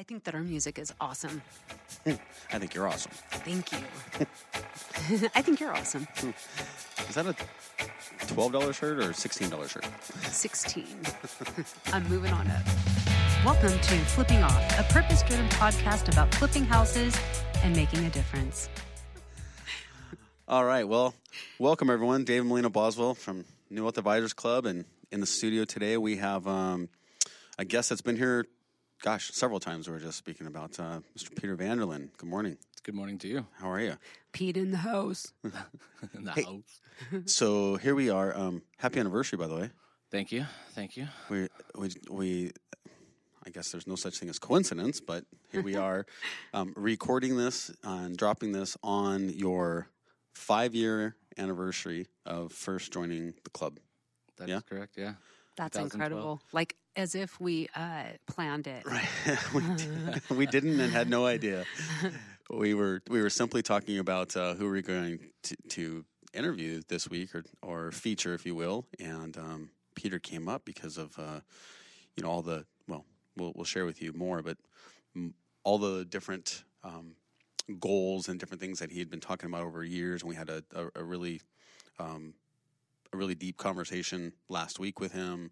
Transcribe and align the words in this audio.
I 0.00 0.02
think 0.02 0.24
that 0.24 0.34
our 0.34 0.42
music 0.42 0.78
is 0.78 0.94
awesome. 0.98 1.42
I 2.06 2.58
think 2.58 2.72
you're 2.72 2.88
awesome. 2.88 3.12
Thank 3.44 3.70
you. 3.70 3.78
I 5.34 5.42
think 5.42 5.60
you're 5.60 5.76
awesome. 5.76 6.08
Is 7.06 7.16
that 7.16 7.26
a 7.26 7.36
$12 8.24 8.74
shirt 8.74 8.98
or 8.98 9.10
$16 9.10 9.68
shirt? 9.68 9.84
16. 10.24 10.86
I'm 11.92 12.08
moving 12.08 12.32
on 12.32 12.46
up. 12.50 12.62
Welcome 13.44 13.78
to 13.78 13.98
Flipping 14.06 14.42
Off, 14.42 14.78
a 14.78 14.84
purpose 14.84 15.22
driven 15.22 15.46
podcast 15.50 16.10
about 16.10 16.34
flipping 16.34 16.64
houses 16.64 17.14
and 17.62 17.76
making 17.76 18.02
a 18.06 18.10
difference. 18.10 18.70
All 20.48 20.64
right. 20.64 20.88
Well, 20.88 21.12
welcome 21.58 21.90
everyone. 21.90 22.24
Dave 22.24 22.40
and 22.40 22.48
Melina 22.48 22.70
Boswell 22.70 23.12
from 23.12 23.44
New 23.68 23.82
Wealth 23.82 23.98
Advisors 23.98 24.32
Club. 24.32 24.64
And 24.64 24.86
in 25.12 25.20
the 25.20 25.26
studio 25.26 25.66
today, 25.66 25.98
we 25.98 26.16
have 26.16 26.46
um, 26.48 26.88
a 27.58 27.66
guest 27.66 27.90
that's 27.90 28.00
been 28.00 28.16
here, 28.16 28.46
gosh, 29.02 29.30
several 29.32 29.60
times. 29.60 29.88
We 29.88 29.94
were 29.94 30.00
just 30.00 30.18
speaking 30.18 30.46
about 30.46 30.78
uh, 30.78 31.00
Mr. 31.16 31.34
Peter 31.34 31.56
Vanderlinde. 31.56 32.10
Good 32.16 32.28
morning. 32.28 32.56
Good 32.82 32.94
morning 32.94 33.18
to 33.18 33.28
you. 33.28 33.46
How 33.58 33.70
are 33.70 33.80
you? 33.80 33.96
Pete 34.32 34.56
in 34.56 34.70
the 34.70 34.78
house. 34.78 35.32
In 36.14 36.24
the 36.24 36.32
Hey. 36.32 36.42
house. 36.44 36.80
so 37.26 37.76
here 37.76 37.94
we 37.94 38.08
are. 38.10 38.36
Um, 38.36 38.62
happy 38.78 39.00
anniversary, 39.00 39.36
by 39.38 39.46
the 39.46 39.54
way. 39.56 39.70
Thank 40.10 40.32
you. 40.32 40.46
Thank 40.70 40.96
you. 40.96 41.08
We, 41.28 41.48
we, 41.76 41.90
we, 42.10 42.52
I 43.46 43.50
guess 43.50 43.70
there's 43.70 43.86
no 43.86 43.96
such 43.96 44.18
thing 44.18 44.28
as 44.28 44.38
coincidence, 44.38 45.00
but 45.00 45.24
here 45.52 45.62
we 45.62 45.76
are 45.76 46.04
um, 46.54 46.72
recording 46.76 47.36
this 47.36 47.70
and 47.84 48.16
dropping 48.16 48.52
this 48.52 48.76
on 48.82 49.28
your 49.28 49.88
five 50.34 50.74
year 50.74 51.16
anniversary 51.38 52.06
of 52.26 52.52
first 52.52 52.92
joining 52.92 53.34
the 53.44 53.50
club. 53.50 53.78
That's 54.36 54.50
Yeah. 54.50 54.60
correct. 54.68 54.94
Yeah. 54.96 55.14
That's 55.56 55.78
incredible. 55.78 56.40
Like 56.52 56.76
as 56.96 57.14
if 57.14 57.40
we 57.40 57.68
uh, 57.74 58.04
planned 58.26 58.66
it. 58.66 58.84
Right. 58.84 59.08
we, 59.54 59.62
did- 59.76 60.22
we 60.30 60.46
didn't 60.46 60.80
and 60.80 60.92
had 60.92 61.08
no 61.08 61.26
idea. 61.26 61.64
We 62.50 62.74
were 62.74 63.02
we 63.08 63.22
were 63.22 63.30
simply 63.30 63.62
talking 63.62 63.98
about 63.98 64.36
uh, 64.36 64.54
who 64.54 64.68
we're 64.68 64.82
going 64.82 65.20
to, 65.44 65.56
to 65.70 66.04
interview 66.34 66.82
this 66.88 67.08
week 67.08 67.34
or 67.34 67.44
or 67.62 67.92
feature, 67.92 68.34
if 68.34 68.44
you 68.44 68.54
will. 68.54 68.86
And 68.98 69.36
um, 69.36 69.70
Peter 69.94 70.18
came 70.18 70.48
up 70.48 70.64
because 70.64 70.98
of 70.98 71.18
uh, 71.18 71.40
you 72.16 72.22
know 72.22 72.30
all 72.30 72.42
the 72.42 72.64
well, 72.88 73.04
we'll 73.36 73.52
we'll 73.54 73.64
share 73.64 73.84
with 73.84 74.02
you 74.02 74.12
more, 74.12 74.42
but 74.42 74.56
all 75.62 75.78
the 75.78 76.04
different 76.04 76.64
um, 76.82 77.14
goals 77.78 78.28
and 78.28 78.40
different 78.40 78.60
things 78.60 78.80
that 78.80 78.90
he 78.90 78.98
had 78.98 79.10
been 79.10 79.20
talking 79.20 79.48
about 79.48 79.62
over 79.62 79.84
years. 79.84 80.22
And 80.22 80.28
we 80.28 80.34
had 80.34 80.48
a 80.48 80.64
a, 80.74 80.88
a 80.96 81.04
really 81.04 81.40
um, 81.98 82.34
a 83.12 83.16
really 83.16 83.34
deep 83.34 83.56
conversation 83.56 84.32
last 84.48 84.78
week 84.78 85.00
with 85.00 85.12
him, 85.12 85.50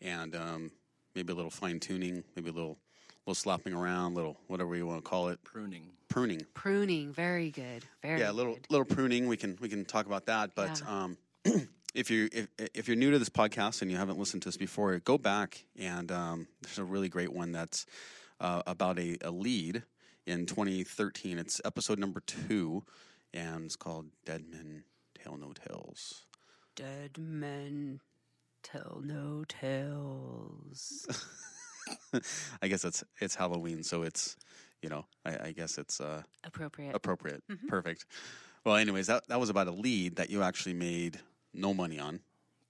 and 0.00 0.34
um, 0.36 0.70
maybe 1.14 1.32
a 1.32 1.36
little 1.36 1.50
fine 1.50 1.80
tuning, 1.80 2.24
maybe 2.36 2.50
a 2.50 2.52
little 2.52 2.78
little 3.26 3.34
slapping 3.34 3.74
around, 3.74 4.14
little 4.14 4.38
whatever 4.46 4.74
you 4.76 4.86
want 4.86 5.04
to 5.04 5.08
call 5.08 5.28
it, 5.28 5.42
Pruning. 5.44 5.90
pruning. 6.08 6.40
Pruning, 6.54 7.12
very 7.12 7.50
good. 7.50 7.84
Very 8.02 8.20
Yeah, 8.20 8.30
a 8.30 8.32
little 8.32 8.54
good. 8.54 8.66
little 8.70 8.86
pruning. 8.86 9.28
We 9.28 9.36
can 9.36 9.58
we 9.60 9.68
can 9.68 9.84
talk 9.84 10.06
about 10.06 10.26
that. 10.26 10.54
But 10.54 10.80
Yeah. 10.84 11.02
um, 11.04 11.18
if 11.94 12.10
you 12.10 12.28
if 12.32 12.48
if 12.74 12.88
you're 12.88 12.96
new 12.96 13.10
to 13.10 13.18
this 13.18 13.28
podcast 13.28 13.82
and 13.82 13.90
you 13.90 13.96
haven't 13.96 14.18
listened 14.18 14.42
to 14.42 14.48
this 14.48 14.56
before, 14.56 14.98
go 15.00 15.18
back 15.18 15.64
and 15.78 16.10
um, 16.10 16.48
there's 16.62 16.78
a 16.78 16.84
really 16.84 17.08
great 17.08 17.32
one 17.32 17.52
that's 17.52 17.84
uh, 18.40 18.62
about 18.66 18.98
a, 18.98 19.18
a 19.22 19.30
lead 19.30 19.82
in 20.26 20.46
2013. 20.46 21.38
It's 21.38 21.60
episode 21.64 21.98
number 21.98 22.20
two, 22.20 22.84
and 23.34 23.64
it's 23.66 23.76
called 23.76 24.06
Dead 24.24 24.44
Men 24.48 24.84
Tell 25.22 25.36
No 25.36 25.52
Tales. 25.52 26.24
Dead 26.76 27.18
men 27.18 28.00
tell 28.62 29.00
no 29.04 29.44
tales. 29.48 31.06
I 32.62 32.68
guess 32.68 32.84
it's 32.84 33.04
it's 33.20 33.34
Halloween, 33.34 33.82
so 33.82 34.02
it's 34.02 34.36
you 34.82 34.88
know 34.88 35.06
I, 35.24 35.48
I 35.48 35.52
guess 35.52 35.78
it's 35.78 36.00
uh, 36.00 36.22
Appropriate. 36.44 36.94
appropriate. 36.94 37.42
Mhm. 37.50 37.68
Perfect. 37.68 38.06
Well, 38.64 38.76
anyways, 38.76 39.06
that 39.06 39.26
that 39.28 39.40
was 39.40 39.50
about 39.50 39.68
a 39.68 39.72
lead 39.72 40.16
that 40.16 40.30
you 40.30 40.42
actually 40.42 40.74
made 40.74 41.18
no 41.54 41.72
money 41.74 41.98
on. 41.98 42.20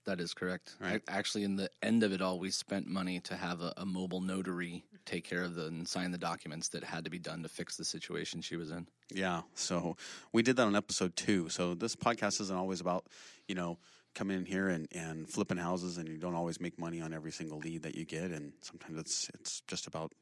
That 0.06 0.20
is 0.20 0.32
correct. 0.32 0.74
Right. 0.80 0.94
Ac- 0.94 1.02
Actually, 1.08 1.44
in 1.44 1.56
the 1.56 1.68
end 1.82 2.02
of 2.02 2.12
it 2.12 2.22
all, 2.22 2.38
we 2.38 2.50
spent 2.50 2.86
money 2.86 3.20
to 3.20 3.36
have 3.36 3.60
a, 3.60 3.74
a 3.76 3.84
mobile 3.84 4.22
notary 4.22 4.84
take 5.04 5.24
care 5.24 5.42
of 5.42 5.54
the 5.54 5.66
and 5.66 5.86
sign 5.86 6.12
the 6.12 6.18
documents 6.18 6.68
that 6.70 6.82
had 6.82 7.04
to 7.04 7.10
be 7.10 7.18
done 7.18 7.42
to 7.42 7.48
fix 7.48 7.76
the 7.76 7.84
situation 7.84 8.40
she 8.40 8.56
was 8.56 8.70
in. 8.70 8.86
Yeah. 9.12 9.42
So 9.54 9.96
we 10.32 10.42
did 10.42 10.56
that 10.56 10.62
on 10.66 10.74
episode 10.76 11.14
two. 11.14 11.50
So 11.50 11.74
this 11.74 11.94
podcast 11.94 12.40
isn't 12.40 12.56
always 12.56 12.80
about, 12.80 13.06
you 13.48 13.54
know, 13.54 13.78
coming 14.18 14.36
in 14.36 14.44
here 14.44 14.68
and, 14.68 14.88
and 14.92 15.30
flipping 15.30 15.56
houses 15.56 15.96
and 15.96 16.08
you 16.08 16.16
don't 16.16 16.34
always 16.34 16.60
make 16.60 16.76
money 16.76 17.00
on 17.00 17.14
every 17.14 17.30
single 17.30 17.58
lead 17.58 17.84
that 17.84 17.94
you 17.94 18.04
get. 18.04 18.32
And 18.32 18.52
sometimes 18.62 18.98
it's 18.98 19.30
it's 19.34 19.60
just 19.68 19.86
about 19.86 20.12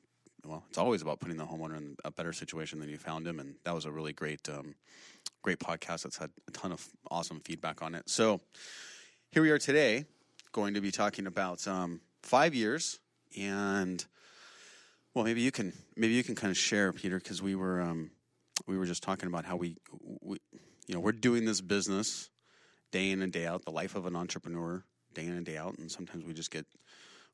well, 0.44 0.62
it's 0.68 0.78
always 0.78 1.02
about 1.02 1.18
putting 1.18 1.38
the 1.38 1.44
homeowner 1.44 1.78
in 1.78 1.96
a 2.04 2.10
better 2.10 2.32
situation 2.32 2.78
than 2.78 2.90
you 2.90 2.98
found 2.98 3.26
him. 3.26 3.40
And 3.40 3.56
that 3.64 3.74
was 3.74 3.86
a 3.86 3.90
really 3.90 4.12
great 4.12 4.48
um, 4.50 4.74
great 5.42 5.58
podcast 5.58 6.02
that's 6.02 6.18
had 6.18 6.30
a 6.46 6.50
ton 6.50 6.72
of 6.72 6.86
awesome 7.10 7.40
feedback 7.40 7.80
on 7.80 7.94
it. 7.94 8.08
So 8.08 8.40
here 9.30 9.42
we 9.42 9.50
are 9.50 9.58
today, 9.58 10.04
going 10.52 10.74
to 10.74 10.80
be 10.82 10.90
talking 10.90 11.26
about 11.26 11.66
um, 11.66 12.00
five 12.22 12.54
years 12.54 13.00
and 13.36 14.04
well, 15.14 15.24
maybe 15.24 15.40
you 15.40 15.50
can 15.50 15.72
maybe 15.96 16.12
you 16.12 16.22
can 16.22 16.34
kind 16.34 16.50
of 16.50 16.58
share, 16.58 16.92
Peter, 16.92 17.16
because 17.16 17.40
we 17.40 17.54
were 17.54 17.80
um, 17.80 18.10
we 18.66 18.76
were 18.76 18.84
just 18.84 19.02
talking 19.02 19.28
about 19.28 19.46
how 19.46 19.56
we, 19.56 19.78
we 20.20 20.36
you 20.86 20.94
know 20.94 21.00
we're 21.00 21.12
doing 21.12 21.46
this 21.46 21.62
business 21.62 22.28
day 22.96 23.10
in 23.10 23.20
and 23.20 23.32
day 23.32 23.46
out, 23.46 23.62
the 23.64 23.70
life 23.70 23.94
of 23.94 24.06
an 24.06 24.16
entrepreneur 24.16 24.82
day 25.12 25.26
in 25.26 25.32
and 25.32 25.44
day 25.44 25.58
out, 25.58 25.76
and 25.78 25.90
sometimes 25.90 26.24
we 26.24 26.32
just 26.32 26.50
get 26.50 26.64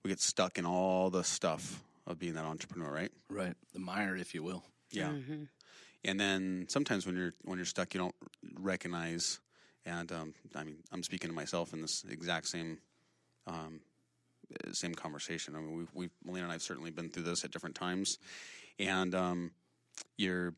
we 0.02 0.08
get 0.08 0.20
stuck 0.20 0.58
in 0.58 0.66
all 0.66 1.08
the 1.08 1.22
stuff 1.22 1.80
of 2.06 2.18
being 2.18 2.34
that 2.34 2.44
entrepreneur, 2.44 2.90
right? 2.90 3.12
Right. 3.30 3.54
The 3.72 3.78
mire, 3.78 4.16
if 4.16 4.34
you 4.34 4.42
will. 4.42 4.64
Yeah. 4.90 5.10
Mhm. 5.10 5.48
And 6.04 6.18
then 6.18 6.66
sometimes 6.68 7.06
when 7.06 7.16
you're 7.16 7.34
when 7.44 7.58
you're 7.58 7.64
stuck, 7.76 7.94
you 7.94 8.00
don't 8.00 8.14
recognize. 8.58 9.38
And 9.84 10.10
um, 10.10 10.34
I 10.56 10.64
mean, 10.64 10.78
I'm 10.92 11.04
speaking 11.04 11.30
to 11.30 11.34
myself 11.34 11.72
in 11.72 11.80
this 11.80 12.04
exact 12.10 12.48
same 12.48 12.78
um, 13.46 13.80
same 14.72 14.94
conversation. 14.94 15.54
I 15.54 15.60
mean, 15.60 15.76
we've, 15.76 15.90
we've 15.94 16.10
Melina 16.24 16.46
and 16.46 16.52
I've 16.52 16.62
certainly 16.62 16.90
been 16.90 17.08
through 17.08 17.24
this 17.24 17.44
at 17.44 17.52
different 17.52 17.76
times. 17.76 18.18
And 18.80 19.14
um, 19.14 19.52
you're 20.16 20.54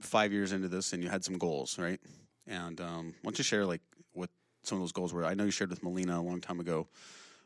five 0.00 0.30
years 0.30 0.52
into 0.52 0.68
this, 0.68 0.92
and 0.92 1.02
you 1.02 1.08
had 1.08 1.24
some 1.24 1.38
goals, 1.38 1.78
right? 1.78 2.00
And 2.46 2.80
um, 2.80 3.14
why 3.22 3.30
don't 3.30 3.38
you 3.38 3.44
share 3.44 3.64
like 3.64 3.80
what 4.12 4.28
some 4.62 4.76
of 4.76 4.82
those 4.82 4.92
goals 4.92 5.12
were? 5.12 5.24
I 5.24 5.34
know 5.34 5.44
you 5.44 5.50
shared 5.50 5.70
with 5.70 5.82
Melina 5.82 6.18
a 6.18 6.22
long 6.22 6.40
time 6.40 6.60
ago 6.60 6.88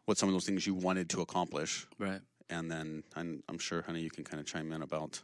what 0.05 0.19
some 0.19 0.29
of 0.29 0.35
those 0.35 0.47
things 0.47 0.67
you 0.67 0.75
wanted 0.75 1.11
to 1.11 1.21
accomplish, 1.21 1.87
Right. 1.99 2.21
and 2.49 2.71
then 2.71 3.03
I'm, 3.17 3.43
I'm 3.49 3.59
sure, 3.59 3.83
honey, 3.83 4.01
you 4.01 4.11
can 4.11 4.25
kind 4.25 4.41
of 4.41 4.47
chime 4.47 4.73
in 4.73 4.83
about 4.83 5.23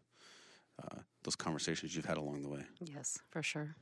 uh, 0.82 0.98
those 1.22 1.36
conversations 1.36 1.94
you've 1.94 2.04
had 2.04 2.16
along 2.16 2.42
the 2.42 2.48
way. 2.48 2.64
Yes, 2.80 3.18
for 3.30 3.42
sure. 3.42 3.76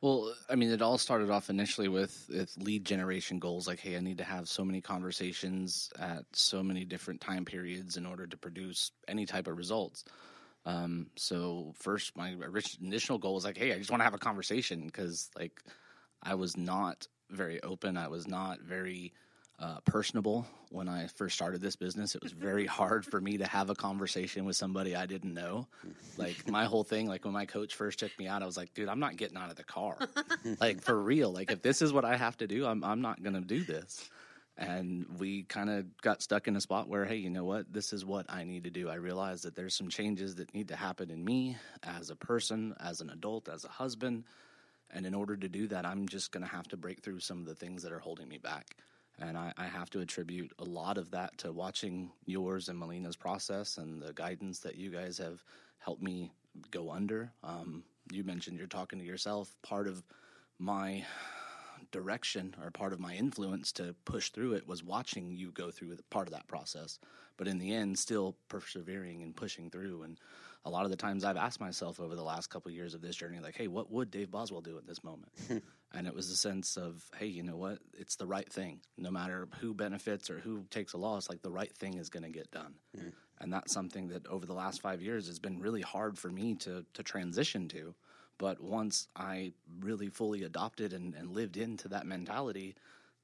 Well, 0.00 0.34
I 0.50 0.56
mean, 0.56 0.70
it 0.70 0.82
all 0.82 0.98
started 0.98 1.30
off 1.30 1.48
initially 1.48 1.86
with, 1.86 2.26
with 2.28 2.56
lead 2.58 2.84
generation 2.84 3.38
goals 3.38 3.68
like, 3.68 3.78
hey, 3.78 3.96
I 3.96 4.00
need 4.00 4.18
to 4.18 4.24
have 4.24 4.48
so 4.48 4.64
many 4.64 4.80
conversations 4.80 5.90
at 5.98 6.24
so 6.32 6.60
many 6.60 6.84
different 6.84 7.20
time 7.20 7.44
periods 7.44 7.96
in 7.96 8.04
order 8.04 8.26
to 8.26 8.36
produce 8.36 8.90
any 9.06 9.26
type 9.26 9.46
of 9.46 9.56
results. 9.56 10.04
Um, 10.64 11.08
so, 11.16 11.72
first, 11.76 12.16
my 12.16 12.36
initial 12.80 13.18
goal 13.18 13.34
was 13.34 13.44
like, 13.44 13.56
hey, 13.56 13.72
I 13.72 13.78
just 13.78 13.90
want 13.90 14.00
to 14.00 14.04
have 14.04 14.14
a 14.14 14.18
conversation 14.18 14.86
because, 14.86 15.30
like, 15.36 15.62
I 16.22 16.34
was 16.34 16.56
not 16.56 17.06
very 17.32 17.62
open. 17.62 17.96
I 17.96 18.08
was 18.08 18.28
not 18.28 18.60
very 18.60 19.12
uh, 19.58 19.78
personable 19.84 20.46
when 20.70 20.88
I 20.88 21.06
first 21.06 21.36
started 21.36 21.60
this 21.60 21.76
business. 21.76 22.14
It 22.14 22.22
was 22.22 22.32
very 22.32 22.66
hard 22.78 23.04
for 23.04 23.20
me 23.20 23.38
to 23.38 23.46
have 23.46 23.70
a 23.70 23.74
conversation 23.74 24.44
with 24.44 24.56
somebody 24.56 24.96
I 24.96 25.06
didn't 25.06 25.34
know. 25.34 25.68
Like 26.16 26.48
my 26.48 26.64
whole 26.64 26.84
thing, 26.84 27.06
like 27.06 27.24
when 27.24 27.32
my 27.32 27.46
coach 27.46 27.74
first 27.74 28.00
took 28.00 28.16
me 28.18 28.26
out, 28.26 28.42
I 28.42 28.46
was 28.46 28.56
like, 28.56 28.74
dude, 28.74 28.88
I'm 28.88 29.00
not 29.00 29.16
getting 29.16 29.36
out 29.36 29.50
of 29.50 29.56
the 29.56 29.64
car. 29.64 29.98
like 30.60 30.82
for 30.82 31.00
real. 31.00 31.32
Like 31.32 31.50
if 31.50 31.62
this 31.62 31.80
is 31.80 31.92
what 31.92 32.04
I 32.04 32.16
have 32.16 32.36
to 32.38 32.46
do, 32.46 32.66
I'm 32.66 32.82
I'm 32.82 33.00
not 33.00 33.22
gonna 33.22 33.40
do 33.40 33.62
this. 33.62 34.08
And 34.58 35.06
we 35.18 35.44
kind 35.44 35.70
of 35.70 35.96
got 36.02 36.22
stuck 36.22 36.46
in 36.46 36.56
a 36.56 36.60
spot 36.60 36.86
where, 36.86 37.06
hey, 37.06 37.16
you 37.16 37.30
know 37.30 37.44
what? 37.44 37.72
This 37.72 37.92
is 37.92 38.04
what 38.04 38.26
I 38.28 38.44
need 38.44 38.64
to 38.64 38.70
do. 38.70 38.90
I 38.90 38.96
realize 38.96 39.42
that 39.42 39.56
there's 39.56 39.74
some 39.74 39.88
changes 39.88 40.34
that 40.36 40.52
need 40.54 40.68
to 40.68 40.76
happen 40.76 41.10
in 41.10 41.24
me 41.24 41.56
as 41.82 42.10
a 42.10 42.16
person, 42.16 42.74
as 42.78 43.00
an 43.00 43.08
adult, 43.08 43.48
as 43.48 43.64
a 43.64 43.68
husband. 43.68 44.24
And 44.92 45.06
in 45.06 45.14
order 45.14 45.36
to 45.36 45.48
do 45.48 45.66
that, 45.68 45.86
I'm 45.86 46.08
just 46.08 46.32
going 46.32 46.44
to 46.44 46.50
have 46.50 46.68
to 46.68 46.76
break 46.76 47.02
through 47.02 47.20
some 47.20 47.38
of 47.38 47.46
the 47.46 47.54
things 47.54 47.82
that 47.82 47.92
are 47.92 47.98
holding 47.98 48.28
me 48.28 48.38
back. 48.38 48.76
And 49.18 49.36
I, 49.36 49.52
I 49.56 49.66
have 49.66 49.90
to 49.90 50.00
attribute 50.00 50.52
a 50.58 50.64
lot 50.64 50.98
of 50.98 51.10
that 51.12 51.38
to 51.38 51.52
watching 51.52 52.10
yours 52.26 52.68
and 52.68 52.78
Melina's 52.78 53.16
process 53.16 53.78
and 53.78 54.02
the 54.02 54.12
guidance 54.12 54.60
that 54.60 54.76
you 54.76 54.90
guys 54.90 55.18
have 55.18 55.42
helped 55.78 56.02
me 56.02 56.32
go 56.70 56.90
under. 56.90 57.32
Um, 57.44 57.84
you 58.10 58.24
mentioned 58.24 58.58
you're 58.58 58.66
talking 58.66 58.98
to 58.98 59.04
yourself. 59.04 59.54
Part 59.62 59.86
of 59.86 60.02
my 60.58 61.04
direction 61.90 62.54
or 62.62 62.70
part 62.70 62.92
of 62.92 63.00
my 63.00 63.14
influence 63.14 63.72
to 63.72 63.94
push 64.04 64.30
through 64.30 64.54
it 64.54 64.66
was 64.66 64.82
watching 64.82 65.30
you 65.30 65.50
go 65.52 65.70
through 65.70 65.96
part 66.10 66.26
of 66.26 66.34
that 66.34 66.48
process. 66.48 66.98
But 67.36 67.48
in 67.48 67.58
the 67.58 67.72
end, 67.74 67.98
still 67.98 68.36
persevering 68.48 69.22
and 69.22 69.34
pushing 69.36 69.70
through. 69.70 70.02
And 70.02 70.18
a 70.64 70.70
lot 70.70 70.84
of 70.84 70.90
the 70.90 70.96
times 70.96 71.24
I've 71.24 71.36
asked 71.36 71.60
myself 71.60 71.98
over 71.98 72.14
the 72.14 72.22
last 72.22 72.48
couple 72.48 72.68
of 72.68 72.74
years 72.74 72.94
of 72.94 73.00
this 73.00 73.16
journey, 73.16 73.40
like, 73.40 73.56
hey, 73.56 73.66
what 73.66 73.90
would 73.90 74.10
Dave 74.10 74.30
Boswell 74.30 74.60
do 74.60 74.78
at 74.78 74.86
this 74.86 75.02
moment? 75.02 75.32
and 75.92 76.06
it 76.06 76.14
was 76.14 76.30
a 76.30 76.36
sense 76.36 76.76
of, 76.76 77.02
hey, 77.18 77.26
you 77.26 77.42
know 77.42 77.56
what? 77.56 77.78
It's 77.94 78.16
the 78.16 78.26
right 78.26 78.50
thing. 78.50 78.80
No 78.96 79.10
matter 79.10 79.48
who 79.60 79.74
benefits 79.74 80.30
or 80.30 80.38
who 80.38 80.64
takes 80.70 80.92
a 80.92 80.98
loss, 80.98 81.28
like 81.28 81.42
the 81.42 81.50
right 81.50 81.72
thing 81.76 81.94
is 81.94 82.10
going 82.10 82.22
to 82.22 82.30
get 82.30 82.50
done. 82.50 82.74
and 83.40 83.52
that's 83.52 83.72
something 83.72 84.08
that 84.08 84.26
over 84.28 84.46
the 84.46 84.54
last 84.54 84.80
five 84.80 85.02
years 85.02 85.26
has 85.26 85.40
been 85.40 85.58
really 85.58 85.82
hard 85.82 86.16
for 86.16 86.28
me 86.28 86.54
to 86.56 86.84
to 86.94 87.02
transition 87.02 87.68
to. 87.68 87.94
But 88.38 88.60
once 88.60 89.08
I 89.14 89.52
really 89.80 90.08
fully 90.08 90.44
adopted 90.44 90.92
and, 90.92 91.14
and 91.14 91.32
lived 91.32 91.56
into 91.56 91.88
that 91.88 92.06
mentality, 92.06 92.76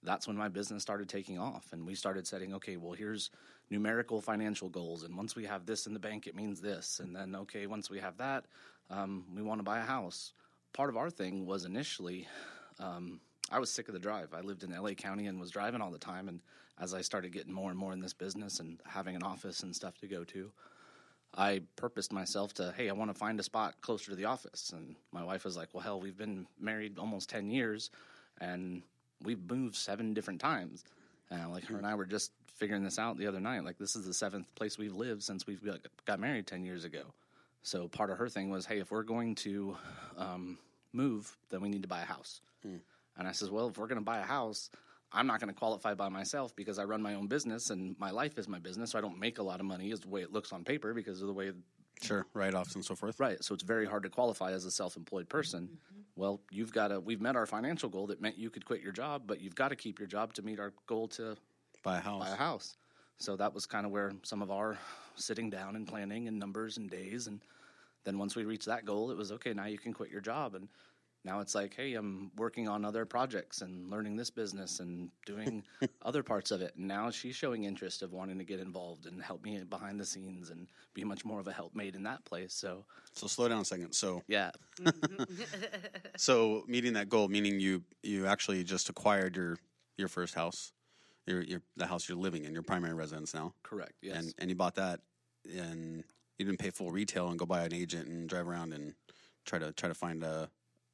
that's 0.03 0.27
when 0.27 0.37
my 0.37 0.49
business 0.49 0.83
started 0.83 1.09
taking 1.09 1.39
off 1.39 1.67
and 1.73 1.87
we 1.87 1.95
started 1.95 2.27
setting 2.27 2.55
okay 2.55 2.77
well 2.77 2.93
here's 2.93 3.31
numerical 3.71 4.21
financial 4.21 4.69
goals 4.69 5.03
and 5.03 5.17
once 5.17 5.37
we 5.37 5.45
have 5.45 5.67
this 5.67 5.87
in 5.87 5.93
the 5.93 5.99
bank 5.99 6.27
it 6.27 6.35
means 6.35 6.61
this 6.61 7.01
and 7.01 7.15
then 7.15 7.35
okay 7.35 7.67
once 7.67 7.91
we 7.91 7.99
have 7.99 8.17
that 8.17 8.45
um, 8.91 9.25
we 9.35 9.43
want 9.43 9.59
to 9.59 9.65
buy 9.65 9.79
a 9.79 9.83
house. 9.83 10.33
Part 10.73 10.89
of 10.89 10.97
our 10.97 11.11
thing 11.11 11.47
was 11.47 11.65
initially 11.65 12.27
um, 12.79 13.21
i 13.51 13.59
was 13.59 13.71
sick 13.71 13.89
of 13.89 13.95
the 13.95 14.01
drive. 14.01 14.35
I 14.35 14.41
lived 14.41 14.63
in 14.63 14.71
la 14.71 14.91
county 14.91 15.27
and 15.27 15.41
was 15.41 15.51
driving 15.51 15.81
all 15.81 15.91
the 15.91 15.99
time 15.99 16.29
and 16.29 16.41
as 16.81 16.95
i 16.95 17.01
started 17.01 17.33
getting 17.33 17.53
more 17.53 17.71
and 17.71 17.79
more 17.79 17.93
in 17.93 18.01
this 18.01 18.13
business 18.13 18.61
and 18.61 18.79
having 18.87 19.17
an 19.17 19.23
office 19.23 19.63
and 19.63 19.75
stuff 19.75 19.99
to 19.99 20.07
go 20.07 20.23
to 20.25 20.53
i 21.35 21.61
purposed 21.77 22.13
myself 22.13 22.55
to 22.55 22.73
hey 22.77 22.89
i 22.89 22.93
want 22.93 23.11
to 23.11 23.19
find 23.19 23.41
a 23.41 23.43
spot 23.43 23.75
closer 23.81 24.11
to 24.11 24.17
the 24.17 24.27
office. 24.27 24.73
And 24.75 24.97
my 25.13 25.25
wife 25.25 25.45
was 25.45 25.57
like 25.57 25.71
well 25.73 25.83
hell 25.83 26.01
we've 26.01 26.17
been 26.17 26.47
married 26.61 26.99
almost 26.99 27.29
10 27.31 27.51
years 27.51 27.91
and 28.41 28.83
we've 29.23 29.51
moved 29.51 29.77
seven 29.77 30.15
different 30.15 30.41
times. 30.41 30.85
And 31.31 31.51
like 31.51 31.65
her 31.65 31.77
and 31.77 31.87
I 31.87 31.95
were 31.95 32.07
just 32.07 32.33
figuring 32.59 32.83
this 32.85 32.99
out 32.99 33.17
the 33.17 33.27
other 33.27 33.41
night. 33.41 33.65
Like 33.65 33.79
this 33.79 33.97
is 33.97 34.05
the 34.05 34.15
seventh 34.15 34.55
place 34.55 34.79
we've 34.79 34.95
lived 34.95 35.23
since 35.23 35.47
we've 35.47 35.65
got, 35.65 35.79
got 36.05 36.21
married 36.21 36.47
ten 36.47 36.65
years 36.65 36.85
ago. 36.85 37.03
So 37.63 37.89
part 37.89 38.11
of 38.11 38.19
her 38.19 38.29
thing 38.29 38.51
was, 38.51 38.67
hey, 38.67 38.79
if 38.79 38.91
we're 38.91 39.03
going 39.03 39.35
to 39.37 39.77
um, 40.17 40.59
move, 40.93 41.37
then 41.51 41.61
we 41.61 41.69
need 41.69 41.83
to 41.83 41.89
buy 41.89 42.03
a 42.03 42.07
house. 42.07 42.41
Mm. 42.67 42.81
And 43.17 43.29
I 43.29 43.33
says, 43.33 43.51
well, 43.51 43.69
if 43.69 43.79
we're 43.79 43.89
going 43.89 43.99
to 43.99 44.05
buy 44.05 44.19
a 44.19 44.25
house, 44.25 44.71
I'm 45.13 45.27
not 45.27 45.41
going 45.41 45.53
to 45.53 45.59
qualify 45.59 45.95
by 45.95 46.09
myself 46.09 46.55
because 46.55 46.79
I 46.79 46.85
run 46.85 47.03
my 47.03 47.15
own 47.15 47.27
business 47.27 47.71
and 47.71 47.97
my 47.99 48.11
life 48.11 48.39
is 48.39 48.49
my 48.49 48.59
business. 48.59 48.93
So 48.93 48.99
I 48.99 49.01
don't 49.01 49.19
make 49.19 49.39
a 49.39 49.43
lot 49.43 49.61
of 49.61 49.67
money, 49.67 49.91
is 49.91 50.01
the 50.01 50.09
way 50.09 50.23
it 50.23 50.33
looks 50.33 50.53
on 50.53 50.65
paper 50.65 50.95
because 50.95 51.21
of 51.21 51.27
the 51.27 51.35
way 51.35 51.53
Sure, 52.01 52.27
write 52.33 52.55
offs 52.55 52.77
and 52.77 52.85
so 52.85 52.95
forth. 52.95 53.19
Right. 53.19 53.43
So 53.43 53.55
it's 53.55 53.65
very 53.65 53.85
hard 53.85 54.05
to 54.05 54.09
qualify 54.09 54.53
as 54.53 54.65
a 54.65 54.71
self 54.71 54.97
employed 54.97 55.29
person. 55.29 55.65
Mm-hmm. 55.65 56.01
Well, 56.15 56.41
you've 56.51 56.73
got 56.73 56.89
to, 56.89 57.01
we've 57.01 57.21
met 57.21 57.37
our 57.37 57.47
financial 57.47 57.89
goal 57.89 58.07
that 58.09 58.21
meant 58.21 58.39
you 58.39 58.51
could 58.51 58.65
quit 58.65 58.83
your 58.83 58.93
job, 58.93 59.23
but 59.27 59.41
you've 59.41 59.55
got 59.55 59.69
to 59.69 59.77
keep 59.77 59.99
your 59.99 60.09
job 60.09 60.33
to 60.35 60.43
meet 60.43 60.61
our 60.61 60.73
goal 60.87 61.09
to 61.09 61.37
buy 61.83 61.99
a 61.99 62.01
house. 62.01 62.25
Buy 62.25 62.31
a 62.31 62.37
house. 62.37 62.77
So 63.19 63.37
that 63.37 63.53
was 63.53 63.67
kind 63.67 63.85
of 63.85 63.93
where 63.93 64.13
some 64.23 64.43
of 64.43 64.51
our 64.51 64.79
sitting 65.17 65.51
down 65.51 65.77
and 65.77 65.87
planning 65.87 66.29
and 66.29 66.39
numbers 66.39 66.77
and 66.77 66.89
days. 66.89 67.27
And 67.27 67.41
then 68.05 68.19
once 68.19 68.37
we 68.37 68.45
reached 68.45 68.67
that 68.67 68.85
goal, 68.85 69.11
it 69.11 69.17
was 69.17 69.33
okay, 69.33 69.53
now 69.53 69.67
you 69.67 69.79
can 69.79 69.93
quit 69.93 70.11
your 70.11 70.21
job. 70.21 70.55
And 70.55 70.69
now 71.25 71.41
it's 71.41 71.55
like, 71.55 71.75
hey, 71.75 71.95
I'm 71.95 72.31
working 72.37 72.69
on 72.69 72.85
other 72.85 73.05
projects 73.05 73.61
and 73.61 73.91
learning 73.91 74.17
this 74.17 74.31
business 74.31 74.79
and 74.79 75.11
doing 75.27 75.65
other 76.03 76.23
parts 76.23 76.53
of 76.53 76.63
it. 76.63 76.75
And 76.77 76.87
now 76.87 77.11
she's 77.11 77.35
showing 77.35 77.65
interest 77.65 78.03
of 78.03 78.13
wanting 78.13 78.39
to 78.39 78.45
get 78.45 78.61
involved 78.61 79.07
and 79.07 79.21
help 79.21 79.43
me 79.43 79.61
behind 79.65 79.99
the 79.99 80.07
scenes 80.07 80.51
and 80.51 80.69
be 80.95 81.03
much 81.03 81.25
more 81.25 81.41
of 81.41 81.49
a 81.49 81.53
helpmate 81.53 81.97
in 81.97 82.05
that 82.05 82.25
place. 82.25 82.55
So, 82.55 82.85
so 83.13 83.27
slow 83.27 83.49
down 83.49 83.61
a 83.61 83.65
second. 83.65 83.93
So, 83.93 84.23
yeah. 84.29 84.53
so 86.17 86.65
meeting 86.69 86.93
that 86.93 87.09
goal, 87.09 87.29
meaning 87.29 87.59
you 87.59 87.83
you 88.03 88.27
actually 88.27 88.63
just 88.63 88.89
acquired 88.89 89.37
your 89.37 89.59
your 89.97 90.09
first 90.09 90.35
house, 90.35 90.73
your 91.29 91.43
your 91.43 91.63
the 91.77 91.87
house 91.87 92.09
you're 92.09 92.19
living 92.19 92.45
in, 92.45 92.53
your 92.53 92.63
primary 92.63 92.95
residence 92.95 93.35
now. 93.35 93.55
Correct. 93.63 93.93
Yes. 94.03 94.17
And 94.17 94.35
and 94.39 94.51
you 94.51 94.57
bought 94.57 94.77
that, 94.77 95.01
and 95.45 96.05
you 96.39 96.45
didn't 96.45 96.59
pay 96.59 96.71
full 96.71 96.91
retail 96.91 97.29
and 97.29 97.39
go 97.39 97.47
buy 97.47 97.65
an 97.65 97.75
agent 97.75 98.09
and 98.09 98.29
drive 98.29 98.49
around 98.49 98.73
and 98.73 98.95
try 99.45 99.59
to 99.59 99.73
try 99.73 99.89
to 99.89 99.95
find 99.95 100.23
a 100.23 100.51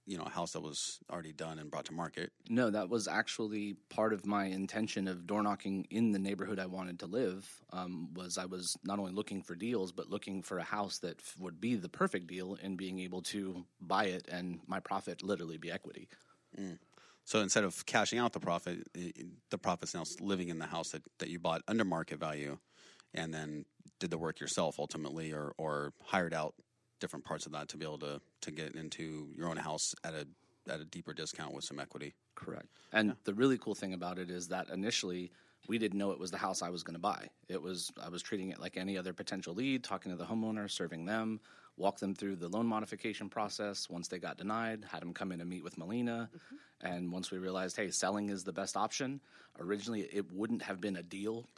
you 0.07 0.19
know 0.19 0.25
a 0.25 0.31
house 0.31 0.53
that 0.53 0.61
was 0.61 0.99
already 1.11 1.33
done 1.33 1.59
and 1.59 1.71
brought 1.71 1.87
to 1.87 1.93
market. 1.93 2.31
No, 2.49 2.71
that 2.71 2.89
was 2.89 3.09
actually 3.09 3.75
part 3.89 4.13
of 4.13 4.27
my 4.27 4.47
intention 4.47 5.09
of 5.09 5.27
door 5.27 5.43
knocking 5.43 5.87
in 5.91 6.13
the 6.13 6.19
neighborhood 6.19 6.59
I 6.59 6.67
wanted 6.67 6.99
to 7.01 7.07
live. 7.07 7.49
Um, 7.73 8.13
was 8.15 8.37
I 8.39 8.45
was 8.45 8.77
not 8.85 8.99
only 8.99 9.13
looking 9.13 9.43
for 9.43 9.55
deals, 9.55 9.93
but 9.93 10.11
looking 10.11 10.43
for 10.43 10.59
a 10.59 10.63
house 10.65 10.99
that 10.99 11.19
f- 11.19 11.37
would 11.39 11.61
be 11.61 11.75
the 11.75 11.89
perfect 11.89 12.27
deal 12.27 12.59
and 12.63 12.77
being 12.77 12.99
able 12.99 13.23
to 13.23 13.65
buy 13.81 14.05
it 14.05 14.27
and 14.31 14.61
my 14.67 14.81
profit 14.81 15.23
literally 15.23 15.57
be 15.57 15.71
equity. 15.71 16.09
Mm. 16.59 16.79
So 17.25 17.41
instead 17.41 17.65
of 17.65 17.87
cashing 17.87 18.19
out 18.19 18.33
the 18.33 18.41
profit, 18.41 18.87
the 19.51 19.59
profit's 19.59 19.95
now 19.95 20.05
living 20.21 20.49
in 20.51 20.59
the 20.59 20.67
house 20.67 20.91
that, 20.91 21.03
that 21.19 21.31
you 21.31 21.39
bought 21.39 21.63
under 21.67 21.85
market 21.85 22.19
value, 22.19 22.59
and 23.15 23.33
then 23.33 23.65
did 23.99 24.11
the 24.11 24.19
work 24.19 24.41
yourself 24.41 24.79
ultimately, 24.79 25.33
or 25.33 25.53
or 25.57 25.93
hired 26.03 26.35
out 26.35 26.55
different 27.01 27.25
parts 27.25 27.47
of 27.47 27.53
that 27.53 27.69
to 27.69 27.77
be 27.77 27.85
able 27.85 27.99
to 27.99 28.21
to 28.43 28.51
get 28.51 28.75
into 28.75 29.29
your 29.37 29.49
own 29.49 29.57
house 29.57 29.95
at 30.05 30.15
a 30.15 30.27
at 30.71 30.81
a 30.81 30.85
deeper 30.85 31.13
discount 31.13 31.55
with 31.55 31.65
some 31.65 31.79
equity. 31.79 32.15
Correct. 32.35 32.67
And 32.93 33.09
yeah. 33.09 33.15
the 33.25 33.35
really 33.35 33.59
cool 33.59 33.75
thing 33.75 33.95
about 33.95 34.19
it 34.19 34.31
is 34.31 34.49
that 34.49 34.69
initially 34.71 35.31
we 35.69 35.79
didn't 35.79 35.99
know 35.99 36.11
it 36.11 36.19
was 36.19 36.31
the 36.31 36.39
house 36.39 36.63
I 36.63 36.71
was 36.71 36.83
going 36.83 36.95
to 36.95 37.01
buy. 37.01 37.29
It 37.49 37.61
was 37.61 37.91
I 38.03 38.09
was 38.09 38.23
treating 38.23 38.51
it 38.51 38.61
like 38.61 38.77
any 38.77 38.99
other 38.99 39.13
potential 39.13 39.55
lead, 39.55 39.85
talking 39.85 40.13
to 40.13 40.19
the 40.19 40.25
homeowner, 40.25 40.71
serving 40.71 41.07
them, 41.07 41.41
walk 41.77 41.99
them 41.99 42.15
through 42.15 42.37
the 42.37 42.49
loan 42.49 42.67
modification 42.67 43.29
process. 43.29 43.89
Once 43.91 44.09
they 44.09 44.19
got 44.19 44.37
denied, 44.37 44.85
had 44.91 45.03
them 45.03 45.13
come 45.13 45.33
in 45.33 45.41
and 45.41 45.51
meet 45.51 45.65
with 45.65 45.77
Melina. 45.77 46.29
Mm-hmm. 46.35 46.87
And 46.87 47.13
once 47.13 47.31
we 47.31 47.39
realized, 47.39 47.77
hey, 47.77 47.91
selling 47.91 48.31
is 48.31 48.45
the 48.45 48.53
best 48.53 48.77
option. 48.77 49.21
Originally, 49.59 50.03
it 50.03 50.31
wouldn't 50.33 50.63
have 50.63 50.81
been 50.81 50.97
a 50.97 51.03
deal 51.03 51.49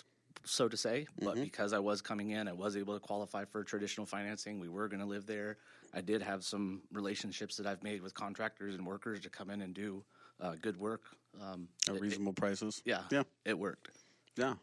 so 0.47 0.69
to 0.69 0.77
say. 0.77 1.07
But 1.19 1.35
mm-hmm. 1.35 1.43
because 1.43 1.73
I 1.73 1.79
was 1.79 2.01
coming 2.01 2.31
in, 2.31 2.49
I 2.49 2.53
was 2.53 2.77
able 2.77 2.95
to 2.95 3.01
qualify 3.01 3.45
for 3.45 3.65
traditional 3.65 4.07
financing. 4.07 4.61
We 4.61 4.69
were 4.69 4.89
going 4.89 5.01
to 5.01 5.07
live 5.07 5.27
there. 5.27 5.59
I 5.93 6.01
did 6.01 6.23
have 6.23 6.45
some 6.45 6.83
relationships 6.93 7.57
that 7.57 7.67
I've 7.67 7.83
made 7.83 8.03
with 8.03 8.15
contractors 8.15 8.75
and 8.75 8.87
workers 8.87 9.21
to 9.21 9.31
come 9.31 9.51
in 9.51 9.63
and 9.63 9.75
do 9.75 10.05
uh, 10.41 10.55
good 10.61 10.79
work 10.79 11.03
um, 11.43 11.69
at 11.89 12.01
reasonable 12.01 12.33
it, 12.33 12.37
prices. 12.37 12.83
Yeah, 12.85 13.03
yeah, 13.11 13.23
it 13.45 13.59
worked. 13.59 13.91
Yeah, 14.37 14.55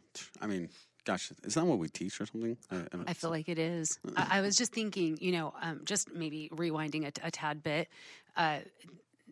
I 0.42 0.48
mean, 0.48 0.70
gosh, 1.06 1.32
is 1.44 1.56
that 1.56 1.66
what 1.66 1.80
we 1.80 1.90
teach 1.90 2.20
or 2.22 2.26
something? 2.26 2.58
I, 2.72 2.76
I, 2.76 2.82
I 3.08 3.14
feel 3.14 3.30
like 3.30 3.50
it 3.50 3.60
is. 3.60 4.00
I, 4.16 4.40
I, 4.40 4.42
was 4.42 4.56
just 4.56 4.74
thinking, 4.74 5.18
you 5.20 5.32
know, 5.32 5.54
um, 5.62 5.82
just 5.86 6.14
maybe 6.14 6.50
rewinding 6.54 7.06
a, 7.06 7.28
a 7.28 7.32
tad 7.32 7.64
bit, 7.64 7.90
uh, 8.38 8.60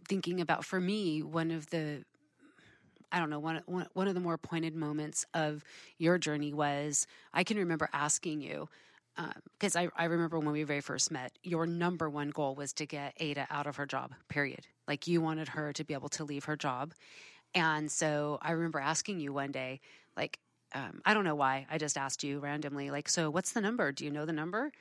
thinking 0.07 0.41
about 0.41 0.65
for 0.65 0.79
me 0.79 1.21
one 1.23 1.51
of 1.51 1.69
the 1.69 2.03
I 3.11 3.19
don't 3.19 3.29
know, 3.29 3.39
one, 3.39 3.61
one, 3.65 3.87
one 3.93 4.07
of 4.07 4.13
the 4.13 4.21
more 4.21 4.37
pointed 4.37 4.73
moments 4.73 5.25
of 5.33 5.63
your 5.97 6.17
journey 6.17 6.53
was 6.53 7.07
I 7.33 7.43
can 7.43 7.57
remember 7.57 7.89
asking 7.91 8.41
you, 8.41 8.69
because 9.53 9.75
um, 9.75 9.89
I, 9.97 10.03
I 10.03 10.05
remember 10.05 10.39
when 10.39 10.51
we 10.51 10.63
very 10.63 10.81
first 10.81 11.11
met, 11.11 11.33
your 11.43 11.65
number 11.65 12.09
one 12.09 12.29
goal 12.29 12.55
was 12.55 12.71
to 12.73 12.85
get 12.85 13.13
Ada 13.17 13.47
out 13.49 13.67
of 13.67 13.75
her 13.75 13.85
job, 13.85 14.13
period. 14.29 14.65
Like 14.87 15.07
you 15.07 15.21
wanted 15.21 15.49
her 15.49 15.73
to 15.73 15.83
be 15.83 15.93
able 15.93 16.09
to 16.09 16.23
leave 16.23 16.45
her 16.45 16.55
job. 16.55 16.93
And 17.53 17.91
so 17.91 18.39
I 18.41 18.51
remember 18.51 18.79
asking 18.79 19.19
you 19.19 19.33
one 19.33 19.51
day, 19.51 19.81
like, 20.15 20.39
um, 20.73 21.01
I 21.05 21.13
don't 21.13 21.23
know 21.23 21.35
why, 21.35 21.65
I 21.69 21.77
just 21.77 21.97
asked 21.97 22.23
you 22.23 22.39
randomly, 22.39 22.91
like, 22.91 23.09
so 23.09 23.29
what's 23.29 23.51
the 23.51 23.61
number? 23.61 23.91
Do 23.91 24.05
you 24.05 24.11
know 24.11 24.25
the 24.25 24.33
number? 24.33 24.71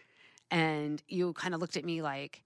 And 0.51 1.03
you 1.09 1.33
kind 1.33 1.55
of 1.55 1.61
looked 1.61 1.77
at 1.77 1.85
me 1.85 2.03
like, 2.03 2.43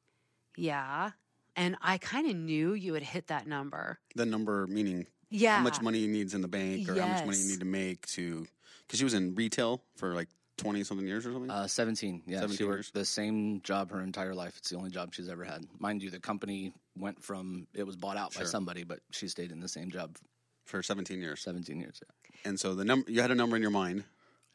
yeah. 0.56 1.10
And 1.56 1.76
I 1.80 1.98
kind 1.98 2.28
of 2.28 2.36
knew 2.36 2.74
you 2.74 2.92
would 2.92 3.02
hit 3.02 3.28
that 3.28 3.46
number. 3.46 3.98
The 4.14 4.26
number 4.26 4.66
meaning 4.66 5.06
yeah. 5.34 5.56
how 5.56 5.62
much 5.62 5.80
money 5.80 6.00
he 6.00 6.06
needs 6.06 6.34
in 6.34 6.42
the 6.42 6.48
bank 6.48 6.88
or 6.88 6.94
yes. 6.94 7.04
how 7.04 7.14
much 7.14 7.26
money 7.26 7.38
you 7.38 7.48
need 7.50 7.60
to 7.60 7.66
make 7.66 8.06
to 8.08 8.46
because 8.86 8.98
she 8.98 9.04
was 9.04 9.14
in 9.14 9.34
retail 9.34 9.82
for 9.96 10.14
like 10.14 10.28
20 10.58 10.84
something 10.84 11.06
years 11.06 11.26
or 11.26 11.32
something 11.32 11.50
uh, 11.50 11.66
17 11.66 12.22
yeah 12.26 12.40
17 12.40 12.56
she 12.56 12.64
worked 12.64 12.94
the 12.94 13.04
same 13.04 13.60
job 13.62 13.90
her 13.90 14.00
entire 14.00 14.34
life 14.34 14.56
it's 14.56 14.70
the 14.70 14.76
only 14.76 14.90
job 14.90 15.12
she's 15.12 15.28
ever 15.28 15.44
had 15.44 15.64
mind 15.78 16.02
you 16.02 16.10
the 16.10 16.20
company 16.20 16.72
went 16.96 17.22
from 17.22 17.66
it 17.74 17.84
was 17.84 17.96
bought 17.96 18.16
out 18.16 18.32
sure. 18.32 18.42
by 18.42 18.46
somebody 18.46 18.84
but 18.84 19.00
she 19.10 19.26
stayed 19.26 19.50
in 19.50 19.60
the 19.60 19.68
same 19.68 19.90
job 19.90 20.16
for 20.64 20.82
17 20.82 21.20
years. 21.20 21.40
17 21.40 21.78
years 21.78 22.00
yeah. 22.02 22.48
and 22.48 22.58
so 22.58 22.74
the 22.74 22.84
number 22.84 23.10
you 23.10 23.20
had 23.20 23.30
a 23.30 23.34
number 23.34 23.56
in 23.56 23.62
your 23.62 23.70
mind. 23.70 24.04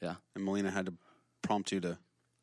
Yeah. 0.01 0.15
And 0.35 0.45
melina 0.45 0.71
had 0.71 0.85
to 0.85 0.93
prompt 1.41 1.71
you 1.71 1.79
to 1.81 1.97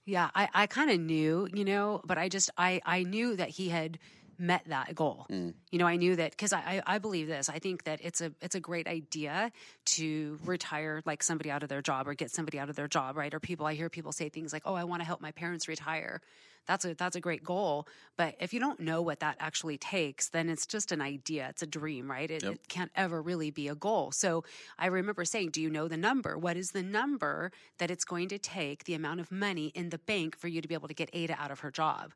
yeah 0.07 0.31
i, 0.35 0.49
I 0.55 0.67
kind 0.67 0.91
of 0.91 0.99
knew 1.01 1.49
you 1.53 1.65
know 1.65 2.01
but 2.05 2.17
i 2.17 2.29
just 2.29 2.51
i 2.57 2.81
i 2.87 3.03
knew 3.03 3.37
that 3.37 3.51
he 3.51 3.69
had 3.69 3.99
met 4.39 4.63
that 4.67 4.95
goal. 4.95 5.27
Mm. 5.31 5.55
You 5.71 5.79
know, 5.79 5.87
I 5.87 5.97
knew 5.97 6.17
that 6.17 6.31
because 6.33 6.53
I, 6.53 6.83
I 6.87 6.99
believe 6.99 7.27
this. 7.27 7.49
I 7.49 7.59
think 7.59 7.85
that 7.85 8.01
it's 8.03 8.21
a 8.21 8.33
it's 8.41 8.55
a 8.55 8.61
great 8.61 8.87
idea 8.87 9.53
to 9.97 10.39
retire 10.45 11.03
like 11.05 11.23
somebody 11.23 11.51
out 11.51 11.63
of 11.63 11.69
their 11.69 11.83
job 11.83 12.09
or 12.09 12.15
get 12.15 12.31
somebody 12.31 12.59
out 12.59 12.69
of 12.69 12.77
their 12.77 12.89
job, 12.89 13.17
right? 13.17 13.33
Or 13.33 13.41
people 13.41 13.67
I 13.67 13.75
hear 13.75 13.89
people 13.89 14.13
say 14.13 14.29
things 14.29 14.53
like, 14.53 14.63
"Oh, 14.65 14.75
I 14.75 14.85
want 14.85 15.01
to 15.01 15.07
help 15.07 15.21
my 15.21 15.33
parents 15.33 15.69
retire." 15.69 16.21
That's 16.67 16.85
a 16.85 16.95
that's 16.95 17.15
a 17.17 17.21
great 17.21 17.45
goal, 17.45 17.87
but 18.17 18.35
if 18.41 18.53
you 18.53 18.59
don't 18.59 18.81
know 18.81 19.01
what 19.01 19.21
that 19.21 19.37
actually 19.39 19.79
takes, 19.79 20.29
then 20.31 20.49
it's 20.49 20.67
just 20.67 20.91
an 20.91 21.01
idea. 21.01 21.47
It's 21.51 21.63
a 21.63 21.67
dream, 21.67 22.11
right? 22.11 22.29
It, 22.29 22.43
yep. 22.43 22.55
it 22.55 22.69
can't 22.69 22.91
ever 22.97 23.23
really 23.23 23.51
be 23.51 23.69
a 23.69 23.75
goal. 23.75 24.11
So 24.11 24.45
I 24.79 24.87
remember 24.87 25.25
saying, 25.25 25.51
"Do 25.51 25.63
you 25.63 25.71
know 25.71 25.87
the 25.87 25.97
number? 25.97 26.37
What 26.37 26.57
is 26.57 26.73
the 26.73 26.83
number 26.83 27.53
that 27.79 27.91
it's 27.91 28.05
going 28.05 28.29
to 28.29 28.39
take? 28.39 28.85
The 28.85 28.95
amount 28.95 29.21
of 29.21 29.31
money 29.31 29.69
in 29.75 29.91
the 29.91 29.99
bank 29.99 30.37
for 30.37 30.49
you 30.49 30.61
to 30.61 30.67
be 30.67 30.75
able 30.75 30.89
to 30.89 30.95
get 30.95 31.09
Ada 31.13 31.37
out 31.39 31.51
of 31.53 31.61
her 31.61 31.71
job?" 31.71 32.13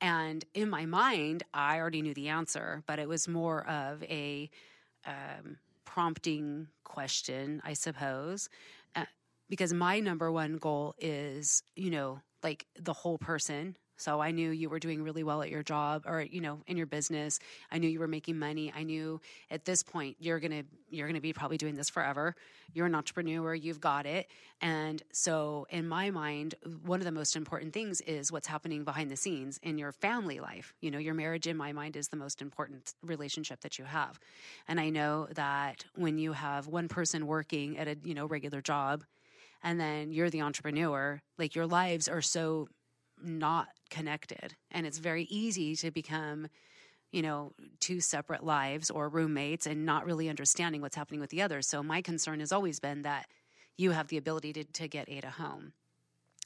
And 0.00 0.44
in 0.54 0.68
my 0.68 0.86
mind, 0.86 1.42
I 1.54 1.78
already 1.78 2.02
knew 2.02 2.14
the 2.14 2.28
answer, 2.28 2.82
but 2.86 2.98
it 2.98 3.08
was 3.08 3.28
more 3.28 3.66
of 3.66 4.02
a 4.04 4.50
um, 5.06 5.56
prompting 5.84 6.68
question, 6.84 7.62
I 7.64 7.72
suppose. 7.72 8.48
Uh, 8.94 9.06
because 9.48 9.72
my 9.72 10.00
number 10.00 10.30
one 10.30 10.56
goal 10.56 10.94
is, 10.98 11.62
you 11.74 11.90
know, 11.90 12.20
like 12.42 12.66
the 12.78 12.92
whole 12.92 13.18
person, 13.18 13.76
So 13.96 14.20
I 14.20 14.30
knew 14.30 14.50
you 14.50 14.68
were 14.68 14.78
doing 14.78 15.02
really 15.02 15.22
well 15.22 15.42
at 15.42 15.50
your 15.50 15.62
job 15.62 16.04
or 16.06 16.20
you 16.22 16.40
know 16.40 16.60
in 16.66 16.76
your 16.76 16.86
business. 16.86 17.38
I 17.70 17.78
knew 17.78 17.88
you 17.88 18.00
were 18.00 18.08
making 18.08 18.38
money. 18.38 18.72
I 18.76 18.82
knew 18.82 19.20
at 19.50 19.64
this 19.64 19.82
point 19.82 20.16
you're 20.20 20.40
going 20.40 20.52
to 20.52 20.62
you're 20.88 21.06
going 21.06 21.16
to 21.16 21.20
be 21.20 21.32
probably 21.32 21.56
doing 21.56 21.74
this 21.74 21.88
forever. 21.88 22.34
You're 22.72 22.86
an 22.86 22.94
entrepreneur, 22.94 23.54
you've 23.54 23.80
got 23.80 24.06
it. 24.06 24.28
And 24.60 25.02
so 25.12 25.66
in 25.70 25.88
my 25.88 26.10
mind, 26.10 26.54
one 26.84 27.00
of 27.00 27.04
the 27.04 27.12
most 27.12 27.36
important 27.36 27.72
things 27.72 28.00
is 28.02 28.30
what's 28.30 28.46
happening 28.46 28.84
behind 28.84 29.10
the 29.10 29.16
scenes 29.16 29.58
in 29.62 29.78
your 29.78 29.92
family 29.92 30.40
life. 30.40 30.74
You 30.80 30.90
know, 30.90 30.98
your 30.98 31.14
marriage 31.14 31.46
in 31.46 31.56
my 31.56 31.72
mind 31.72 31.96
is 31.96 32.08
the 32.08 32.16
most 32.16 32.40
important 32.40 32.94
relationship 33.02 33.60
that 33.60 33.78
you 33.78 33.84
have. 33.84 34.18
And 34.68 34.78
I 34.78 34.90
know 34.90 35.28
that 35.34 35.84
when 35.94 36.18
you 36.18 36.32
have 36.32 36.68
one 36.68 36.88
person 36.88 37.26
working 37.26 37.78
at 37.78 37.88
a, 37.88 37.96
you 38.04 38.14
know, 38.14 38.26
regular 38.26 38.60
job 38.60 39.04
and 39.62 39.80
then 39.80 40.12
you're 40.12 40.30
the 40.30 40.42
entrepreneur, 40.42 41.20
like 41.38 41.54
your 41.54 41.66
lives 41.66 42.08
are 42.08 42.22
so 42.22 42.68
not 43.22 43.68
connected. 43.90 44.54
And 44.70 44.86
it's 44.86 44.98
very 44.98 45.24
easy 45.24 45.76
to 45.76 45.90
become, 45.90 46.48
you 47.12 47.22
know, 47.22 47.52
two 47.80 48.00
separate 48.00 48.44
lives 48.44 48.90
or 48.90 49.08
roommates 49.08 49.66
and 49.66 49.86
not 49.86 50.06
really 50.06 50.28
understanding 50.28 50.80
what's 50.80 50.96
happening 50.96 51.20
with 51.20 51.30
the 51.30 51.42
other. 51.42 51.62
So 51.62 51.82
my 51.82 52.02
concern 52.02 52.40
has 52.40 52.52
always 52.52 52.80
been 52.80 53.02
that 53.02 53.26
you 53.76 53.90
have 53.90 54.08
the 54.08 54.16
ability 54.16 54.52
to, 54.54 54.64
to 54.64 54.88
get 54.88 55.08
Ada 55.08 55.30
home. 55.30 55.72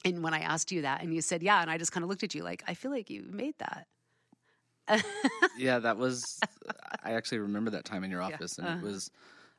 And 0.05 0.23
when 0.23 0.35
I 0.35 0.41
asked 0.41 0.73
you 0.73 0.83
that 0.83 1.03
and 1.03 1.15
you 1.15 1.21
said, 1.21 1.43
yeah, 1.43 1.61
and 1.61 1.71
I 1.71 1.79
just 1.79 1.93
kind 1.93 2.05
of 2.05 2.11
looked 2.11 2.23
at 2.23 2.35
you 2.35 2.43
like, 2.43 2.62
I 2.67 2.75
feel 2.75 2.91
like 2.91 3.11
you 3.11 3.25
made 3.29 3.55
that. 3.59 3.87
yeah, 5.59 5.79
that 5.79 5.99
was, 5.99 6.41
I 7.05 7.12
actually 7.12 7.39
remember 7.39 7.71
that 7.71 7.85
time 7.85 8.03
in 8.03 8.11
your 8.11 8.23
office 8.23 8.57
yeah. 8.59 8.65
and 8.65 8.75
uh-huh. 8.75 8.87
it 8.87 8.91
was, 8.91 9.11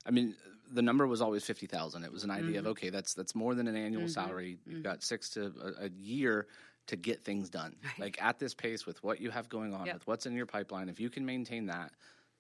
I 0.06 0.12
mean, 0.12 0.36
the 0.74 0.82
number 0.82 1.06
was 1.06 1.22
always 1.22 1.46
50,000. 1.46 2.04
It 2.04 2.12
was 2.12 2.24
an 2.24 2.32
idea 2.32 2.58
mm-hmm. 2.58 2.60
of, 2.60 2.68
okay, 2.68 2.90
that's, 2.90 3.14
that's 3.14 3.36
more 3.36 3.56
than 3.56 3.68
an 3.68 3.76
annual 3.76 4.04
mm-hmm. 4.04 4.10
salary. 4.10 4.58
You've 4.66 4.78
mm-hmm. 4.78 4.84
got 4.84 5.04
six 5.04 5.30
to 5.32 5.54
a, 5.80 5.86
a 5.86 5.90
year 5.90 6.48
to 6.88 6.96
get 6.96 7.24
things 7.24 7.50
done. 7.50 7.76
Right. 7.84 8.00
Like 8.00 8.24
at 8.24 8.40
this 8.40 8.54
pace 8.54 8.86
with 8.86 9.04
what 9.04 9.20
you 9.20 9.32
have 9.32 9.50
going 9.50 9.74
on, 9.74 9.86
yep. 9.86 9.96
with 9.96 10.08
what's 10.08 10.26
in 10.26 10.36
your 10.36 10.46
pipeline, 10.46 10.90
if 10.90 11.00
you 11.00 11.10
can 11.10 11.26
maintain 11.26 11.66
that, 11.68 11.92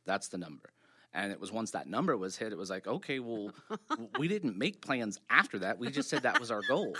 that's 0.05 0.27
the 0.29 0.37
number. 0.37 0.69
And 1.13 1.31
it 1.31 1.39
was 1.39 1.51
once 1.51 1.71
that 1.71 1.87
number 1.87 2.15
was 2.15 2.37
hit, 2.37 2.53
it 2.53 2.57
was 2.57 2.69
like, 2.69 2.87
okay, 2.87 3.19
well, 3.19 3.51
we 4.17 4.27
didn't 4.29 4.57
make 4.57 4.81
plans 4.81 5.19
after 5.29 5.59
that. 5.59 5.77
We 5.77 5.89
just 5.89 6.09
said 6.09 6.23
that 6.23 6.39
was 6.39 6.51
our 6.51 6.61
goal. 6.61 6.95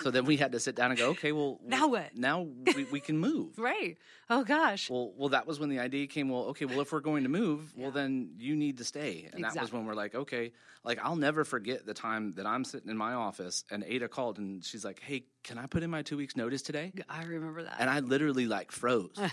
So 0.00 0.10
then 0.10 0.24
we 0.24 0.36
had 0.36 0.52
to 0.52 0.60
sit 0.60 0.74
down 0.74 0.90
and 0.90 0.98
go, 0.98 1.10
okay, 1.10 1.30
well, 1.30 1.60
now 1.64 1.86
what? 1.86 2.16
Now 2.16 2.48
we, 2.74 2.84
we 2.84 3.00
can 3.00 3.16
move. 3.16 3.52
right. 3.58 3.96
Oh 4.28 4.42
gosh. 4.42 4.90
Well, 4.90 5.12
well, 5.16 5.28
that 5.28 5.46
was 5.46 5.60
when 5.60 5.68
the 5.68 5.78
idea 5.78 6.08
came. 6.08 6.28
Well, 6.28 6.46
okay, 6.46 6.64
well, 6.64 6.80
if 6.80 6.92
we're 6.92 7.00
going 7.00 7.22
to 7.22 7.28
move, 7.28 7.72
yeah. 7.76 7.84
well, 7.84 7.92
then 7.92 8.30
you 8.38 8.56
need 8.56 8.78
to 8.78 8.84
stay. 8.84 9.28
And 9.30 9.38
exactly. 9.38 9.54
that 9.54 9.62
was 9.62 9.72
when 9.72 9.86
we're 9.86 9.94
like, 9.94 10.16
okay, 10.16 10.52
like 10.82 10.98
I'll 11.02 11.16
never 11.16 11.44
forget 11.44 11.86
the 11.86 11.94
time 11.94 12.34
that 12.34 12.46
I'm 12.46 12.64
sitting 12.64 12.90
in 12.90 12.96
my 12.96 13.14
office 13.14 13.64
and 13.70 13.84
Ada 13.86 14.08
called 14.08 14.38
and 14.38 14.64
she's 14.64 14.84
like, 14.84 15.00
hey, 15.00 15.26
can 15.44 15.58
I 15.58 15.66
put 15.66 15.82
in 15.84 15.90
my 15.90 16.02
two 16.02 16.16
weeks 16.16 16.36
notice 16.36 16.62
today? 16.62 16.92
I 17.08 17.22
remember 17.22 17.62
that. 17.62 17.76
And 17.78 17.88
I 17.88 18.00
literally 18.00 18.46
like 18.46 18.72
froze. 18.72 19.16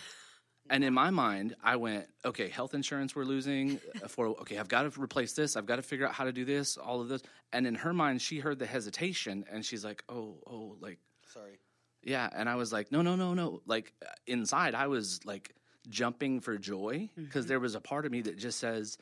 And 0.71 0.85
in 0.85 0.93
my 0.93 1.09
mind, 1.09 1.55
I 1.61 1.75
went, 1.75 2.07
okay, 2.23 2.47
health 2.47 2.73
insurance 2.73 3.13
we're 3.13 3.25
losing 3.25 3.81
uh, 4.01 4.07
for 4.07 4.27
okay, 4.27 4.57
I've 4.57 4.69
got 4.69 4.91
to 4.91 5.01
replace 5.01 5.33
this, 5.33 5.57
I've 5.57 5.65
got 5.65 5.75
to 5.75 5.81
figure 5.81 6.07
out 6.07 6.13
how 6.13 6.23
to 6.23 6.31
do 6.31 6.45
this, 6.45 6.77
all 6.77 7.01
of 7.01 7.09
this. 7.09 7.21
And 7.51 7.67
in 7.67 7.75
her 7.75 7.93
mind, 7.93 8.21
she 8.21 8.39
heard 8.39 8.57
the 8.57 8.65
hesitation 8.65 9.43
and 9.51 9.65
she's 9.65 9.83
like, 9.83 10.01
"Oh, 10.07 10.37
oh, 10.47 10.77
like 10.79 10.99
sorry." 11.27 11.59
Yeah, 12.01 12.29
and 12.33 12.47
I 12.47 12.55
was 12.55 12.71
like, 12.71 12.89
"No, 12.89 13.01
no, 13.01 13.17
no, 13.17 13.33
no." 13.33 13.61
Like 13.65 13.93
uh, 14.01 14.09
inside, 14.27 14.73
I 14.73 14.87
was 14.87 15.19
like 15.25 15.53
jumping 15.89 16.39
for 16.39 16.57
joy 16.57 17.09
because 17.17 17.43
mm-hmm. 17.43 17.49
there 17.49 17.59
was 17.59 17.75
a 17.75 17.81
part 17.81 18.05
of 18.05 18.11
me 18.13 18.21
that 18.21 18.37
just 18.37 18.57
says 18.57 18.97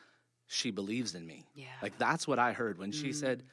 she 0.47 0.71
believes 0.71 1.13
in 1.13 1.25
me. 1.25 1.45
Yeah. 1.53 1.67
Like 1.83 1.99
that's 1.99 2.27
what 2.27 2.39
I 2.39 2.51
heard 2.51 2.79
when 2.79 2.91
mm. 2.91 2.99
she 2.99 3.13
said, 3.13 3.43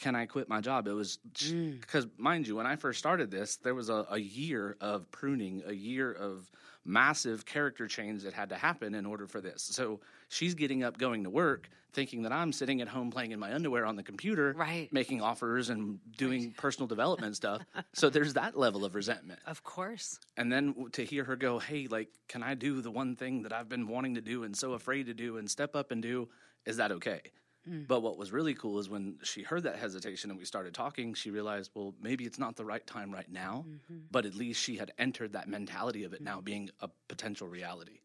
"Can 0.00 0.16
I 0.16 0.26
quit 0.26 0.48
my 0.48 0.60
job?" 0.60 0.88
It 0.88 0.92
was 0.92 1.18
because, 1.18 2.06
mm. 2.06 2.18
mind 2.18 2.48
you, 2.48 2.56
when 2.56 2.66
I 2.66 2.76
first 2.76 2.98
started 2.98 3.30
this, 3.30 3.56
there 3.56 3.74
was 3.74 3.90
a, 3.90 4.06
a 4.10 4.18
year 4.18 4.76
of 4.80 5.10
pruning, 5.10 5.62
a 5.66 5.72
year 5.72 6.12
of 6.12 6.50
massive 6.84 7.44
character 7.44 7.86
change 7.86 8.22
that 8.22 8.32
had 8.32 8.48
to 8.48 8.56
happen 8.56 8.94
in 8.94 9.06
order 9.06 9.26
for 9.26 9.40
this. 9.40 9.62
So 9.62 10.00
she's 10.28 10.54
getting 10.54 10.82
up, 10.82 10.98
going 10.98 11.24
to 11.24 11.30
work, 11.30 11.68
thinking 11.92 12.22
that 12.22 12.32
I'm 12.32 12.52
sitting 12.52 12.80
at 12.80 12.88
home 12.88 13.10
playing 13.10 13.32
in 13.32 13.38
my 13.38 13.52
underwear 13.52 13.84
on 13.84 13.96
the 13.96 14.02
computer, 14.02 14.54
right. 14.56 14.92
making 14.92 15.20
offers 15.20 15.70
and 15.70 15.98
doing 16.16 16.42
right. 16.42 16.56
personal 16.56 16.86
development 16.86 17.36
stuff. 17.42 17.62
So 17.92 18.10
there's 18.10 18.34
that 18.34 18.56
level 18.56 18.84
of 18.84 18.94
resentment. 18.94 19.40
Of 19.46 19.62
course. 19.62 20.18
And 20.36 20.50
then 20.50 20.74
to 20.92 21.04
hear 21.04 21.24
her 21.24 21.36
go, 21.36 21.58
hey, 21.58 21.86
like, 21.90 22.08
can 22.28 22.42
I 22.42 22.54
do 22.54 22.80
the 22.80 22.90
one 22.90 23.16
thing 23.16 23.42
that 23.42 23.52
I've 23.52 23.68
been 23.68 23.86
wanting 23.86 24.14
to 24.14 24.20
do 24.20 24.44
and 24.44 24.56
so 24.56 24.72
afraid 24.72 25.06
to 25.06 25.14
do 25.14 25.36
and 25.36 25.50
step 25.50 25.76
up 25.76 25.90
and 25.90 26.02
do? 26.02 26.28
Is 26.66 26.76
that 26.76 26.92
okay? 26.92 27.20
Mm. 27.68 27.86
But 27.86 28.02
what 28.02 28.16
was 28.16 28.32
really 28.32 28.54
cool 28.54 28.78
is 28.78 28.88
when 28.88 29.18
she 29.22 29.42
heard 29.42 29.64
that 29.64 29.76
hesitation 29.76 30.30
and 30.30 30.38
we 30.38 30.44
started 30.44 30.74
talking, 30.74 31.14
she 31.14 31.30
realized, 31.30 31.70
well, 31.74 31.94
maybe 32.00 32.24
it's 32.24 32.38
not 32.38 32.56
the 32.56 32.64
right 32.64 32.86
time 32.86 33.12
right 33.12 33.30
now, 33.30 33.64
mm-hmm. 33.68 34.00
but 34.10 34.24
at 34.24 34.34
least 34.34 34.62
she 34.62 34.76
had 34.76 34.92
entered 34.98 35.32
that 35.34 35.48
mentality 35.48 36.04
of 36.04 36.12
it 36.12 36.16
mm-hmm. 36.16 36.24
now 36.24 36.40
being 36.40 36.70
a 36.80 36.88
potential 37.08 37.48
reality. 37.48 38.00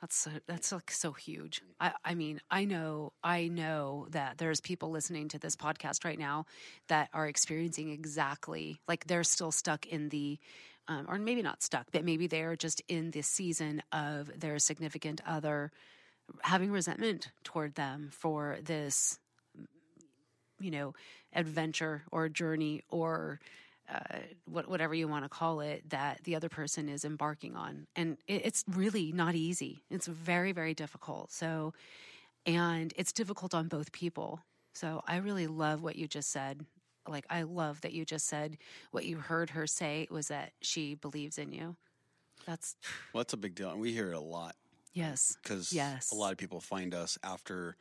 That's 0.00 0.16
so, 0.16 0.30
that's 0.46 0.72
like 0.72 0.90
so 0.90 1.12
huge. 1.12 1.62
I, 1.80 1.92
I 2.04 2.14
mean, 2.14 2.40
I 2.50 2.66
know, 2.66 3.12
I 3.24 3.48
know 3.48 4.08
that 4.10 4.36
there's 4.36 4.60
people 4.60 4.90
listening 4.90 5.28
to 5.28 5.38
this 5.38 5.56
podcast 5.56 6.04
right 6.04 6.18
now 6.18 6.44
that 6.88 7.08
are 7.14 7.26
experiencing 7.26 7.90
exactly 7.90 8.80
like 8.86 9.06
they're 9.06 9.24
still 9.24 9.52
stuck 9.52 9.86
in 9.86 10.10
the, 10.10 10.38
um, 10.88 11.06
or 11.08 11.18
maybe 11.18 11.40
not 11.40 11.62
stuck, 11.62 11.86
but 11.92 12.04
maybe 12.04 12.26
they're 12.26 12.56
just 12.56 12.82
in 12.88 13.10
the 13.12 13.22
season 13.22 13.82
of 13.90 14.30
their 14.38 14.58
significant 14.58 15.22
other 15.26 15.72
having 16.42 16.70
resentment 16.70 17.30
toward 17.44 17.74
them 17.74 18.10
for 18.12 18.58
this, 18.62 19.18
you 20.60 20.70
know, 20.70 20.94
adventure 21.32 22.02
or 22.10 22.28
journey 22.28 22.82
or 22.90 23.40
uh, 23.92 24.18
what, 24.46 24.68
whatever 24.68 24.94
you 24.94 25.06
want 25.06 25.24
to 25.24 25.28
call 25.28 25.60
it 25.60 25.88
that 25.90 26.20
the 26.24 26.34
other 26.34 26.48
person 26.48 26.88
is 26.88 27.04
embarking 27.04 27.54
on. 27.54 27.86
And 27.94 28.16
it, 28.26 28.44
it's 28.44 28.64
really 28.68 29.12
not 29.12 29.34
easy. 29.34 29.84
It's 29.90 30.06
very, 30.06 30.52
very 30.52 30.74
difficult. 30.74 31.30
So, 31.30 31.72
and 32.44 32.92
it's 32.96 33.12
difficult 33.12 33.54
on 33.54 33.68
both 33.68 33.92
people. 33.92 34.40
So 34.74 35.02
I 35.06 35.18
really 35.18 35.46
love 35.46 35.82
what 35.82 35.96
you 35.96 36.08
just 36.08 36.30
said. 36.30 36.64
Like, 37.08 37.26
I 37.30 37.42
love 37.42 37.80
that 37.82 37.92
you 37.92 38.04
just 38.04 38.26
said 38.26 38.58
what 38.90 39.04
you 39.04 39.18
heard 39.18 39.50
her 39.50 39.66
say 39.66 40.08
was 40.10 40.28
that 40.28 40.52
she 40.60 40.94
believes 40.96 41.38
in 41.38 41.52
you. 41.52 41.76
That's 42.44 42.76
well, 43.12 43.22
that's 43.22 43.32
a 43.32 43.38
big 43.38 43.54
deal. 43.54 43.70
And 43.70 43.80
we 43.80 43.92
hear 43.92 44.10
it 44.12 44.16
a 44.16 44.20
lot 44.20 44.56
Yes. 44.96 45.36
Because 45.42 45.74
yes. 45.74 46.10
a 46.10 46.14
lot 46.14 46.32
of 46.32 46.38
people 46.38 46.58
find 46.60 46.94
us 46.94 47.18
after 47.22 47.76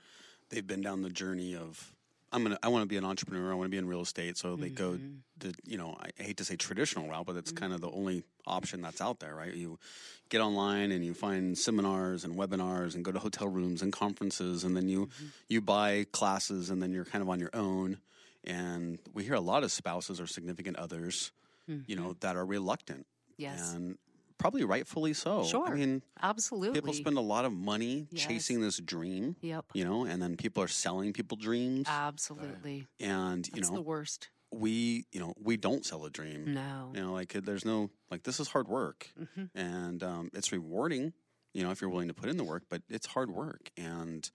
they've 0.49 0.67
been 0.67 0.81
down 0.81 1.01
the 1.01 1.09
journey 1.09 1.55
of 1.55 1.93
I'm 2.31 2.43
gonna 2.43 2.59
I 2.61 2.67
want 2.67 2.83
to 2.83 2.87
be 2.87 2.97
an 2.97 3.05
entrepreneur. 3.05 3.51
I 3.51 3.55
want 3.55 3.67
to 3.67 3.71
be 3.71 3.77
in 3.77 3.87
real 3.87 4.01
estate. 4.01 4.37
So 4.37 4.57
they 4.57 4.67
mm-hmm. 4.67 4.75
go 4.75 4.99
the 5.37 5.55
you 5.63 5.77
know 5.77 5.95
I 6.01 6.21
hate 6.21 6.37
to 6.37 6.43
say 6.43 6.57
traditional 6.57 7.07
route, 7.07 7.25
but 7.25 7.37
it's 7.37 7.51
mm-hmm. 7.51 7.59
kind 7.59 7.73
of 7.73 7.79
the 7.79 7.89
only 7.89 8.23
option 8.45 8.81
that's 8.81 8.99
out 8.99 9.21
there, 9.21 9.33
right? 9.33 9.53
You 9.53 9.79
get 10.27 10.41
online 10.41 10.91
and 10.91 11.05
you 11.05 11.13
find 11.13 11.57
seminars 11.57 12.25
and 12.25 12.35
webinars 12.35 12.95
and 12.95 13.05
go 13.05 13.13
to 13.13 13.19
hotel 13.19 13.47
rooms 13.47 13.81
and 13.81 13.93
conferences, 13.93 14.65
and 14.65 14.75
then 14.75 14.89
you 14.89 15.05
mm-hmm. 15.05 15.25
you 15.47 15.61
buy 15.61 16.05
classes, 16.11 16.69
and 16.69 16.81
then 16.83 16.91
you're 16.91 17.05
kind 17.05 17.21
of 17.21 17.29
on 17.29 17.39
your 17.39 17.51
own. 17.53 17.99
And 18.43 18.99
we 19.13 19.23
hear 19.23 19.35
a 19.35 19.39
lot 19.39 19.63
of 19.63 19.71
spouses 19.71 20.19
or 20.19 20.27
significant 20.27 20.75
others, 20.77 21.31
you 21.67 21.95
know, 21.95 22.09
mm-hmm. 22.09 22.19
that 22.19 22.35
are 22.35 22.45
reluctant. 22.45 23.07
Yes. 23.37 23.73
And 23.73 23.97
probably 24.37 24.63
rightfully 24.63 25.13
so. 25.13 25.43
Sure. 25.43 25.67
I 25.67 25.73
mean, 25.73 26.03
absolutely. 26.21 26.79
People 26.79 26.93
spend 26.93 27.17
a 27.17 27.21
lot 27.21 27.45
of 27.45 27.53
money 27.53 28.07
yes. 28.11 28.25
chasing 28.25 28.61
this 28.61 28.77
dream. 28.79 29.35
Yep. 29.41 29.65
You 29.73 29.85
know, 29.85 30.05
and 30.05 30.21
then 30.21 30.37
people 30.37 30.63
are 30.63 30.67
selling 30.67 31.13
people 31.13 31.37
dreams. 31.37 31.87
Absolutely. 31.89 32.87
And 32.99 33.47
you 33.47 33.53
That's 33.55 33.69
know, 33.69 33.75
the 33.75 33.81
worst. 33.81 34.29
We, 34.51 35.05
you 35.11 35.19
know, 35.19 35.33
we 35.41 35.57
don't 35.57 35.85
sell 35.85 36.05
a 36.05 36.09
dream. 36.09 36.53
No. 36.53 36.91
You 36.93 37.01
know, 37.01 37.13
like 37.13 37.33
there's 37.33 37.65
no 37.65 37.89
like 38.09 38.23
this 38.23 38.39
is 38.39 38.47
hard 38.47 38.67
work, 38.67 39.09
mm-hmm. 39.19 39.57
and 39.57 40.01
um, 40.03 40.29
it's 40.33 40.51
rewarding. 40.51 41.13
You 41.53 41.63
know, 41.63 41.71
if 41.71 41.81
you're 41.81 41.89
willing 41.89 42.09
to 42.09 42.13
put 42.13 42.29
in 42.29 42.37
the 42.37 42.43
work, 42.43 42.63
but 42.69 42.81
it's 42.89 43.07
hard 43.07 43.31
work, 43.31 43.71
and 43.77 44.29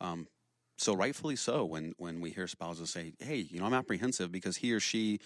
um, 0.00 0.28
so 0.76 0.94
rightfully 0.94 1.36
so 1.36 1.64
when 1.64 1.94
when 1.98 2.20
we 2.20 2.30
hear 2.30 2.46
spouses 2.46 2.90
say 2.90 3.12
hey 3.18 3.36
you 3.36 3.58
know 3.58 3.66
i'm 3.66 3.74
apprehensive 3.74 4.30
because 4.30 4.56
he 4.56 4.72
or 4.72 4.80
she 4.80 5.18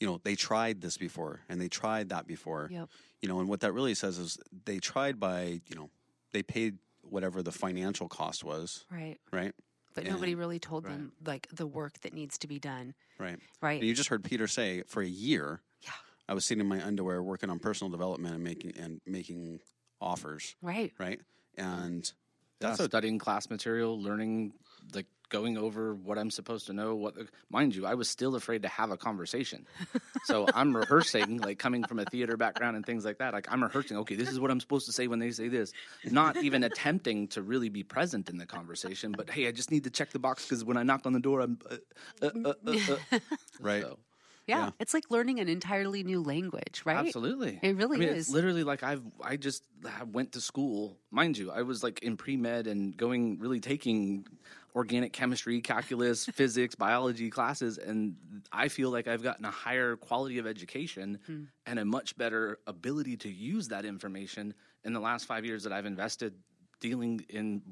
you 0.00 0.06
know 0.06 0.20
they 0.24 0.34
tried 0.34 0.80
this 0.80 0.96
before 0.96 1.40
and 1.48 1.60
they 1.60 1.68
tried 1.68 2.10
that 2.10 2.26
before. 2.26 2.68
Yep. 2.70 2.88
you 3.22 3.28
know 3.28 3.40
and 3.40 3.48
what 3.48 3.60
that 3.60 3.72
really 3.72 3.94
says 3.94 4.18
is 4.18 4.38
they 4.64 4.78
tried 4.78 5.18
by 5.18 5.60
you 5.66 5.76
know 5.76 5.90
they 6.32 6.42
paid 6.42 6.78
whatever 7.02 7.42
the 7.42 7.52
financial 7.52 8.08
cost 8.08 8.44
was 8.44 8.84
right. 8.90 9.16
right? 9.32 9.54
But 9.94 10.04
and, 10.04 10.12
nobody 10.12 10.34
really 10.34 10.58
told 10.58 10.84
right. 10.84 10.92
them 10.92 11.12
like 11.24 11.48
the 11.52 11.66
work 11.66 12.00
that 12.02 12.12
needs 12.12 12.38
to 12.38 12.46
be 12.46 12.58
done 12.58 12.94
right. 13.18 13.38
right? 13.60 13.80
And 13.80 13.88
you 13.88 13.94
just 13.94 14.08
heard 14.08 14.22
peter 14.22 14.46
say 14.46 14.82
for 14.86 15.02
a 15.02 15.08
year 15.08 15.62
yeah. 15.82 15.90
I 16.28 16.34
was 16.34 16.44
sitting 16.44 16.60
in 16.60 16.68
my 16.68 16.84
underwear 16.84 17.22
working 17.22 17.50
on 17.50 17.58
personal 17.58 17.90
development 17.90 18.34
and 18.34 18.44
making 18.44 18.74
and 18.76 19.00
making 19.06 19.60
offers. 20.00 20.54
Right. 20.62 20.92
Right? 20.98 21.20
And 21.56 22.10
that's 22.60 22.80
yeah, 22.80 22.86
studying 22.86 23.18
class 23.18 23.50
material 23.50 24.00
learning 24.00 24.52
like 24.94 25.06
going 25.28 25.58
over 25.58 25.94
what 25.94 26.18
I'm 26.18 26.30
supposed 26.30 26.66
to 26.66 26.72
know. 26.72 26.94
What, 26.94 27.14
mind 27.50 27.74
you, 27.74 27.86
I 27.86 27.94
was 27.94 28.08
still 28.08 28.34
afraid 28.34 28.62
to 28.62 28.68
have 28.68 28.90
a 28.90 28.96
conversation. 28.96 29.66
so 30.24 30.46
I'm 30.54 30.76
rehearsing, 30.76 31.38
like 31.38 31.58
coming 31.58 31.84
from 31.84 31.98
a 31.98 32.04
theater 32.04 32.36
background 32.36 32.76
and 32.76 32.84
things 32.84 33.04
like 33.04 33.18
that. 33.18 33.34
Like 33.34 33.46
I'm 33.50 33.62
rehearsing. 33.62 33.96
Okay, 33.98 34.14
this 34.14 34.30
is 34.30 34.40
what 34.40 34.50
I'm 34.50 34.60
supposed 34.60 34.86
to 34.86 34.92
say 34.92 35.06
when 35.06 35.18
they 35.18 35.30
say 35.30 35.48
this. 35.48 35.72
Not 36.04 36.36
even 36.38 36.64
attempting 36.64 37.28
to 37.28 37.42
really 37.42 37.68
be 37.68 37.82
present 37.82 38.28
in 38.28 38.38
the 38.38 38.46
conversation. 38.46 39.12
But 39.12 39.30
hey, 39.30 39.46
I 39.46 39.52
just 39.52 39.70
need 39.70 39.84
to 39.84 39.90
check 39.90 40.10
the 40.10 40.18
box 40.18 40.44
because 40.44 40.64
when 40.64 40.76
I 40.76 40.82
knock 40.82 41.06
on 41.06 41.12
the 41.12 41.20
door, 41.20 41.40
I'm 41.40 41.58
uh, 41.70 41.76
uh, 42.22 42.30
uh, 42.44 42.54
uh, 42.66 42.96
uh. 43.12 43.18
right. 43.60 43.82
So. 43.82 43.98
Yeah. 44.48 44.58
Yeah. 44.64 44.70
It's 44.80 44.94
like 44.94 45.10
learning 45.10 45.40
an 45.40 45.48
entirely 45.48 46.02
new 46.02 46.22
language, 46.22 46.82
right? 46.84 46.96
Absolutely. 47.06 47.60
It 47.62 47.76
really 47.76 47.98
I 47.98 48.00
mean, 48.00 48.08
is. 48.08 48.26
It's 48.26 48.30
literally 48.30 48.64
like 48.64 48.82
I've 48.82 49.02
I 49.22 49.36
just 49.36 49.62
went 50.10 50.32
to 50.32 50.40
school, 50.40 50.98
mind 51.10 51.36
you. 51.36 51.50
I 51.50 51.62
was 51.62 51.82
like 51.82 52.02
in 52.02 52.16
pre 52.16 52.36
med 52.36 52.66
and 52.66 52.96
going 52.96 53.38
really 53.38 53.60
taking 53.60 54.26
organic 54.74 55.12
chemistry, 55.12 55.60
calculus, 55.60 56.26
physics, 56.32 56.74
biology 56.74 57.30
classes, 57.30 57.78
and 57.78 58.16
I 58.52 58.68
feel 58.68 58.90
like 58.90 59.06
I've 59.06 59.22
gotten 59.22 59.44
a 59.44 59.50
higher 59.50 59.96
quality 59.96 60.38
of 60.38 60.46
education 60.46 61.18
Hmm. 61.26 61.44
and 61.66 61.78
a 61.78 61.84
much 61.84 62.16
better 62.16 62.58
ability 62.66 63.16
to 63.18 63.28
use 63.28 63.68
that 63.68 63.84
information 63.84 64.54
in 64.84 64.92
the 64.94 65.00
last 65.00 65.26
five 65.26 65.44
years 65.44 65.64
that 65.64 65.72
I've 65.72 65.86
invested 65.86 66.34
dealing 66.80 67.24
in 67.28 67.62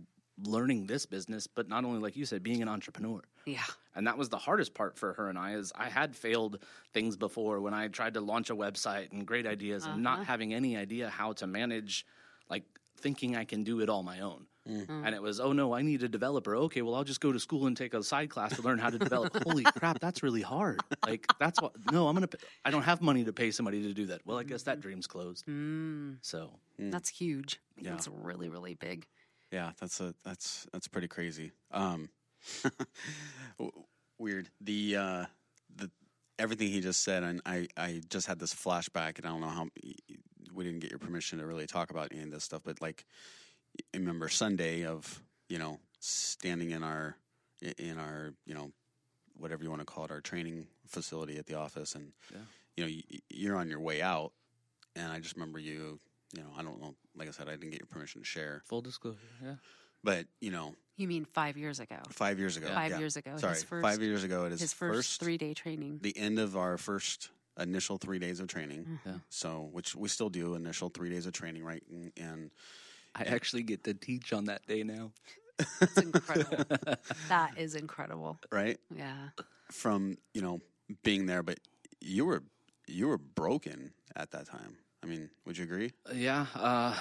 learning 0.45 0.87
this 0.87 1.07
business. 1.07 1.47
But 1.47 1.69
not 1.69 1.85
only 1.85 2.01
like 2.01 2.17
you 2.17 2.27
said, 2.27 2.43
being 2.43 2.61
an 2.61 2.69
entrepreneur 2.69 3.23
Yeah. 3.47 3.63
and 3.95 4.07
that 4.07 4.19
was 4.19 4.29
the 4.29 4.39
hardest 4.39 4.75
part 4.75 4.99
for 4.99 5.13
her 5.15 5.29
and 5.29 5.39
I 5.39 5.55
is 5.55 5.73
I 5.75 5.89
had 5.89 6.15
failed 6.17 6.59
things 6.93 7.17
before 7.17 7.61
when 7.61 7.73
I 7.75 7.89
tried 7.89 8.15
to 8.15 8.21
launch 8.21 8.51
a 8.51 8.57
website 8.57 9.13
and 9.13 9.25
great 9.27 9.47
ideas 9.47 9.87
and 9.87 10.03
not 10.03 10.27
having 10.27 10.53
any 10.53 10.77
idea 10.77 11.09
how 11.09 11.33
to 11.35 11.47
manage 11.47 12.05
like 12.51 12.65
thinking 12.99 13.37
I 13.37 13.45
can 13.45 13.63
do 13.65 13.81
it 13.81 13.89
all 13.89 14.03
my 14.03 14.21
own. 14.21 14.47
And 14.69 15.15
it 15.15 15.23
was, 15.23 15.39
oh 15.39 15.53
no, 15.53 15.73
I 15.75 15.83
need 15.83 16.03
a 16.03 16.09
developer. 16.09 16.57
Okay, 16.57 16.83
well 16.83 16.97
I'll 16.97 17.05
just 17.05 17.21
go 17.21 17.31
to 17.31 17.39
school 17.39 17.69
and 17.69 17.77
take 17.77 17.95
a 17.95 18.03
side 18.03 18.31
class 18.31 18.57
to 18.57 18.63
learn 18.63 18.79
how 18.81 18.91
to 18.91 18.99
develop. 18.99 19.33
Holy 19.47 19.63
crap, 19.63 20.01
that's 20.01 20.25
really 20.25 20.43
hard. 20.43 20.81
Like 21.07 21.25
that's 21.39 21.63
what 21.63 21.73
no, 21.93 22.09
I'm 22.09 22.15
gonna. 22.15 22.29
I 22.65 22.73
don't 22.73 22.83
have 22.83 23.01
money 23.01 23.23
to 23.25 23.33
pay 23.33 23.53
somebody 23.53 23.83
to 23.85 23.95
do 23.95 24.07
that. 24.07 24.23
Well, 24.27 24.39
I 24.39 24.43
guess 24.43 24.65
that 24.65 24.81
dream's 24.81 25.07
closed. 25.07 25.47
Mm, 25.47 26.17
So 26.21 26.51
That's 26.81 27.09
huge. 27.09 27.61
Yeah. 27.81 27.91
That's 27.91 28.09
really, 28.09 28.49
really 28.49 28.75
big. 28.75 29.07
Yeah, 29.53 29.71
that's 29.79 30.01
a 30.01 30.13
that's 30.25 30.67
that's 30.73 30.89
pretty 30.89 31.07
crazy. 31.07 31.53
Um, 31.71 32.09
w- 32.09 32.09
weird. 34.19 34.49
The 34.61 34.97
uh, 34.97 35.25
the 35.75 35.91
everything 36.39 36.69
he 36.69 36.81
just 36.81 37.03
said, 37.03 37.23
and 37.23 37.41
I 37.47 37.69
I 37.77 38.01
just 38.09 38.27
had 38.27 38.39
this 38.39 38.55
flashback, 38.55 39.19
and 39.19 39.27
I 39.27 39.31
don't 39.31 39.41
know 39.41 39.49
how 39.49 39.69
we 40.55 40.65
didn't 40.65 40.81
get 40.81 40.91
your 40.91 40.99
permission 40.99 41.39
to 41.39 41.47
really 41.47 41.67
talk 41.67 41.91
about 41.91 42.09
any 42.13 42.23
of 42.23 42.31
this 42.31 42.45
stuff, 42.45 42.63
but 42.65 42.81
like, 42.81 43.05
I 43.95 43.99
remember 43.99 44.29
Sunday 44.29 44.85
of 44.85 45.23
you 45.49 45.59
know 45.59 45.81
standing 46.01 46.71
in 46.71 46.83
our 46.83 47.17
in 47.79 47.99
our 47.99 48.33
you 48.47 48.55
know 48.55 48.71
whatever 49.39 49.63
you 49.63 49.71
want 49.71 49.81
to 49.81 49.87
call 49.87 50.05
it, 50.05 50.11
our 50.11 50.21
training 50.21 50.67
facility 50.87 51.37
at 51.39 51.47
the 51.47 51.55
office, 51.55 51.95
and 51.95 52.13
Yeah. 52.33 52.39
you 52.77 52.85
know 52.85 53.03
you're 53.31 53.57
on 53.57 53.69
your 53.69 53.81
way 53.81 54.01
out, 54.03 54.33
and 54.95 55.13
I 55.13 55.21
just 55.21 55.35
remember 55.37 55.59
you. 55.59 55.99
You 56.37 56.43
know, 56.43 56.49
I 56.59 56.63
don't 56.63 56.81
know. 56.81 56.95
Like 57.17 57.29
I 57.29 57.31
said, 57.31 57.49
I 57.49 57.53
didn't 57.53 57.71
get 57.71 57.79
your 57.81 57.87
permission 57.87 58.21
to 58.21 58.27
share, 58.27 58.61
full 58.67 58.83
disclosure, 58.83 59.19
yeah. 59.43 59.55
But 60.07 60.25
you 60.41 60.51
know, 60.51 60.75
You 60.97 61.09
mean 61.09 61.27
five 61.27 61.57
years 61.59 61.81
ago? 61.81 61.97
Five 62.11 62.39
years 62.39 62.57
ago. 62.57 62.69
Five 62.69 62.93
yeah. 62.93 62.99
years 62.99 63.17
ago. 63.17 63.37
Sorry, 63.37 63.57
first, 63.57 63.83
five 63.83 64.01
years 64.01 64.25
ago. 64.25 64.47
It 64.47 64.53
is 64.53 64.61
his 64.61 64.73
first, 64.73 65.21
three 65.21 65.37
day 65.37 65.53
training. 65.53 65.99
The 66.01 66.17
end 66.17 66.39
of 66.39 66.57
our 66.57 66.79
first 66.79 67.31
initial 67.59 67.99
three 67.99 68.19
days 68.19 68.41
of 68.41 68.49
training. 68.49 68.83
Mm-hmm. 68.85 69.09
Yeah. 69.09 69.15
So, 69.29 69.69
which 69.73 69.95
we 69.95 70.09
still 70.09 70.31
do 70.31 70.55
initial 70.55 70.89
three 70.89 71.11
days 71.11 71.27
of 71.27 71.33
training, 71.33 71.65
right? 71.65 71.83
And, 71.91 72.13
and 72.17 72.51
I 73.15 73.25
actually 73.25 73.63
get 73.65 73.85
to 73.85 73.95
teach 73.95 74.33
on 74.33 74.45
that 74.47 74.67
day 74.67 74.83
now. 74.83 75.13
It's 75.81 75.97
incredible. 75.99 76.65
that 77.29 77.59
is 77.59 77.75
incredible. 77.75 78.39
right 78.53 78.79
Yeah. 78.95 79.29
from 79.71 80.17
you 80.35 80.43
know 80.43 80.61
being 81.03 81.27
there, 81.27 81.43
but 81.43 81.59
you 82.01 82.25
were 82.27 82.43
you 82.87 83.09
were 83.09 83.19
broken 83.19 83.93
at 84.15 84.31
that 84.33 84.47
time. 84.47 84.77
I 85.03 85.07
mean, 85.07 85.31
would 85.45 85.59
you 85.59 85.65
agree? 85.65 85.93
Yeah, 86.13 86.47
uh, 86.55 86.95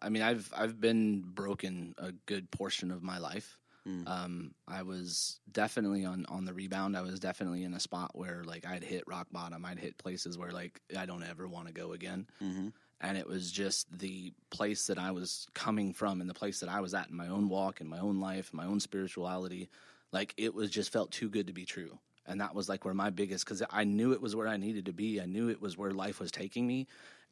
I 0.00 0.08
mean, 0.08 0.22
I've 0.22 0.52
I've 0.56 0.80
been 0.80 1.22
broken 1.22 1.94
a 1.98 2.12
good 2.26 2.50
portion 2.50 2.90
of 2.90 3.02
my 3.02 3.18
life. 3.18 3.58
Mm. 3.86 4.08
Um, 4.08 4.54
I 4.66 4.82
was 4.82 5.40
definitely 5.50 6.04
on 6.04 6.26
on 6.28 6.44
the 6.44 6.52
rebound. 6.52 6.96
I 6.96 7.02
was 7.02 7.18
definitely 7.18 7.64
in 7.64 7.74
a 7.74 7.80
spot 7.80 8.10
where 8.14 8.42
like 8.44 8.66
I'd 8.66 8.84
hit 8.84 9.04
rock 9.06 9.28
bottom. 9.32 9.64
I'd 9.64 9.78
hit 9.78 9.96
places 9.98 10.36
where 10.36 10.50
like 10.50 10.80
I 10.96 11.06
don't 11.06 11.22
ever 11.22 11.48
want 11.48 11.68
to 11.68 11.72
go 11.72 11.92
again. 11.92 12.26
Mm-hmm. 12.42 12.68
And 13.00 13.16
it 13.16 13.28
was 13.28 13.52
just 13.52 13.86
the 13.96 14.32
place 14.50 14.88
that 14.88 14.98
I 14.98 15.12
was 15.12 15.46
coming 15.54 15.92
from 15.92 16.20
and 16.20 16.28
the 16.28 16.34
place 16.34 16.60
that 16.60 16.68
I 16.68 16.80
was 16.80 16.94
at 16.94 17.08
in 17.08 17.16
my 17.16 17.28
own 17.28 17.48
walk, 17.48 17.80
in 17.80 17.88
my 17.88 18.00
own 18.00 18.20
life, 18.20 18.52
my 18.52 18.66
own 18.66 18.80
spirituality. 18.80 19.70
Like 20.12 20.34
it 20.36 20.52
was 20.52 20.70
just 20.70 20.92
felt 20.92 21.12
too 21.12 21.28
good 21.28 21.46
to 21.46 21.52
be 21.52 21.64
true. 21.64 21.98
And 22.26 22.40
that 22.40 22.54
was 22.54 22.68
like 22.68 22.84
where 22.84 22.94
my 22.94 23.10
biggest, 23.10 23.44
because 23.44 23.62
I 23.70 23.84
knew 23.84 24.12
it 24.12 24.20
was 24.20 24.36
where 24.36 24.48
I 24.48 24.58
needed 24.58 24.86
to 24.86 24.92
be. 24.92 25.20
I 25.20 25.26
knew 25.26 25.48
it 25.48 25.62
was 25.62 25.78
where 25.78 25.92
life 25.92 26.20
was 26.20 26.30
taking 26.30 26.66
me. 26.66 26.86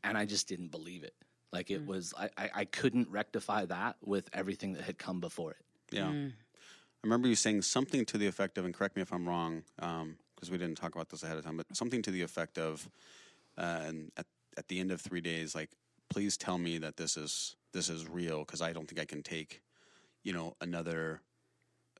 And 0.04 0.16
I 0.16 0.24
just 0.24 0.48
didn't 0.48 0.70
believe 0.70 1.02
it. 1.02 1.14
Like 1.52 1.70
it 1.70 1.84
mm. 1.84 1.86
was, 1.86 2.14
I, 2.18 2.28
I, 2.36 2.50
I 2.54 2.64
couldn't 2.64 3.08
rectify 3.08 3.66
that 3.66 3.96
with 4.04 4.28
everything 4.32 4.75
that 4.75 4.82
had 4.82 4.99
come 4.99 5.21
before 5.21 5.52
it. 5.52 5.64
Yeah. 5.90 6.06
Mm. 6.06 6.32
I 6.32 7.06
remember 7.06 7.28
you 7.28 7.34
saying 7.36 7.62
something 7.62 8.04
to 8.06 8.18
the 8.18 8.26
effect 8.26 8.58
of, 8.58 8.64
and 8.64 8.75
correct 8.75 8.97
me 8.97 9.02
if 9.02 9.12
I'm 9.12 9.28
wrong, 9.28 9.62
um, 9.78 10.16
because 10.34 10.50
we 10.50 10.58
didn't 10.58 10.76
talk 10.76 10.94
about 10.94 11.08
this 11.08 11.23
ahead 11.23 11.38
of 11.38 11.44
time, 11.44 11.56
but 11.56 11.66
something 11.73 12.02
to 12.02 12.10
the 12.10 12.23
effect 12.23 12.58
of, 12.58 12.88
uh, 13.56 13.80
and 13.86 14.12
at, 14.16 14.26
at 14.58 14.68
the 14.68 14.80
end 14.80 14.90
of 14.90 15.00
three 15.00 15.21
days, 15.21 15.54
like, 15.54 15.71
please 16.08 16.36
tell 16.36 16.58
me 16.58 16.78
that 16.78 16.97
this 16.97 17.16
is 17.16 17.56
this 17.73 17.88
is 17.88 18.08
real, 18.08 18.40
because 18.40 18.62
I 18.62 18.73
don't 18.73 18.88
think 18.88 19.00
I 19.00 19.04
can 19.04 19.23
take, 19.23 19.60
you 20.23 20.32
know, 20.32 20.54
another 20.60 21.21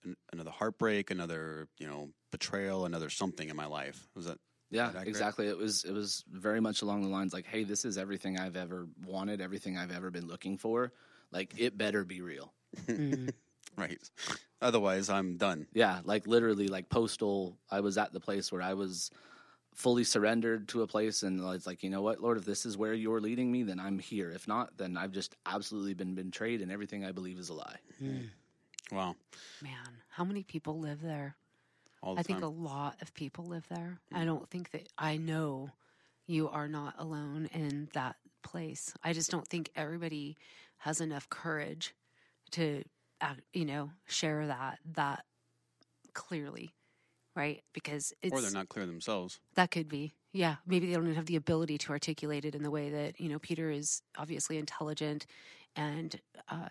an, 0.05 0.16
another 0.33 0.51
heartbreak, 0.51 1.11
another 1.11 1.68
you 1.79 1.87
know 1.87 2.11
betrayal, 2.31 2.85
another 2.85 3.11
something 3.11 3.49
in 3.49 3.57
my 3.57 3.66
life. 3.66 4.09
Was 4.14 4.27
that? 4.27 4.38
Yeah, 4.70 4.92
exactly. 5.05 5.46
It 5.46 5.57
was 5.57 5.85
it 5.85 5.92
was 5.92 6.24
very 6.31 6.61
much 6.61 6.83
along 6.83 7.02
the 7.02 7.09
lines 7.09 7.33
like, 7.33 7.46
hey, 7.46 7.64
this 7.64 7.85
is 7.85 7.96
everything 7.96 8.38
I've 8.38 8.57
ever 8.57 8.88
wanted, 9.07 9.40
everything 9.40 9.79
I've 9.79 9.92
ever 9.92 10.11
been 10.11 10.26
looking 10.26 10.59
for. 10.59 10.92
Like 11.31 11.55
it 11.59 11.79
better 11.79 12.05
be 12.05 12.20
real. 12.20 12.52
Right. 13.76 13.98
Otherwise, 14.62 15.11
I'm 15.11 15.37
done. 15.37 15.66
Yeah, 15.74 16.00
like 16.05 16.26
literally, 16.26 16.68
like 16.68 16.88
postal. 16.88 17.59
I 17.70 17.81
was 17.81 17.98
at 17.98 18.12
the 18.12 18.20
place 18.20 18.50
where 18.50 18.62
I 18.62 18.74
was 18.74 19.11
fully 19.74 20.05
surrendered 20.05 20.68
to 20.68 20.83
a 20.83 20.87
place, 20.87 21.22
and 21.22 21.44
it's 21.55 21.66
like, 21.66 21.83
you 21.83 21.90
know 21.90 22.00
what, 22.00 22.20
Lord, 22.20 22.38
if 22.38 22.46
this 22.46 22.64
is 22.64 22.79
where 22.79 22.94
you're 22.94 23.20
leading 23.20 23.52
me, 23.52 23.62
then 23.64 23.79
I'm 23.79 23.98
here. 23.98 24.31
If 24.31 24.48
not, 24.48 24.76
then 24.79 24.96
I've 24.96 25.12
just 25.12 25.37
absolutely 25.44 25.92
been 25.92 26.14
betrayed, 26.14 26.62
and 26.62 26.72
everything 26.72 27.05
I 27.05 27.12
believe 27.12 27.38
is 27.38 27.50
a 27.50 27.55
lie. 27.55 27.76
Wow. 28.90 29.16
Man, 29.61 30.00
how 30.09 30.24
many 30.24 30.42
people 30.42 30.79
live 30.79 31.02
there? 31.02 31.37
All 32.07 32.14
the 32.14 32.21
I 32.21 32.23
think 32.23 32.38
time. 32.38 32.49
a 32.49 32.53
lot 32.53 33.03
of 33.03 33.12
people 33.14 33.47
live 33.47 33.66
there. 33.69 33.99
I 34.14 34.25
don't 34.25 34.49
think 34.49 34.71
that 34.71 34.88
I 34.97 35.16
know 35.16 35.71
you 36.29 36.49
are 36.49 36.69
not 36.69 36.95
alone 36.99 37.49
in 37.53 37.88
that 37.95 38.14
place. 38.45 38.95
I 39.03 39.12
just 39.12 39.29
don't 39.29 39.47
think 39.47 39.71
everybody 39.75 40.37
has 40.79 41.01
enough 41.01 41.29
courage 41.29 41.97
to, 42.53 42.85
act, 43.21 43.40
you 43.53 43.64
know, 43.64 43.90
share 44.07 44.47
that 44.47 44.79
that 44.95 45.25
clearly, 46.12 46.75
right? 47.35 47.64
Because 47.73 48.12
it's 48.23 48.33
or 48.33 48.40
they're 48.40 48.53
not 48.53 48.69
clear 48.69 48.87
themselves. 48.87 49.40
that 49.57 49.73
could 49.73 49.88
be. 49.88 50.14
Yeah, 50.33 50.57
maybe 50.64 50.87
they 50.87 50.92
don't 50.92 51.07
even 51.07 51.16
have 51.16 51.27
the 51.27 51.35
ability 51.35 51.77
to 51.79 51.90
articulate 51.90 52.45
it 52.45 52.55
in 52.55 52.62
the 52.62 52.71
way 52.71 52.88
that 52.90 53.19
you 53.19 53.29
know 53.29 53.40
Peter 53.40 53.69
is 53.69 54.01
obviously 54.16 54.59
intelligent 54.59 55.27
and 55.75 56.21
uh, 56.49 56.69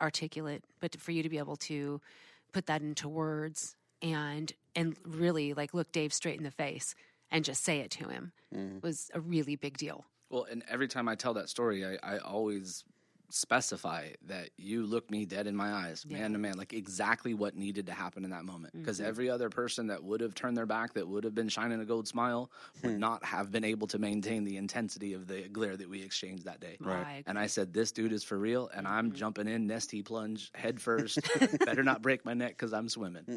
articulate, 0.00 0.64
but 0.80 0.98
for 0.98 1.12
you 1.12 1.22
to 1.22 1.28
be 1.28 1.36
able 1.36 1.56
to 1.56 2.00
put 2.54 2.64
that 2.64 2.80
into 2.80 3.10
words 3.10 3.76
and 4.04 4.52
and 4.76 4.96
really 5.04 5.54
like 5.54 5.74
look 5.74 5.90
Dave 5.90 6.12
straight 6.12 6.36
in 6.36 6.44
the 6.44 6.50
face 6.50 6.94
and 7.30 7.44
just 7.44 7.64
say 7.64 7.80
it 7.80 7.90
to 7.92 8.08
him 8.08 8.32
mm. 8.54 8.80
was 8.82 9.10
a 9.14 9.20
really 9.20 9.56
big 9.56 9.78
deal. 9.78 10.04
Well, 10.30 10.46
and 10.50 10.62
every 10.68 10.88
time 10.88 11.08
I 11.08 11.14
tell 11.14 11.34
that 11.34 11.48
story, 11.48 11.84
I, 11.84 11.96
I 12.02 12.18
always 12.18 12.84
specify 13.30 14.10
that 14.26 14.50
you 14.56 14.86
looked 14.86 15.10
me 15.10 15.24
dead 15.24 15.46
in 15.46 15.56
my 15.56 15.72
eyes, 15.72 16.04
man 16.06 16.32
to 16.32 16.38
man, 16.38 16.56
like 16.56 16.72
exactly 16.72 17.34
what 17.34 17.56
needed 17.56 17.86
to 17.86 17.92
happen 17.92 18.24
in 18.24 18.30
that 18.30 18.44
moment. 18.44 18.74
Because 18.74 18.98
mm-hmm. 18.98 19.08
every 19.08 19.30
other 19.30 19.48
person 19.50 19.88
that 19.88 20.02
would 20.04 20.20
have 20.20 20.34
turned 20.34 20.56
their 20.56 20.66
back, 20.66 20.94
that 20.94 21.08
would 21.08 21.24
have 21.24 21.34
been 21.34 21.48
shining 21.48 21.80
a 21.80 21.84
gold 21.84 22.06
smile, 22.06 22.50
would 22.82 22.92
hmm. 22.92 22.98
not 22.98 23.24
have 23.24 23.50
been 23.50 23.64
able 23.64 23.86
to 23.88 23.98
maintain 23.98 24.44
the 24.44 24.56
intensity 24.56 25.14
of 25.14 25.26
the 25.26 25.48
glare 25.48 25.76
that 25.76 25.88
we 25.88 26.02
exchanged 26.02 26.44
that 26.44 26.60
day. 26.60 26.76
Right. 26.80 27.04
I 27.04 27.24
And 27.26 27.38
I 27.38 27.46
said, 27.46 27.72
"This 27.72 27.92
dude 27.92 28.12
is 28.12 28.24
for 28.24 28.38
real," 28.38 28.70
and 28.74 28.86
I'm 28.86 29.08
mm-hmm. 29.08 29.16
jumping 29.16 29.48
in, 29.48 29.68
Nestea 29.68 30.04
plunge, 30.04 30.50
head 30.54 30.80
first. 30.80 31.18
Better 31.64 31.82
not 31.82 32.02
break 32.02 32.24
my 32.24 32.34
neck 32.34 32.50
because 32.50 32.72
I'm 32.72 32.88
swimming. 32.88 33.24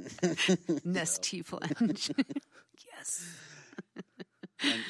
Nestea 0.85 1.45
plunge. 1.45 2.11
yes. 2.91 3.25
and 4.61 4.83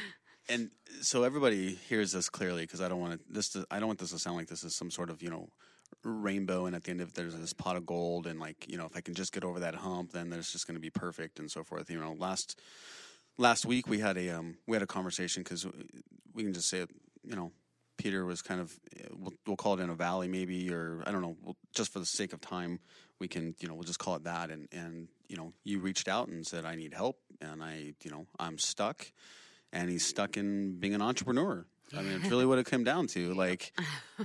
so 1.02 1.24
everybody 1.24 1.76
hears 1.90 2.12
this 2.12 2.30
clearly 2.30 2.64
because 2.64 2.82
I 2.82 2.88
don't 2.88 3.00
want 3.00 3.22
this. 3.34 3.50
To, 3.50 3.66
I 3.70 3.80
don't 3.80 3.88
want 3.88 4.00
this 4.00 4.12
to 4.12 4.20
sound 4.20 4.38
like 4.38 4.48
this 4.48 4.64
is 4.64 4.76
some 4.76 4.92
sort 4.92 5.10
of 5.10 5.22
you 5.22 5.30
know 5.30 5.50
rainbow, 6.04 6.66
and 6.66 6.76
at 6.76 6.84
the 6.84 6.92
end 6.92 7.02
of 7.02 7.10
it, 7.10 7.16
there's 7.16 7.36
this 7.36 7.54
pot 7.54 7.76
of 7.76 7.86
gold, 7.86 8.28
and 8.28 8.40
like 8.40 8.66
you 8.68 8.78
know, 8.78 8.86
if 8.86 8.96
I 8.96 9.02
can 9.02 9.14
just 9.14 9.34
get 9.34 9.44
over 9.44 9.60
that 9.60 9.76
hump, 9.76 10.12
then 10.12 10.30
there's 10.30 10.52
just 10.52 10.68
going 10.68 10.76
to 10.76 10.82
be 10.82 10.90
perfect 10.90 11.40
and 11.40 11.50
so 11.50 11.64
forth. 11.64 11.90
You 11.90 12.00
know, 12.00 12.16
last 12.18 12.60
last 13.38 13.66
week 13.66 13.88
we 13.88 14.00
had 14.00 14.18
a 14.18 14.30
um, 14.30 14.58
we 14.68 14.76
had 14.76 14.84
a 14.84 14.88
conversation 14.88 15.44
because 15.44 15.66
we 16.34 16.44
can 16.44 16.54
just 16.54 16.70
say 16.70 16.80
it, 16.80 16.90
you 17.24 17.36
know. 17.36 17.52
Peter 17.98 18.26
was 18.26 18.44
kind 18.44 18.62
of, 18.62 18.80
we'll, 19.12 19.34
we'll 19.48 19.56
call 19.56 19.74
it 19.74 19.82
in 19.82 19.90
a 19.90 19.96
valley 19.96 20.28
maybe, 20.28 20.72
or 20.72 21.02
I 21.08 21.12
don't 21.12 21.24
know, 21.24 21.36
we'll, 21.44 21.58
just 21.74 21.92
for 21.92 21.98
the 21.98 22.06
sake 22.06 22.32
of 22.32 22.40
time, 22.40 22.80
we 23.18 23.28
can, 23.28 23.56
you 23.60 23.68
know, 23.68 23.74
we'll 23.74 23.86
just 23.86 23.98
call 23.98 24.16
it 24.16 24.24
that. 24.26 24.52
And, 24.52 24.68
and, 24.72 25.08
you 25.28 25.36
know, 25.36 25.52
you 25.64 25.80
reached 25.80 26.08
out 26.08 26.28
and 26.28 26.46
said, 26.46 26.64
I 26.64 26.76
need 26.76 26.94
help 26.94 27.18
and 27.42 27.64
I, 27.64 27.96
you 28.04 28.12
know, 28.12 28.28
I'm 28.38 28.60
stuck 28.60 29.12
and 29.72 29.90
he's 29.90 30.06
stuck 30.06 30.38
in 30.38 30.80
being 30.80 30.94
an 30.94 31.02
entrepreneur. 31.02 31.66
I 31.96 32.02
mean, 32.02 32.20
it's 32.20 32.30
really 32.30 32.46
what 32.46 32.60
it 32.60 32.66
came 32.66 32.84
down 32.84 33.08
to. 33.08 33.34
Like, 33.38 33.72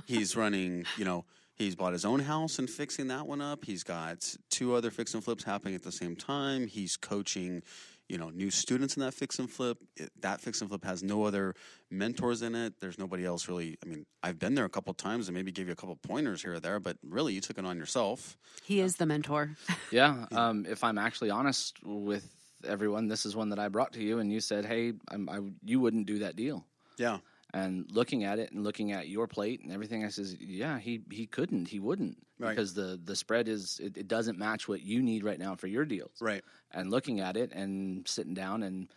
he's 0.05 0.35
running, 0.35 0.85
you 0.97 1.05
know, 1.05 1.25
he's 1.55 1.75
bought 1.75 1.93
his 1.93 2.03
own 2.03 2.19
house 2.19 2.59
and 2.59 2.69
fixing 2.69 3.07
that 3.07 3.27
one 3.27 3.41
up. 3.41 3.63
He's 3.63 3.83
got 3.83 4.35
two 4.49 4.73
other 4.75 4.91
fix 4.91 5.13
and 5.13 5.23
flips 5.23 5.43
happening 5.43 5.75
at 5.75 5.83
the 5.83 5.91
same 5.91 6.15
time. 6.15 6.67
He's 6.67 6.97
coaching, 6.97 7.61
you 8.09 8.17
know 8.17 8.29
new 8.29 8.51
students 8.51 8.95
in 8.95 9.01
that 9.01 9.13
fix 9.13 9.39
and 9.39 9.49
flip. 9.49 9.77
It, 9.95 10.11
that 10.21 10.41
fix 10.41 10.61
and 10.61 10.69
flip 10.69 10.83
has 10.85 11.03
no 11.03 11.23
other 11.23 11.55
mentors 11.89 12.41
in 12.41 12.55
it. 12.55 12.79
There's 12.79 12.99
nobody 12.99 13.25
else 13.25 13.47
really. 13.47 13.77
I 13.83 13.87
mean, 13.87 14.05
I've 14.21 14.39
been 14.39 14.55
there 14.55 14.65
a 14.65 14.69
couple 14.69 14.93
times 14.93 15.27
and 15.27 15.35
maybe 15.35 15.51
gave 15.51 15.67
you 15.67 15.73
a 15.73 15.75
couple 15.75 15.95
pointers 15.95 16.41
here 16.41 16.53
or 16.53 16.59
there, 16.59 16.79
but 16.79 16.97
really 17.03 17.33
you 17.33 17.41
took 17.41 17.57
it 17.57 17.65
on 17.65 17.77
yourself. 17.77 18.37
He 18.63 18.81
is 18.81 18.97
the 18.97 19.05
mentor. 19.05 19.55
Yeah. 19.91 20.25
Um, 20.33 20.65
if 20.67 20.83
I'm 20.83 20.97
actually 20.97 21.29
honest 21.29 21.77
with 21.83 22.27
everyone, 22.65 23.07
this 23.07 23.25
is 23.25 23.35
one 23.35 23.49
that 23.49 23.59
I 23.59 23.67
brought 23.69 23.93
to 23.93 24.03
you, 24.03 24.19
and 24.19 24.31
you 24.31 24.39
said, 24.39 24.65
"Hey, 24.65 24.93
I'm, 25.09 25.29
I, 25.29 25.39
you 25.63 25.79
wouldn't 25.79 26.05
do 26.05 26.19
that 26.19 26.35
deal." 26.35 26.65
Yeah. 26.97 27.19
And 27.55 27.89
looking 27.91 28.23
at 28.23 28.39
it 28.39 28.51
and 28.51 28.63
looking 28.63 28.91
at 28.93 29.09
your 29.09 29.27
plate 29.27 29.61
and 29.61 29.71
everything, 29.71 30.03
I 30.03 30.09
says, 30.09 30.35
"Yeah, 30.39 30.79
he 30.79 31.01
he 31.11 31.27
couldn't, 31.27 31.67
he 31.67 31.79
wouldn't, 31.79 32.17
Right. 32.39 32.49
because 32.49 32.73
the 32.73 32.99
the 33.03 33.15
spread 33.15 33.47
is 33.47 33.79
it, 33.79 33.97
it 33.97 34.07
doesn't 34.07 34.39
match 34.39 34.67
what 34.67 34.81
you 34.81 35.01
need 35.01 35.23
right 35.23 35.39
now 35.39 35.55
for 35.55 35.67
your 35.67 35.85
deals." 35.85 36.19
Right. 36.21 36.43
And 36.71 36.89
looking 36.89 37.19
at 37.19 37.37
it 37.37 37.51
and 37.53 38.07
sitting 38.07 38.33
down 38.33 38.63
and 38.63 38.91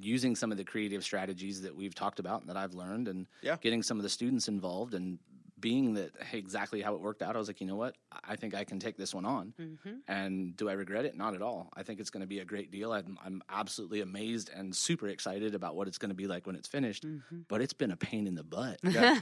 using 0.00 0.34
some 0.36 0.50
of 0.50 0.58
the 0.58 0.64
creative 0.64 1.04
strategies 1.04 1.62
that 1.62 1.74
we've 1.74 1.94
talked 1.94 2.18
about 2.18 2.40
and 2.40 2.50
that 2.50 2.56
I've 2.56 2.74
learned, 2.74 3.08
and 3.08 3.26
Yeah. 3.42 3.56
getting 3.60 3.82
some 3.82 3.96
of 3.96 4.02
the 4.02 4.08
students 4.10 4.48
involved 4.48 4.92
and 4.94 5.18
being 5.64 5.94
that 5.94 6.10
exactly 6.34 6.82
how 6.82 6.94
it 6.94 7.00
worked 7.00 7.22
out, 7.22 7.34
I 7.36 7.38
was 7.38 7.48
like, 7.48 7.58
you 7.58 7.66
know 7.66 7.74
what, 7.74 7.94
I 8.22 8.36
think 8.36 8.54
I 8.54 8.64
can 8.64 8.78
take 8.78 8.98
this 8.98 9.14
one 9.14 9.24
on. 9.24 9.54
Mm-hmm. 9.58 9.92
And 10.06 10.54
do 10.54 10.68
I 10.68 10.74
regret 10.74 11.06
it? 11.06 11.16
Not 11.16 11.32
at 11.32 11.40
all. 11.40 11.70
I 11.74 11.82
think 11.82 12.00
it's 12.00 12.10
going 12.10 12.20
to 12.20 12.26
be 12.26 12.40
a 12.40 12.44
great 12.44 12.70
deal. 12.70 12.92
I'm, 12.92 13.16
I'm 13.24 13.42
absolutely 13.48 14.02
amazed 14.02 14.50
and 14.54 14.76
super 14.76 15.08
excited 15.08 15.54
about 15.54 15.74
what 15.74 15.88
it's 15.88 15.96
going 15.96 16.10
to 16.10 16.14
be 16.14 16.26
like 16.26 16.46
when 16.46 16.54
it's 16.54 16.68
finished. 16.68 17.06
Mm-hmm. 17.06 17.38
But 17.48 17.62
it's 17.62 17.72
been 17.72 17.92
a 17.92 17.96
pain 17.96 18.26
in 18.26 18.34
the 18.34 18.42
butt. 18.42 18.78
Yeah. 18.82 19.18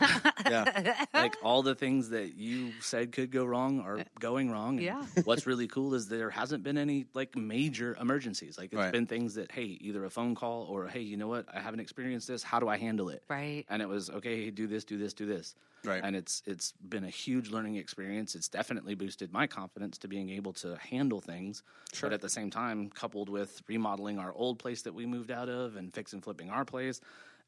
yeah. 0.51 1.05
like 1.15 1.37
all 1.45 1.63
the 1.63 1.77
things 1.77 2.09
that 2.09 2.35
you 2.35 2.73
said 2.81 3.13
could 3.13 3.31
go 3.31 3.45
wrong 3.45 3.79
are 3.79 4.01
uh, 4.01 4.05
going 4.19 4.51
wrong. 4.51 4.79
And 4.79 4.83
Yeah. 4.83 5.05
What's 5.25 5.47
really 5.47 5.69
cool 5.69 5.95
is 5.95 6.09
there 6.09 6.31
hasn't 6.31 6.65
been 6.65 6.77
any 6.77 7.07
like 7.15 7.37
major 7.37 7.97
emergencies. 8.01 8.59
Like 8.59 8.73
it's 8.73 8.79
Right. 8.81 8.91
been 8.91 9.07
things 9.07 9.35
that 9.37 9.53
hey, 9.53 9.79
either 9.81 10.05
a 10.05 10.11
phone 10.11 10.35
call 10.35 10.65
or 10.65 10.89
hey, 10.89 11.03
you 11.03 11.17
know 11.17 11.29
what, 11.29 11.47
I 11.55 11.61
haven't 11.61 11.79
experienced 11.79 12.27
this. 12.27 12.43
How 12.43 12.59
do 12.59 12.67
I 12.69 12.79
handle 12.79 13.11
it? 13.11 13.23
Right. 13.29 13.65
And 13.69 13.81
it 13.81 13.89
was 13.89 14.11
okay. 14.11 14.51
Do 14.51 14.67
this. 14.67 14.83
Do 14.83 14.99
this. 14.99 15.15
Do 15.15 15.25
this. 15.25 15.55
Right. 15.85 16.01
And 16.03 16.15
it's 16.17 16.32
it's 16.47 16.73
been 16.89 17.05
a 17.05 17.11
huge 17.11 17.51
learning 17.51 17.77
experience. 17.77 18.35
It's 18.35 18.49
definitely 18.49 18.95
boosted 18.95 19.33
my 19.33 19.47
confidence 19.47 19.99
to 19.99 20.09
being 20.09 20.31
able 20.31 20.53
to 20.55 20.77
handle 20.77 21.21
things. 21.21 21.63
Sure. 21.93 22.09
But 22.09 22.15
at 22.15 22.21
the 22.21 22.29
same 22.29 22.51
time, 22.51 22.89
coupled 22.89 23.29
with 23.29 23.61
remodeling 23.69 24.19
our 24.19 24.33
old 24.33 24.59
place 24.59 24.83
that 24.83 24.95
we 24.95 25.05
moved 25.05 25.31
out 25.31 25.49
of 25.49 25.77
and 25.77 25.93
fix 25.93 26.13
and 26.13 26.23
flipping 26.23 26.49
our 26.49 26.65
place, 26.65 27.01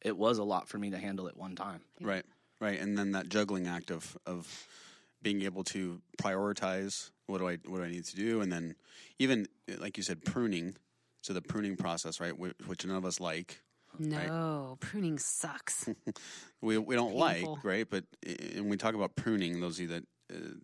it 0.03 0.16
was 0.16 0.38
a 0.38 0.44
lot 0.44 0.68
for 0.68 0.79
me 0.79 0.90
to 0.90 0.99
handle 0.99 1.29
at 1.29 1.37
one 1.37 1.57
time. 1.57 1.81
Right, 2.01 2.25
right, 2.61 2.79
and 2.79 2.99
then 2.99 3.12
that 3.12 3.29
juggling 3.29 3.66
act 3.66 3.90
of 3.90 4.16
of 4.27 4.66
being 5.23 5.42
able 5.42 5.64
to 5.64 6.03
prioritize 6.18 7.11
what 7.27 7.38
do 7.38 7.49
I 7.49 7.59
what 7.66 7.79
do 7.79 7.85
I 7.85 7.88
need 7.88 8.05
to 8.05 8.16
do, 8.16 8.42
and 8.42 8.53
then 8.53 8.75
even 9.18 9.49
like 9.79 9.97
you 9.97 10.03
said, 10.03 10.25
pruning. 10.25 10.77
So 11.23 11.33
the 11.33 11.40
pruning 11.40 11.77
process, 11.77 12.20
right, 12.20 12.35
whi- 12.38 12.53
which 12.66 12.85
none 12.87 12.97
of 12.97 13.07
us 13.07 13.18
like. 13.18 13.61
No, 13.98 14.76
pruning 14.80 15.18
sucks. 15.18 15.88
We 16.61 16.78
we 16.78 16.94
don't 16.94 17.18
Painful. 17.18 17.54
like, 17.54 17.64
right? 17.64 17.87
But 17.88 18.04
when 18.54 18.70
we 18.70 18.78
talk 18.78 18.94
about 18.94 19.16
pruning. 19.16 19.61
Those 19.61 19.78
of 19.78 19.83
you 19.83 19.88
that. 19.88 20.04
Uh, 20.33 20.54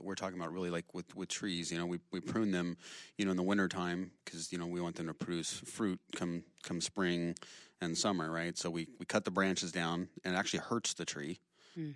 we're 0.00 0.14
talking 0.14 0.38
about 0.38 0.52
really 0.52 0.70
like 0.70 0.92
with, 0.94 1.14
with 1.14 1.28
trees, 1.28 1.70
you 1.70 1.78
know, 1.78 1.86
we, 1.86 1.98
we 2.10 2.20
prune 2.20 2.50
them, 2.50 2.76
you 3.16 3.24
know, 3.24 3.30
in 3.30 3.36
the 3.36 3.42
wintertime 3.42 4.10
because, 4.24 4.52
you 4.52 4.58
know, 4.58 4.66
we 4.66 4.80
want 4.80 4.96
them 4.96 5.06
to 5.06 5.14
produce 5.14 5.52
fruit 5.52 6.00
come, 6.16 6.42
come 6.64 6.80
spring 6.80 7.34
and 7.80 7.96
summer, 7.96 8.30
right? 8.30 8.58
So 8.58 8.68
we, 8.68 8.88
we 8.98 9.06
cut 9.06 9.24
the 9.24 9.30
branches 9.30 9.70
down 9.70 10.08
and 10.24 10.34
it 10.34 10.38
actually 10.38 10.60
hurts 10.60 10.94
the 10.94 11.04
tree, 11.04 11.38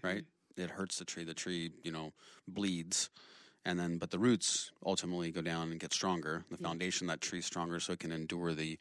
right? 0.03 0.25
It 0.57 0.71
hurts 0.71 0.99
the 0.99 1.05
tree. 1.05 1.25
The 1.25 1.35
tree, 1.35 1.73
you 1.83 1.91
know, 1.91 2.13
bleeds. 2.47 3.11
And 3.65 3.79
then, 3.81 3.99
but 3.99 4.11
the 4.11 4.19
roots 4.19 4.71
ultimately 4.85 5.33
go 5.33 5.41
down 5.41 5.73
and 5.73 5.81
get 5.81 5.93
stronger. 5.93 6.45
The 6.51 6.57
foundation 6.59 7.09
of 7.09 7.15
that 7.15 7.21
tree 7.21 7.41
is 7.41 7.47
stronger 7.47 7.81
so 7.81 7.95
it 7.95 7.99
can 7.99 8.13
endure 8.13 8.53
the, 8.55 8.79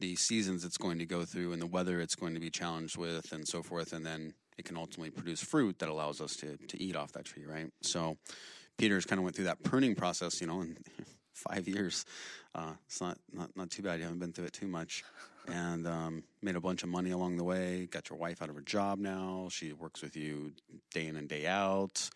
the 0.00 0.16
seasons 0.16 0.64
it's 0.64 0.78
going 0.78 0.98
to 0.98 1.06
go 1.06 1.24
through 1.24 1.52
and 1.52 1.60
the 1.60 1.66
weather 1.66 2.00
it's 2.00 2.14
going 2.14 2.34
to 2.34 2.40
be 2.40 2.50
challenged 2.50 2.96
with 2.96 3.32
and 3.32 3.46
so 3.46 3.62
forth. 3.62 3.92
And 3.92 4.04
then 4.04 4.34
it 4.56 4.64
can 4.64 4.76
ultimately 4.76 5.10
produce 5.10 5.42
fruit 5.42 5.78
that 5.78 5.88
allows 5.88 6.20
us 6.20 6.36
to, 6.36 6.56
to 6.56 6.82
eat 6.82 6.96
off 6.96 7.12
that 7.12 7.24
tree, 7.24 7.44
right? 7.46 7.70
So 7.82 8.16
Peter's 8.76 9.04
kind 9.04 9.18
of 9.18 9.24
went 9.24 9.36
through 9.36 9.46
that 9.46 9.62
pruning 9.62 9.94
process, 9.94 10.40
you 10.40 10.46
know, 10.46 10.60
in 10.60 10.76
five 11.32 11.68
years. 11.68 12.04
Uh, 12.54 12.72
it's 12.86 13.00
not, 13.00 13.18
not, 13.32 13.50
not 13.56 13.70
too 13.70 13.82
bad. 13.82 13.98
You 13.98 14.04
haven't 14.04 14.20
been 14.20 14.32
through 14.32 14.46
it 14.46 14.52
too 14.52 14.68
much. 14.68 15.04
And 15.46 15.86
um, 15.86 16.24
made 16.42 16.56
a 16.56 16.60
bunch 16.60 16.82
of 16.82 16.90
money 16.90 17.10
along 17.10 17.36
the 17.36 17.44
way. 17.44 17.88
Got 17.90 18.10
your 18.10 18.18
wife 18.18 18.42
out 18.42 18.50
of 18.50 18.54
her 18.54 18.60
job 18.60 18.98
now. 18.98 19.48
She 19.50 19.72
works 19.72 20.02
with 20.02 20.14
you 20.14 20.52
day 20.92 21.06
in 21.06 21.16
and 21.16 21.28
day 21.28 21.46
out. 21.46 22.10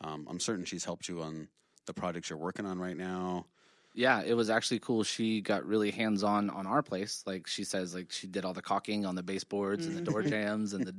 Um, 0.00 0.26
I'm 0.28 0.40
certain 0.40 0.64
she's 0.64 0.84
helped 0.84 1.08
you 1.08 1.22
on 1.22 1.48
the 1.86 1.94
projects 1.94 2.30
you're 2.30 2.38
working 2.38 2.66
on 2.66 2.78
right 2.78 2.96
now. 2.96 3.46
Yeah, 3.94 4.22
it 4.22 4.34
was 4.34 4.48
actually 4.48 4.78
cool. 4.78 5.02
She 5.04 5.42
got 5.42 5.66
really 5.66 5.90
hands 5.90 6.22
on 6.22 6.48
on 6.48 6.66
our 6.66 6.82
place. 6.82 7.22
Like 7.26 7.46
she 7.46 7.64
says, 7.64 7.94
like 7.94 8.10
she 8.10 8.26
did 8.26 8.44
all 8.44 8.54
the 8.54 8.62
caulking 8.62 9.04
on 9.04 9.14
the 9.16 9.22
baseboards 9.22 9.86
and 9.86 9.96
the 9.96 10.00
door 10.00 10.22
jams 10.22 10.72
and 10.72 10.86
the 10.86 10.94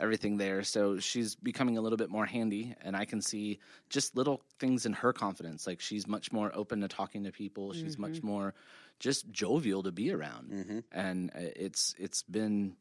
everything 0.00 0.38
there. 0.38 0.64
So 0.64 0.98
she's 0.98 1.36
becoming 1.36 1.78
a 1.78 1.80
little 1.80 1.96
bit 1.96 2.10
more 2.10 2.26
handy, 2.26 2.74
and 2.82 2.96
I 2.96 3.04
can 3.04 3.20
see 3.20 3.60
just 3.90 4.16
little 4.16 4.42
things 4.58 4.86
in 4.86 4.92
her 4.94 5.12
confidence. 5.12 5.66
Like 5.68 5.80
she's 5.80 6.08
much 6.08 6.32
more 6.32 6.50
open 6.54 6.80
to 6.80 6.88
talking 6.88 7.24
to 7.24 7.30
people. 7.32 7.72
She's 7.74 7.96
much 7.98 8.22
more 8.24 8.54
just 8.98 9.30
jovial 9.30 9.84
to 9.84 9.92
be 9.92 10.12
around, 10.12 10.50
and 10.90 11.30
uh, 11.30 11.40
it's 11.54 11.94
it's 11.98 12.22
been 12.24 12.74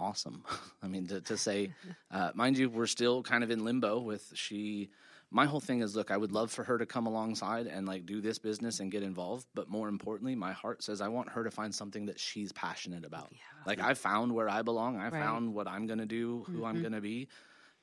awesome. 0.00 0.42
I 0.82 0.88
mean, 0.88 1.06
to, 1.08 1.20
to 1.20 1.36
say, 1.36 1.74
uh, 2.10 2.30
mind 2.34 2.58
you, 2.58 2.68
we're 2.70 2.86
still 2.86 3.22
kind 3.22 3.44
of 3.44 3.50
in 3.52 3.64
limbo 3.64 4.00
with 4.00 4.32
she. 4.34 4.90
My 5.32 5.46
whole 5.46 5.60
thing 5.60 5.80
is, 5.80 5.94
look, 5.94 6.10
I 6.10 6.16
would 6.16 6.32
love 6.32 6.50
for 6.50 6.64
her 6.64 6.76
to 6.78 6.86
come 6.86 7.06
alongside 7.06 7.68
and 7.68 7.86
like 7.86 8.04
do 8.04 8.20
this 8.20 8.38
business 8.38 8.80
and 8.80 8.90
get 8.90 9.04
involved, 9.04 9.46
but 9.54 9.68
more 9.68 9.88
importantly, 9.88 10.34
my 10.34 10.52
heart 10.52 10.82
says 10.82 11.00
I 11.00 11.08
want 11.08 11.28
her 11.30 11.44
to 11.44 11.50
find 11.50 11.72
something 11.72 12.06
that 12.06 12.18
she's 12.18 12.50
passionate 12.52 13.04
about. 13.04 13.32
Like 13.64 13.80
I 13.80 13.94
found 13.94 14.32
where 14.34 14.48
I 14.48 14.62
belong, 14.62 14.96
I 14.96 15.04
Right. 15.04 15.12
found 15.12 15.54
what 15.54 15.68
I'm 15.68 15.86
going 15.86 16.00
to 16.00 16.06
do, 16.06 16.44
who 16.48 16.64
I'm 16.64 16.74
mm-hmm. 16.74 16.82
going 16.82 16.92
to 16.94 17.00
be, 17.00 17.28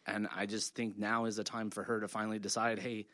and 0.05 0.27
I 0.35 0.45
just 0.45 0.75
think 0.75 0.97
now 0.97 1.25
is 1.25 1.35
the 1.35 1.43
time 1.43 1.69
for 1.69 1.83
her 1.83 1.99
to 2.01 2.07
finally 2.07 2.39
decide, 2.39 2.79
hey, 2.79 3.07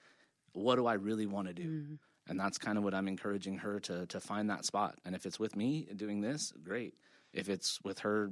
what 0.54 0.76
do 0.76 0.86
I 0.86 0.94
really 0.94 1.26
want 1.26 1.48
to 1.48 1.54
do? 1.54 1.68
Mm. 1.68 1.98
And 2.28 2.40
that's 2.40 2.58
kind 2.58 2.78
of 2.78 2.84
what 2.84 2.94
I'm 2.94 3.08
encouraging 3.08 3.58
her 3.58 3.80
to 3.82 4.06
to 4.08 4.20
find 4.20 4.50
that 4.50 4.66
spot. 4.66 4.98
And 5.04 5.14
if 5.16 5.26
it's 5.26 5.40
with 5.40 5.56
me 5.56 5.88
doing 5.96 6.22
this, 6.22 6.54
great. 6.64 6.94
If 7.34 7.50
it's 7.50 7.80
with 7.84 8.00
her 8.00 8.32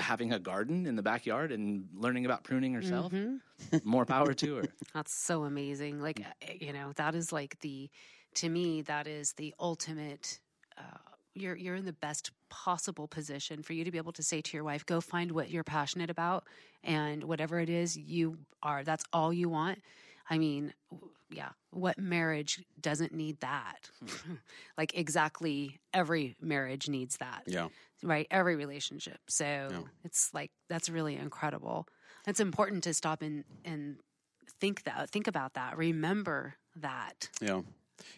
having 0.00 0.32
a 0.32 0.38
garden 0.38 0.86
in 0.86 0.96
the 0.96 1.02
backyard 1.02 1.52
and 1.52 1.88
learning 1.94 2.24
about 2.24 2.44
pruning 2.44 2.74
herself, 2.74 3.12
more 3.84 4.04
power 4.04 4.32
to 4.34 4.56
her. 4.56 4.64
That's 4.94 5.12
so 5.12 5.44
amazing. 5.44 6.00
Like, 6.00 6.20
uh, 6.20 6.52
you 6.58 6.72
know, 6.72 6.92
that 6.96 7.14
is 7.14 7.32
like 7.32 7.58
the, 7.60 7.90
to 8.36 8.48
me, 8.48 8.82
that 8.82 9.06
is 9.06 9.32
the 9.34 9.54
ultimate. 9.60 10.40
Uh, 10.76 10.82
you're 11.34 11.56
you're 11.56 11.76
in 11.76 11.84
the 11.84 11.92
best 11.92 12.32
possible 12.48 13.06
position 13.06 13.62
for 13.62 13.72
you 13.72 13.84
to 13.84 13.90
be 13.90 13.98
able 13.98 14.12
to 14.12 14.22
say 14.22 14.40
to 14.40 14.56
your 14.56 14.64
wife, 14.64 14.84
"Go 14.84 15.00
find 15.00 15.32
what 15.32 15.50
you're 15.50 15.64
passionate 15.64 16.10
about, 16.10 16.44
and 16.82 17.24
whatever 17.24 17.60
it 17.60 17.70
is 17.70 17.96
you 17.96 18.38
are, 18.62 18.82
that's 18.82 19.04
all 19.12 19.32
you 19.32 19.48
want." 19.48 19.80
I 20.28 20.38
mean, 20.38 20.72
yeah, 21.30 21.50
what 21.70 21.98
marriage 21.98 22.64
doesn't 22.80 23.12
need 23.12 23.40
that? 23.40 23.90
like 24.78 24.94
exactly 24.94 25.80
every 25.94 26.36
marriage 26.40 26.88
needs 26.88 27.16
that 27.18 27.44
Yeah. 27.46 27.68
right? 28.02 28.26
Every 28.30 28.56
relationship. 28.56 29.18
So 29.28 29.68
it's 30.04 30.30
like 30.34 30.50
that's 30.68 30.88
really 30.88 31.16
incredible. 31.16 31.86
It's 32.26 32.40
important 32.40 32.84
to 32.84 32.94
stop 32.94 33.22
and 33.22 33.44
and 33.64 33.96
think 34.60 34.84
that 34.84 35.10
think 35.10 35.26
about 35.26 35.54
that. 35.54 35.76
Remember 35.76 36.54
that. 36.76 37.28
Yeah, 37.40 37.56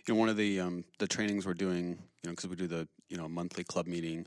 you 0.06 0.14
know, 0.14 0.14
one 0.14 0.28
of 0.28 0.36
the 0.36 0.60
um, 0.60 0.84
the 0.98 1.06
trainings 1.06 1.46
we're 1.46 1.54
doing, 1.54 1.90
you 1.90 1.96
know, 2.24 2.30
because 2.30 2.48
we 2.48 2.56
do 2.56 2.66
the 2.66 2.88
you 3.08 3.16
know 3.16 3.28
monthly 3.28 3.64
club 3.64 3.86
meeting, 3.86 4.26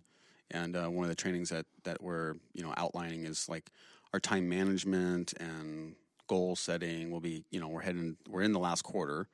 and 0.52 0.76
uh, 0.76 0.88
one 0.88 1.04
of 1.04 1.10
the 1.10 1.16
trainings 1.16 1.50
that 1.50 1.66
that 1.84 2.02
we're 2.02 2.36
you 2.54 2.64
know 2.64 2.74
outlining 2.78 3.26
is 3.26 3.50
like 3.50 3.70
our 4.14 4.20
time 4.20 4.48
management 4.48 5.34
and 5.40 5.96
goal 6.28 6.56
setting. 6.56 7.12
We'll 7.12 7.22
be 7.22 7.44
you 7.52 7.60
know 7.60 7.68
we're 7.68 7.82
heading 7.82 8.18
we're 8.30 8.42
in 8.42 8.52
the 8.52 8.60
last 8.60 8.84
quarter, 8.84 9.28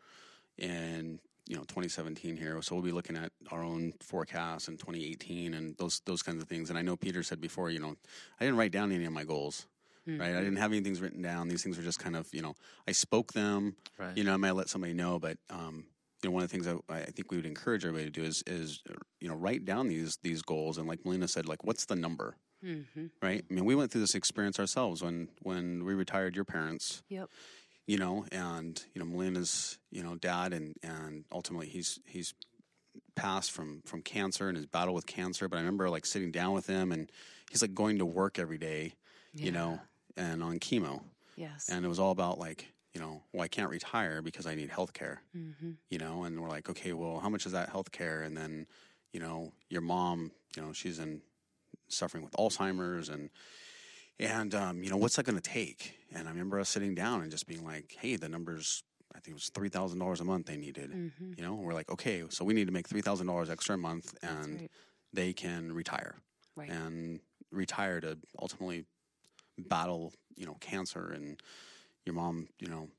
and 0.59 1.19
you 1.47 1.55
know 1.55 1.63
2017 1.63 2.37
here, 2.37 2.61
so 2.61 2.75
we'll 2.75 2.83
be 2.83 2.91
looking 2.91 3.17
at 3.17 3.31
our 3.51 3.63
own 3.63 3.93
forecast 4.01 4.67
in 4.67 4.77
2018 4.77 5.53
and 5.53 5.75
those 5.77 6.01
those 6.05 6.21
kinds 6.21 6.41
of 6.41 6.47
things. 6.47 6.69
And 6.69 6.77
I 6.77 6.81
know 6.81 6.95
Peter 6.95 7.23
said 7.23 7.41
before, 7.41 7.69
you 7.69 7.79
know, 7.79 7.95
I 8.39 8.45
didn't 8.45 8.57
write 8.57 8.71
down 8.71 8.91
any 8.91 9.05
of 9.05 9.13
my 9.13 9.23
goals. 9.23 9.67
Right, 10.07 10.35
I 10.35 10.39
didn't 10.39 10.55
have 10.55 10.71
any 10.71 10.81
things 10.81 10.99
written 10.99 11.21
down. 11.21 11.47
These 11.47 11.61
things 11.61 11.77
were 11.77 11.83
just 11.83 11.99
kind 11.99 12.15
of, 12.15 12.27
you 12.33 12.41
know, 12.41 12.55
I 12.87 12.91
spoke 12.91 13.33
them. 13.33 13.75
Right. 13.99 14.17
You 14.17 14.23
know, 14.23 14.33
I 14.33 14.37
might 14.37 14.55
let 14.55 14.67
somebody 14.67 14.93
know, 14.93 15.19
but 15.19 15.37
um, 15.51 15.85
you 16.23 16.29
know, 16.29 16.33
one 16.33 16.43
of 16.43 16.49
the 16.49 16.57
things 16.57 16.67
I, 16.67 16.93
I 16.93 17.03
think 17.03 17.31
we 17.31 17.37
would 17.37 17.45
encourage 17.45 17.85
everybody 17.85 18.05
to 18.05 18.11
do 18.11 18.23
is, 18.23 18.43
is 18.47 18.81
you 19.19 19.27
know, 19.27 19.35
write 19.35 19.63
down 19.63 19.87
these 19.87 20.17
these 20.23 20.41
goals 20.41 20.77
and, 20.77 20.87
like 20.87 21.05
Melina 21.05 21.27
said, 21.27 21.47
like, 21.47 21.63
what's 21.63 21.85
the 21.85 21.95
number? 21.95 22.35
Mm-hmm. 22.63 23.07
Right. 23.21 23.43
I 23.49 23.53
mean, 23.53 23.65
we 23.65 23.75
went 23.75 23.91
through 23.91 24.01
this 24.01 24.15
experience 24.15 24.59
ourselves 24.59 25.01
when 25.03 25.29
when 25.41 25.83
we 25.83 25.93
retired 25.93 26.35
your 26.35 26.45
parents. 26.45 27.03
Yep. 27.09 27.29
You 27.87 27.97
know, 27.97 28.25
and 28.31 28.81
you 28.93 28.99
know, 29.03 29.05
Melina's 29.05 29.77
you 29.91 30.03
know 30.03 30.15
dad, 30.15 30.53
and 30.53 30.75
and 30.83 31.25
ultimately 31.31 31.67
he's 31.67 31.99
he's 32.05 32.33
passed 33.15 33.51
from 33.51 33.81
from 33.85 34.01
cancer 34.01 34.47
and 34.47 34.55
his 34.57 34.65
battle 34.67 34.93
with 34.93 35.05
cancer. 35.07 35.47
But 35.47 35.57
I 35.57 35.59
remember 35.59 35.89
like 35.89 36.05
sitting 36.05 36.31
down 36.31 36.53
with 36.53 36.67
him, 36.67 36.91
and 36.91 37.11
he's 37.49 37.61
like 37.61 37.73
going 37.73 37.97
to 37.97 38.05
work 38.05 38.37
every 38.39 38.57
day, 38.57 38.93
you 39.33 39.51
know, 39.51 39.79
and 40.15 40.43
on 40.43 40.59
chemo. 40.59 41.01
Yes. 41.35 41.67
And 41.69 41.83
it 41.83 41.87
was 41.87 41.97
all 41.99 42.11
about 42.11 42.37
like, 42.37 42.67
you 42.93 43.01
know, 43.01 43.23
well, 43.33 43.41
I 43.43 43.47
can't 43.47 43.69
retire 43.71 44.21
because 44.21 44.45
I 44.45 44.53
need 44.55 44.69
health 44.69 44.93
care, 44.93 45.21
Mm-hmm. 45.35 45.71
you 45.89 45.97
know, 45.97 46.23
and 46.23 46.39
we're 46.39 46.49
like, 46.49 46.69
okay, 46.69 46.93
well, 46.93 47.19
how 47.19 47.29
much 47.29 47.45
is 47.45 47.53
that 47.53 47.69
health 47.69 47.91
care? 47.91 48.21
And 48.21 48.37
then, 48.37 48.67
you 49.11 49.19
know, 49.19 49.51
your 49.69 49.81
mom, 49.81 50.31
you 50.55 50.61
know, 50.61 50.71
she's 50.73 50.99
in 50.99 51.21
suffering 51.93 52.23
with 52.23 52.33
Alzheimer's 52.33 53.09
and, 53.09 53.29
and, 54.19 54.53
um, 54.53 54.83
you 54.83 54.89
know, 54.89 54.97
what's 54.97 55.15
that 55.15 55.25
going 55.25 55.39
to 55.39 55.49
take? 55.49 55.95
And 56.13 56.27
I 56.27 56.31
remember 56.31 56.59
us 56.59 56.69
sitting 56.69 56.93
down 56.95 57.21
and 57.21 57.31
just 57.31 57.47
being 57.47 57.63
like, 57.65 57.95
hey, 57.99 58.15
the 58.17 58.29
numbers, 58.29 58.83
I 59.15 59.19
think 59.19 59.29
it 59.29 59.33
was 59.33 59.49
$3,000 59.49 60.19
a 60.19 60.23
month 60.23 60.45
they 60.45 60.57
needed, 60.57 60.91
Mm-hmm. 60.91 61.33
you 61.37 61.43
know, 61.43 61.53
and 61.55 61.63
we're 61.63 61.73
like, 61.73 61.89
okay, 61.91 62.23
so 62.29 62.45
we 62.45 62.53
need 62.53 62.67
to 62.67 62.73
make 62.73 62.87
$3,000 62.87 63.49
extra 63.49 63.75
a 63.75 63.77
month 63.77 64.13
and 64.21 64.61
right. 64.61 64.71
they 65.13 65.33
can 65.33 65.71
retire 65.73 66.15
Right. 66.55 66.69
and 66.69 67.19
retire 67.51 67.99
to 68.01 68.17
ultimately 68.39 68.85
battle, 69.57 70.13
you 70.35 70.45
know, 70.45 70.57
cancer 70.59 71.11
and 71.13 71.41
your 72.05 72.15
mom, 72.15 72.47
you 72.59 72.67
know, 72.67 72.89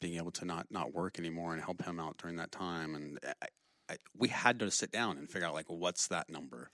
being 0.00 0.16
able 0.16 0.30
to 0.32 0.44
not 0.44 0.66
not 0.70 0.92
work 0.92 1.18
anymore 1.18 1.52
and 1.54 1.62
help 1.62 1.82
him 1.84 1.98
out 1.98 2.18
during 2.18 2.36
that 2.36 2.52
time. 2.52 2.94
And 2.94 3.18
I, 3.24 3.46
I, 3.90 3.96
we 4.16 4.28
had 4.28 4.58
to 4.60 4.70
sit 4.70 4.90
down 4.92 5.16
and 5.18 5.28
figure 5.30 5.46
out 5.48 5.54
like 5.54 5.66
what's 5.68 6.08
that 6.08 6.28
number, 6.30 6.70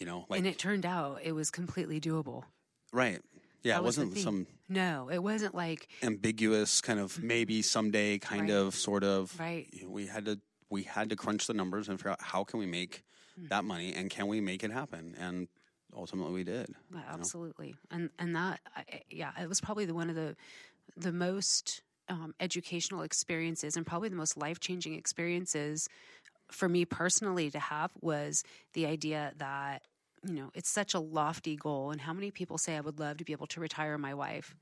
you 0.00 0.06
know, 0.06 0.26
like 0.28 0.38
and 0.38 0.46
it 0.46 0.58
turned 0.58 0.84
out 0.86 1.20
it 1.22 1.32
was 1.32 1.50
completely 1.50 2.00
doable. 2.00 2.44
right, 2.92 3.20
yeah, 3.62 3.74
That 3.74 3.78
it 3.78 3.84
was 3.84 3.98
wasn't 3.98 4.18
some 4.18 4.46
No, 4.68 5.08
it 5.10 5.22
wasn't 5.22 5.54
like 5.54 5.88
ambiguous 6.02 6.80
kind 6.80 6.98
of 7.00 7.22
maybe 7.22 7.62
someday 7.62 8.18
kind 8.18 8.42
Right. 8.48 8.50
of 8.56 8.74
sort 8.74 9.04
of. 9.04 9.38
right. 9.38 9.68
We 9.86 10.06
had 10.06 10.24
to 10.26 10.40
we 10.70 10.82
had 10.82 11.10
to 11.10 11.16
crunch 11.16 11.46
the 11.46 11.54
numbers 11.54 11.88
and 11.88 11.98
figure 11.98 12.10
out 12.10 12.20
how 12.20 12.44
can 12.44 12.58
we 12.58 12.66
make 12.66 13.02
Hmm. 13.38 13.46
that 13.48 13.64
money 13.64 13.92
and 13.94 14.10
can 14.10 14.26
we 14.26 14.40
make 14.40 14.64
it 14.64 14.70
happen 14.72 15.14
and 15.18 15.48
ultimately 15.94 16.32
we 16.32 16.44
did. 16.44 16.74
Yeah, 16.92 17.00
absolutely, 17.08 17.76
and 17.90 18.10
and 18.18 18.34
that 18.36 18.60
I- 18.74 19.02
yeah, 19.10 19.32
it 19.40 19.48
was 19.48 19.60
probably 19.60 19.84
the 19.86 19.94
one 19.94 20.10
of 20.10 20.16
the 20.16 20.36
the 20.96 21.12
most 21.12 21.82
um, 22.08 22.34
educational 22.40 23.02
experiences 23.02 23.76
and 23.76 23.84
probably 23.84 24.08
the 24.08 24.16
most 24.16 24.36
life 24.36 24.60
changing 24.60 24.94
experiences 24.94 25.88
for 26.50 26.68
me 26.68 26.84
personally 26.84 27.50
to 27.50 27.58
have 27.58 27.90
was 28.00 28.42
the 28.74 28.86
idea 28.86 29.32
that 29.38 29.82
you 30.26 30.34
know 30.34 30.50
it's 30.54 30.70
such 30.70 30.94
a 30.94 31.00
lofty 31.00 31.56
goal 31.56 31.90
and 31.90 32.00
how 32.00 32.12
many 32.12 32.30
people 32.30 32.58
say 32.58 32.76
i 32.76 32.80
would 32.80 32.98
love 32.98 33.16
to 33.18 33.24
be 33.24 33.32
able 33.32 33.46
to 33.46 33.60
retire 33.60 33.98
my 33.98 34.14
wife 34.14 34.54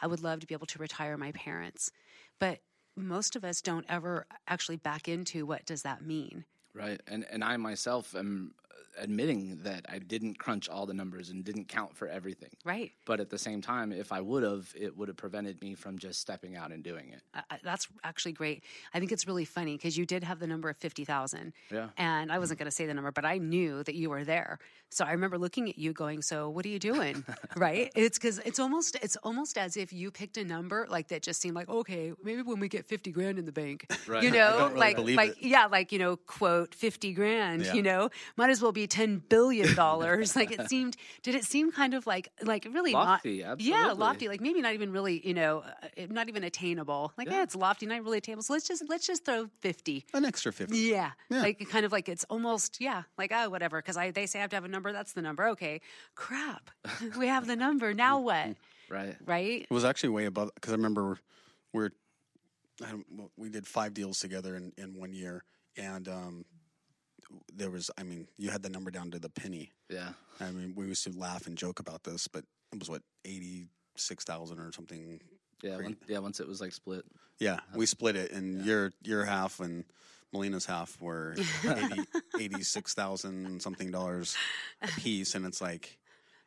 i 0.00 0.06
would 0.06 0.22
love 0.22 0.40
to 0.40 0.46
be 0.46 0.54
able 0.54 0.66
to 0.66 0.78
retire 0.78 1.16
my 1.16 1.32
parents 1.32 1.90
but 2.38 2.58
most 2.96 3.36
of 3.36 3.44
us 3.44 3.60
don't 3.60 3.86
ever 3.88 4.26
actually 4.46 4.76
back 4.76 5.08
into 5.08 5.46
what 5.46 5.64
does 5.64 5.82
that 5.82 6.04
mean 6.04 6.44
Right. 6.74 7.00
And 7.06 7.26
and 7.30 7.42
I 7.42 7.56
myself 7.56 8.14
am 8.14 8.54
admitting 8.98 9.62
that 9.62 9.86
I 9.88 9.98
didn't 9.98 10.38
crunch 10.38 10.68
all 10.68 10.86
the 10.86 10.94
numbers 10.94 11.30
and 11.30 11.44
didn't 11.44 11.68
count 11.68 11.96
for 11.96 12.08
everything. 12.08 12.50
right 12.64 12.92
But 13.06 13.20
at 13.20 13.30
the 13.30 13.38
same 13.38 13.60
time, 13.62 13.92
if 13.92 14.12
I 14.12 14.20
would 14.20 14.42
have, 14.42 14.72
it 14.78 14.96
would 14.96 15.08
have 15.08 15.16
prevented 15.16 15.60
me 15.60 15.74
from 15.74 15.98
just 15.98 16.20
stepping 16.20 16.56
out 16.56 16.72
and 16.72 16.82
doing 16.82 17.10
it. 17.10 17.22
I- 17.34 17.58
that's 17.62 17.88
actually 18.04 18.32
great. 18.32 18.64
I 18.94 18.98
think 18.98 19.12
it's 19.12 19.26
really 19.26 19.44
funny 19.44 19.76
because 19.76 19.96
you 19.96 20.06
did 20.06 20.24
have 20.24 20.38
the 20.40 20.46
number 20.46 20.68
of 20.68 20.76
50,000. 20.76 21.52
Yeah. 21.70 21.88
And 21.96 22.30
I 22.32 22.38
wasn't 22.38 22.58
going 22.58 22.66
to 22.66 22.70
say 22.74 22.86
the 22.86 22.94
number, 22.94 23.12
but 23.12 23.24
I 23.24 23.38
knew 23.38 23.82
that 23.84 23.94
you 23.94 24.10
were 24.10 24.24
there. 24.24 24.58
So 24.92 25.04
I 25.04 25.12
remember 25.12 25.38
looking 25.38 25.68
at 25.68 25.78
you 25.78 25.92
going, 25.92 26.20
"So 26.20 26.50
what 26.50 26.66
are 26.66 26.68
you 26.68 26.80
doing?" 26.80 27.24
right? 27.56 27.92
It's 27.94 28.18
cuz 28.18 28.40
it's 28.44 28.58
almost 28.58 28.96
it's 28.96 29.14
almost 29.22 29.56
as 29.56 29.76
if 29.76 29.92
you 29.92 30.10
picked 30.10 30.36
a 30.36 30.44
number 30.44 30.84
like 30.90 31.06
that 31.08 31.22
just 31.22 31.40
seemed 31.40 31.54
like, 31.54 31.68
"Okay, 31.68 32.12
maybe 32.24 32.42
when 32.42 32.58
we 32.58 32.68
get 32.68 32.86
50 32.86 33.12
grand 33.12 33.38
in 33.38 33.44
the 33.44 33.52
bank." 33.52 33.86
Right. 34.08 34.24
You 34.24 34.32
know, 34.32 34.66
really 34.66 34.80
like 34.80 34.98
like 34.98 35.30
it. 35.42 35.46
yeah, 35.46 35.66
like, 35.66 35.92
you 35.92 36.00
know, 36.00 36.16
quote 36.16 36.74
50 36.74 37.12
grand, 37.12 37.66
Yeah. 37.66 37.74
you 37.74 37.82
know, 37.84 38.10
might 38.36 38.50
as 38.50 38.60
well 38.60 38.72
be 38.72 38.79
10 38.86 39.22
billion 39.28 39.74
dollars. 39.74 40.36
like 40.36 40.50
it 40.50 40.68
seemed 40.68 40.96
did 41.22 41.34
it 41.34 41.44
seem 41.44 41.72
kind 41.72 41.94
of 41.94 42.06
like 42.06 42.28
like 42.42 42.66
really 42.70 42.92
Lofty, 42.92 43.42
not 43.42 43.60
Yeah, 43.60 43.92
lofty, 43.96 44.28
like 44.28 44.40
maybe 44.40 44.60
not 44.60 44.74
even 44.74 44.92
really, 44.92 45.26
you 45.26 45.34
know, 45.34 45.62
uh, 45.82 46.06
not 46.08 46.28
even 46.28 46.44
attainable. 46.44 47.12
Like, 47.16 47.28
yeah, 47.28 47.34
Yeah. 47.34 47.42
it's 47.42 47.54
lofty, 47.56 47.86
not 47.86 48.02
really 48.04 48.18
attainable. 48.18 48.42
So 48.42 48.52
let's 48.52 48.66
just 48.66 48.82
let's 48.88 49.06
just 49.06 49.24
throw 49.24 49.48
50. 49.60 50.06
An 50.14 50.24
extra 50.24 50.52
fifty. 50.52 50.78
Yeah. 50.78 51.10
Yeah. 51.28 51.42
Like 51.42 51.68
kind 51.68 51.84
of 51.84 51.92
like 51.92 52.08
it's 52.08 52.24
almost 52.30 52.80
yeah, 52.80 53.02
like 53.18 53.32
oh 53.34 53.48
whatever 53.50 53.78
because 53.80 53.96
I 53.96 54.10
they 54.10 54.26
say 54.26 54.38
I 54.38 54.42
have 54.42 54.50
to 54.50 54.56
have 54.56 54.64
a 54.64 54.68
number, 54.68 54.92
that's 54.92 55.12
the 55.12 55.22
number. 55.22 55.48
Okay. 55.48 55.80
Crap. 56.14 56.70
we 57.18 57.26
have 57.28 57.46
the 57.46 57.56
number. 57.56 57.94
Now 57.94 58.20
what? 58.28 58.56
Right. 58.88 59.16
Right? 59.24 59.62
It 59.62 59.70
was 59.70 59.84
actually 59.84 60.10
way 60.10 60.24
above 60.26 60.50
because 60.54 60.72
I 60.72 60.76
remember 60.76 61.18
we're 61.72 61.90
I 62.84 62.90
don't, 62.90 63.30
we 63.36 63.50
did 63.50 63.66
five 63.66 63.92
deals 63.94 64.18
together 64.20 64.56
in, 64.56 64.72
in 64.78 64.98
one 64.98 65.12
year, 65.12 65.44
and 65.76 66.08
um, 66.08 66.44
there 67.54 67.70
was 67.70 67.90
I 67.98 68.02
mean 68.02 68.26
you 68.38 68.50
had 68.50 68.62
the 68.62 68.70
number 68.70 68.90
down 68.90 69.10
to 69.12 69.18
the 69.18 69.28
penny. 69.30 69.72
Yeah. 69.88 70.10
I 70.40 70.50
mean 70.50 70.74
we 70.76 70.86
used 70.86 71.04
to 71.04 71.12
laugh 71.18 71.46
and 71.46 71.56
joke 71.56 71.80
about 71.80 72.04
this, 72.04 72.28
but 72.28 72.44
it 72.72 72.78
was 72.78 72.88
what 72.90 73.02
eighty 73.24 73.66
six 73.96 74.24
thousand 74.24 74.58
or 74.58 74.72
something. 74.72 75.20
Yeah. 75.62 75.76
One, 75.76 75.96
yeah. 76.08 76.18
Once 76.18 76.40
it 76.40 76.48
was 76.48 76.60
like 76.60 76.72
split. 76.72 77.04
Yeah, 77.38 77.60
we 77.74 77.86
split 77.86 78.16
it, 78.16 78.32
and 78.32 78.64
your 78.66 78.92
your 79.02 79.24
half 79.24 79.60
and 79.60 79.84
Melina's 80.32 80.66
half 80.66 81.00
were 81.00 81.34
80 81.64 82.02
86,000 82.38 83.60
something 83.62 83.90
dollars 83.90 84.36
a 84.82 84.88
piece, 85.00 85.34
and 85.34 85.44
it's 85.46 85.60
like, 85.60 85.98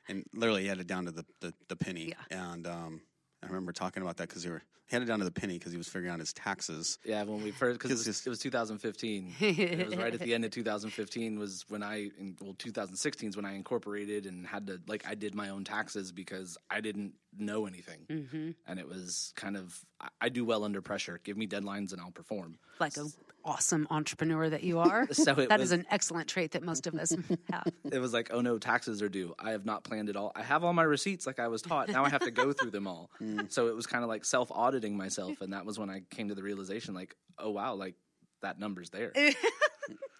and 0.08 0.24
literally 0.34 0.64
you 0.64 0.70
had 0.70 0.80
it 0.80 0.88
down 0.88 1.06
to 1.06 1.12
the 1.12 1.26
the, 1.42 1.54
the 1.68 1.76
penny. 1.76 2.14
And 2.32 2.68
um, 2.68 3.02
I 3.42 3.48
remember 3.48 3.72
talking 3.72 4.04
about 4.04 4.18
that 4.18 4.30
because 4.30 4.44
he, 4.44 4.50
were- 4.50 4.62
he 4.94 4.96
had 4.96 5.02
it 5.04 5.06
down 5.08 5.18
to 5.20 5.26
the 5.26 5.32
penny 5.32 5.58
because 5.58 5.72
he 5.72 5.78
was 5.78 5.88
figuring 5.88 6.14
out 6.14 6.20
his 6.20 6.34
taxes. 6.34 7.00
Yeah, 7.04 7.24
when 7.24 7.42
we 7.44 7.50
first 7.52 7.80
because 7.80 7.90
it, 7.90 7.94
'Cause 7.96 8.00
was- 8.08 8.08
it's- 8.08 8.28
it 8.28 8.30
was 8.30 8.40
2015. 8.40 9.34
it 9.40 9.88
was 9.88 9.96
right 9.98 10.14
at 10.14 10.20
the 10.20 10.34
end 10.36 10.46
of 10.46 10.52
2015 10.52 11.40
was 11.40 11.66
when 11.70 11.82
I 11.82 12.12
well 12.40 12.54
2016 12.60 13.30
is 13.30 13.36
when 13.36 13.46
I 13.46 13.56
incorporated 13.56 14.26
and 14.28 14.46
had 14.46 14.68
to 14.68 14.80
like 14.88 15.04
I 15.08 15.16
did 15.16 15.34
my 15.34 15.50
own 15.50 15.64
taxes 15.64 16.12
because 16.12 16.58
I 16.70 16.80
didn't 16.82 17.14
know 17.36 17.66
anything, 17.66 18.06
Mm-hmm. 18.10 18.52
and 18.68 18.80
it 18.80 18.88
was 18.88 19.34
kind 19.36 19.58
of 19.58 19.84
I, 20.00 20.10
I 20.22 20.30
do 20.30 20.46
well 20.46 20.64
under 20.64 20.82
pressure. 20.84 21.20
Give 21.24 21.36
me 21.38 21.48
deadlines 21.48 21.92
and 21.92 22.00
I'll 22.00 22.12
perform. 22.12 22.60
Like 22.80 22.96
a 22.98 23.06
awesome 23.46 23.88
entrepreneur 23.90 24.50
that 24.50 24.64
you 24.64 24.80
are. 24.80 25.06
So 25.14 25.34
it 25.34 25.50
That 25.50 25.60
was- 25.60 25.70
is 25.70 25.80
an 25.80 25.86
excellent 25.90 26.28
trait 26.30 26.52
that 26.52 26.64
most 26.64 26.86
of 26.88 26.94
us 26.96 27.12
have. 27.52 27.68
It 27.92 28.00
was 28.00 28.14
like, 28.14 28.30
oh 28.32 28.42
no, 28.42 28.58
taxes 28.60 29.02
are 29.02 29.10
due. 29.10 29.34
I 29.40 29.52
have 29.52 29.66
not 29.66 29.84
planned 29.84 30.10
it 30.10 30.16
all. 30.16 30.32
I 30.36 30.44
have 30.44 30.64
all 30.64 30.74
my 30.74 30.84
receipts 30.84 31.26
like 31.28 31.40
I 31.40 31.48
was 31.48 31.62
taught. 31.62 31.90
Now 31.90 32.06
I 32.06 32.10
have 32.10 32.22
to 32.24 32.32
go 32.32 32.54
through 32.54 32.72
them 32.72 32.88
all. 32.88 33.10
So 33.50 33.68
it 33.68 33.76
was 33.76 33.86
kind 33.88 34.04
of 34.04 34.10
like 34.10 34.24
self 34.26 34.52
auditing 34.84 34.98
myself, 34.98 35.42
and 35.42 35.54
that 35.54 35.66
was 35.66 35.80
when 35.80 35.90
I 35.90 36.02
came 36.10 36.30
to 36.30 36.36
the 36.36 36.44
realization, 36.44 36.94
like, 36.94 37.16
oh 37.38 37.52
wow, 37.52 37.76
like 37.76 37.96
that 38.42 38.60
number's 38.60 38.90
there. 38.90 39.12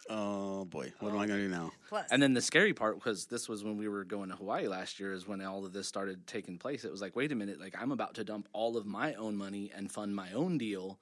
Oh 0.10 0.66
boy, 0.66 0.92
what 1.00 1.14
am 1.14 1.18
I 1.18 1.28
going 1.28 1.40
to 1.40 1.46
do 1.46 1.50
now? 1.50 1.72
Plus, 1.88 2.06
And 2.12 2.22
then 2.22 2.34
the 2.34 2.42
scary 2.42 2.74
part, 2.74 2.96
because 2.96 3.26
this 3.26 3.48
was 3.48 3.64
when 3.64 3.78
we 3.78 3.88
were 3.88 4.04
going 4.04 4.30
to 4.30 4.36
Hawaii 4.36 4.68
last 4.68 5.00
year, 5.00 5.14
is 5.14 5.26
when 5.26 5.42
all 5.42 5.66
of 5.66 5.72
this 5.72 5.88
started 5.88 6.28
taking 6.28 6.58
place. 6.58 6.84
It 6.84 6.92
was 6.92 7.02
like, 7.02 7.16
wait 7.16 7.32
a 7.32 7.36
minute, 7.36 7.58
like 7.58 7.74
I'm 7.82 7.94
about 7.94 8.16
to 8.16 8.26
dump 8.26 8.50
all 8.52 8.76
of 8.76 8.86
my 8.86 9.14
own 9.14 9.38
money 9.38 9.72
and 9.74 9.90
fund 9.90 10.14
my 10.14 10.30
own 10.34 10.58
deal, 10.58 11.00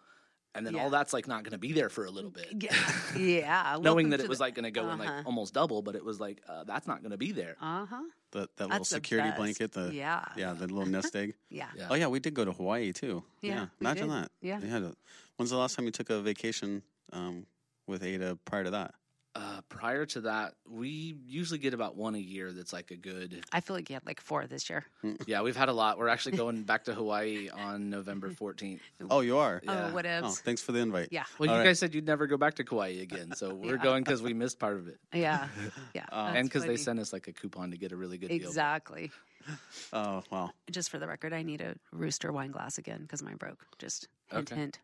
and 0.55 0.65
then 0.65 0.73
Yeah. 0.75 0.81
all 0.83 0.89
that's 0.89 1.13
like 1.13 1.27
not 1.27 1.43
going 1.43 1.51
to 1.53 1.57
be 1.57 1.71
there 1.73 1.89
for 1.89 2.05
a 2.05 2.11
little 2.11 2.29
bit. 2.31 2.47
yeah, 2.59 2.75
yeah. 3.17 3.77
Knowing 3.81 4.09
that 4.11 4.19
it 4.19 4.27
was 4.29 4.39
like 4.39 4.55
going 4.55 4.63
to 4.65 4.71
go 4.71 4.89
in 4.89 4.99
Uh-huh. 5.01 5.15
like 5.17 5.25
almost 5.25 5.53
double, 5.53 5.81
but 5.81 5.95
it 5.95 6.03
was 6.03 6.19
like 6.19 6.41
uh, 6.47 6.63
that's 6.63 6.87
not 6.87 7.01
going 7.01 7.11
to 7.11 7.17
be 7.17 7.31
there. 7.31 7.55
uh 7.61 7.85
huh. 7.85 8.01
The, 8.31 8.39
that 8.55 8.59
little 8.59 8.69
That's 8.77 8.89
security 8.89 9.27
best. 9.29 9.39
blanket, 9.39 9.71
the 9.73 9.93
Yeah. 9.93 10.23
yeah, 10.37 10.53
the 10.53 10.65
little 10.67 10.85
nest 10.85 11.13
egg. 11.15 11.35
Yeah. 11.49 11.67
Yeah. 11.75 11.87
Oh 11.89 11.95
yeah, 11.95 12.07
we 12.07 12.19
did 12.19 12.33
go 12.33 12.45
to 12.45 12.53
Hawaii 12.53 12.93
too. 12.93 13.23
Yeah, 13.41 13.53
Yeah, 13.53 13.65
imagine 13.81 14.07
did. 14.07 14.15
that. 14.23 14.31
Yeah. 14.41 14.59
They 14.61 14.67
had 14.67 14.83
a- 14.83 14.95
when's 15.35 15.49
the 15.49 15.57
last 15.57 15.75
time 15.75 15.85
you 15.85 15.91
took 15.91 16.09
a 16.09 16.21
vacation 16.21 16.81
um, 17.11 17.45
with 17.87 18.03
Ada? 18.03 18.37
Prior 18.45 18.63
to 18.63 18.71
that, 18.71 18.93
Uh, 19.33 19.61
prior 19.69 20.05
to 20.05 20.19
that, 20.21 20.55
we 20.69 21.15
usually 21.25 21.57
get 21.57 21.73
about 21.73 21.95
one 21.95 22.15
a 22.15 22.19
year. 22.19 22.51
That's 22.51 22.73
like 22.73 22.91
a 22.91 22.97
good. 22.97 23.45
I 23.53 23.61
feel 23.61 23.77
like 23.77 23.89
you 23.89 23.93
had 23.93 24.05
like 24.05 24.19
four 24.19 24.45
this 24.45 24.69
year. 24.69 24.83
Yeah, 25.25 25.41
we've 25.41 25.55
had 25.55 25.69
a 25.69 25.73
lot. 25.73 25.97
We're 25.97 26.09
actually 26.09 26.35
going 26.37 26.63
back 26.63 26.83
to 26.85 26.93
Hawaii 26.93 27.47
on 27.47 27.89
November 27.89 28.29
14th. 28.31 28.81
oh, 29.09 29.21
you 29.21 29.37
are. 29.37 29.61
Yeah. 29.63 29.87
Oh, 29.89 29.93
what 29.93 30.05
Oh, 30.05 30.29
thanks 30.31 30.61
for 30.61 30.73
the 30.73 30.79
invite. 30.79 31.09
Yeah. 31.11 31.23
Well, 31.39 31.49
All 31.49 31.55
you 31.55 31.61
right. 31.61 31.67
guys 31.69 31.79
said 31.79 31.95
you'd 31.95 32.05
never 32.05 32.27
go 32.27 32.35
back 32.35 32.55
to 32.55 32.65
Kauai 32.65 32.99
again, 33.01 33.31
so 33.33 33.53
we're 33.55 33.77
Yeah. 33.77 33.83
going 33.83 34.03
because 34.03 34.21
we 34.21 34.33
missed 34.33 34.59
part 34.59 34.75
of 34.75 34.89
it, 34.89 34.99
Yeah. 35.13 35.47
Yeah. 35.93 36.05
That's 36.11 36.37
and 36.37 36.49
because 36.49 36.65
they 36.65 36.75
sent 36.75 36.99
us 36.99 37.13
like 37.13 37.27
a 37.29 37.31
coupon 37.33 37.71
to 37.71 37.77
get 37.77 37.93
a 37.93 37.95
really 37.95 38.17
good 38.17 38.27
deal. 38.29 38.37
Exactly. 38.45 39.11
Oh 39.93 40.23
wow. 40.29 40.51
Just 40.69 40.89
for 40.89 40.99
the 40.99 41.07
record, 41.07 41.31
I 41.31 41.41
need 41.41 41.61
a 41.61 41.75
rooster 41.93 42.33
wine 42.33 42.51
glass 42.51 42.77
again 42.77 43.01
because 43.03 43.23
mine 43.23 43.37
broke. 43.37 43.65
Just 43.79 44.07
hint, 44.29 44.51
Okay. 44.51 44.59
hint. 44.59 44.79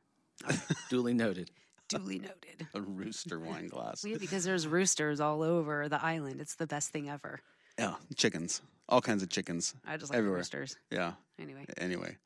Duly 0.89 1.13
noted. 1.13 1.51
Duly 1.87 2.19
noted. 2.19 2.67
A 2.73 2.81
rooster 2.81 3.39
wine 3.39 3.67
glass. 3.67 4.03
Yeah, 4.03 4.17
because 4.19 4.43
there's 4.43 4.67
roosters 4.67 5.19
all 5.19 5.41
over 5.41 5.87
the 5.89 6.03
island. 6.03 6.41
It's 6.41 6.55
the 6.55 6.67
best 6.67 6.89
thing 6.91 7.09
ever. 7.09 7.39
Yeah, 7.79 7.95
chickens. 8.15 8.61
All 8.89 9.01
kinds 9.01 9.23
of 9.23 9.29
chickens. 9.29 9.73
I 9.85 9.97
just 9.97 10.11
like 10.11 10.17
Everywhere. 10.17 10.39
roosters. 10.39 10.75
Yeah. 10.91 11.13
Anyway. 11.39 11.65
Anyway. 11.77 12.17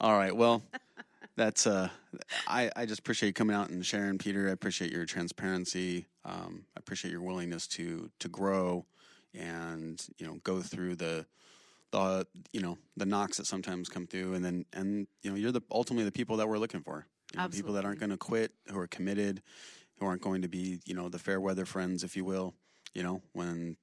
All 0.00 0.14
right. 0.14 0.34
Well, 0.36 0.62
that's 1.36 1.66
uh 1.66 1.88
I 2.46 2.70
I 2.76 2.86
just 2.86 3.00
appreciate 3.00 3.28
you 3.28 3.32
coming 3.32 3.56
out 3.56 3.70
and 3.70 3.84
sharing 3.84 4.18
Peter. 4.18 4.48
I 4.48 4.52
appreciate 4.52 4.92
your 4.92 5.06
transparency. 5.06 6.06
Um 6.24 6.64
I 6.76 6.80
appreciate 6.80 7.10
your 7.10 7.22
willingness 7.22 7.66
to 7.68 8.10
to 8.20 8.28
grow 8.28 8.84
and, 9.34 10.04
you 10.18 10.26
know, 10.26 10.38
go 10.44 10.60
through 10.60 10.96
the 10.96 11.26
the 11.90 12.26
you 12.52 12.60
know, 12.60 12.78
the 12.96 13.06
knocks 13.06 13.36
that 13.38 13.46
sometimes 13.46 13.88
come 13.88 14.06
through 14.06 14.34
and 14.34 14.44
then 14.44 14.64
and 14.72 15.06
you 15.22 15.30
know, 15.30 15.36
you're 15.36 15.52
the 15.52 15.62
ultimately 15.70 16.04
the 16.04 16.12
people 16.12 16.36
that 16.36 16.48
we're 16.48 16.58
looking 16.58 16.82
for. 16.82 17.06
You 17.32 17.40
know, 17.40 17.48
people 17.48 17.74
that 17.74 17.84
aren't 17.84 17.98
going 18.00 18.10
to 18.10 18.16
quit, 18.16 18.52
who 18.70 18.78
are 18.78 18.86
committed, 18.86 19.42
who 19.98 20.06
aren't 20.06 20.22
going 20.22 20.42
to 20.42 20.48
be, 20.48 20.80
you 20.84 20.94
know, 20.94 21.08
the 21.08 21.18
fair 21.18 21.40
weather 21.40 21.64
friends 21.64 22.04
if 22.04 22.16
you 22.16 22.24
will, 22.24 22.54
you 22.94 23.02
know, 23.02 23.22
when 23.32 23.76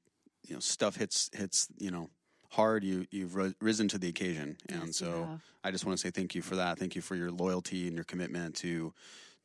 you 0.47 0.53
know 0.53 0.59
stuff 0.59 0.95
hits 0.95 1.29
hits, 1.33 1.67
you 1.77 1.91
know, 1.91 2.09
hard, 2.51 2.83
you 2.83 3.05
you've 3.11 3.35
risen 3.61 3.87
to 3.89 3.97
the 3.97 4.07
occasion, 4.09 4.57
and 4.69 4.87
Yes, 4.87 4.97
so 4.97 5.25
have. 5.25 5.41
I 5.63 5.71
just 5.71 5.85
want 5.85 5.97
to 5.97 6.01
say 6.07 6.11
thank 6.11 6.35
you 6.35 6.41
for 6.41 6.55
that. 6.55 6.77
Thank 6.77 6.95
you 6.95 7.01
for 7.01 7.15
your 7.15 7.31
loyalty 7.31 7.87
and 7.87 7.95
your 7.95 8.05
commitment 8.05 8.55
to 8.57 8.93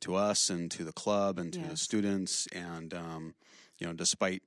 to 0.01 0.15
us 0.15 0.49
and 0.49 0.69
to 0.71 0.83
the 0.83 0.93
club 0.93 1.39
and 1.39 1.53
to 1.53 1.59
the 1.69 1.77
students. 1.77 2.47
And 2.53 2.93
um, 2.93 3.33
you 3.79 3.87
know, 3.87 3.93
despite 3.93 4.43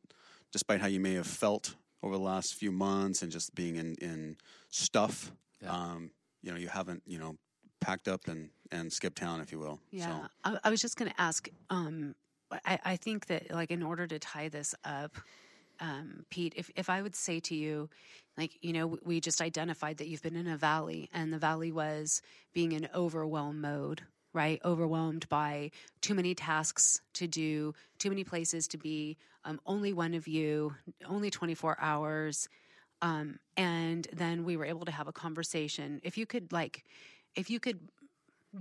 despite 0.53 0.81
how 0.81 0.87
you 0.87 1.01
may 1.01 1.15
have 1.15 1.27
felt 1.27 1.75
over 2.03 2.15
the 2.15 2.23
last 2.23 2.55
few 2.55 2.71
months 2.73 3.23
and 3.23 3.33
just 3.33 3.55
being 3.55 3.77
in 3.77 3.95
in 3.97 4.37
stuff, 4.71 5.33
Yeah. 5.63 5.73
um, 5.73 6.11
you 6.43 6.53
know, 6.53 6.59
you 6.59 6.69
haven't 6.69 7.03
you 7.07 7.19
know 7.19 7.37
packed 7.81 8.09
up 8.09 8.29
and 8.29 8.51
and 8.71 8.93
skipped 8.93 9.19
town, 9.19 9.41
if 9.41 9.51
you 9.53 9.59
will. 9.59 9.81
Yeah, 9.91 10.21
So, 10.21 10.27
I, 10.45 10.59
I 10.65 10.71
was 10.71 10.81
just 10.81 10.97
going 10.97 11.11
to 11.11 11.21
ask. 11.21 11.49
Um, 11.71 12.15
I, 12.51 12.79
I 12.85 12.97
think 12.97 13.27
that 13.27 13.51
like 13.51 13.71
in 13.71 13.83
order 13.83 14.07
to 14.07 14.19
tie 14.19 14.49
this 14.49 14.75
up, 14.85 15.17
um, 15.81 16.25
Pete, 16.31 16.55
if 16.57 16.71
if 16.77 16.91
I 16.91 17.03
would 17.03 17.15
say 17.15 17.41
to 17.41 17.55
you, 17.55 17.89
like 18.37 18.53
you 18.63 18.73
know, 18.73 18.99
we- 19.05 19.21
just 19.21 19.41
identified 19.41 19.99
that 19.99 20.09
you've 20.09 20.23
been 20.23 20.37
in 20.37 20.49
a 20.49 20.57
valley, 20.57 21.09
and 21.13 21.33
the 21.33 21.39
valley 21.39 21.73
was 21.73 22.23
being 22.53 22.73
in 22.73 22.89
overwhelm 22.95 23.61
mode, 23.61 24.03
right? 24.33 24.61
Overwhelmed 24.65 25.29
by 25.29 25.71
too 26.01 26.15
many 26.15 26.35
tasks 26.35 27.01
to 27.15 27.27
do, 27.27 27.75
too 27.99 28.11
many 28.11 28.25
places 28.25 28.69
to 28.69 28.79
be, 28.79 29.17
um, 29.45 29.61
only 29.67 29.93
one 29.93 30.15
of 30.15 30.27
you, 30.27 30.75
only 31.07 31.31
twenty 31.31 31.55
four 31.55 31.77
hours. 31.81 32.49
Um, 33.01 33.39
and 33.57 34.09
then 34.13 34.45
we 34.45 34.57
were 34.57 34.65
able 34.65 34.85
to 34.87 34.91
have 34.91 35.07
a 35.07 35.13
conversation. 35.13 36.01
If 36.03 36.19
you 36.19 36.27
could, 36.27 36.53
like, 36.53 36.85
if 37.39 37.51
you 37.51 37.61
could 37.61 37.81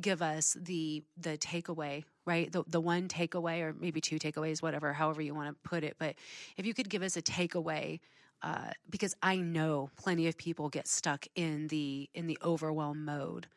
give 0.02 0.22
us 0.22 0.56
the 0.62 1.04
the 1.18 1.38
takeaway 1.38 2.04
right? 2.26 2.52
The 2.52 2.64
the 2.68 2.82
one 2.82 3.08
takeaway 3.08 3.62
or 3.62 3.74
maybe 3.74 4.02
two 4.02 4.20
takeaways 4.20 4.62
whatever 4.62 4.94
however 4.94 5.22
you 5.22 5.34
want 5.34 5.50
to 5.50 5.70
put 5.70 5.84
it 5.84 5.96
but 6.00 6.16
if 6.58 6.66
you 6.66 6.74
could 6.74 6.90
give 6.90 7.04
us 7.04 7.18
a 7.18 7.22
takeaway 7.22 8.00
uh, 8.44 8.72
because 8.90 9.16
I 9.24 9.38
know 9.38 9.90
plenty 9.98 10.28
of 10.28 10.38
people 10.38 10.70
get 10.70 10.88
stuck 10.88 11.26
in 11.36 11.68
the 11.70 12.10
in 12.14 12.28
the 12.28 12.38
overwhelm 12.44 13.06
mode. 13.06 13.48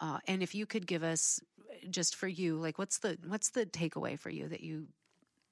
Uh, 0.00 0.18
and 0.28 0.42
if 0.42 0.54
you 0.54 0.66
could 0.66 0.86
give 0.86 1.02
us 1.02 1.40
just 1.90 2.16
for 2.16 2.28
you 2.28 2.56
like 2.56 2.78
what's 2.78 2.98
the 2.98 3.18
what's 3.26 3.50
the 3.50 3.66
takeaway 3.66 4.18
for 4.18 4.30
you 4.30 4.48
that 4.48 4.62
you 4.62 4.88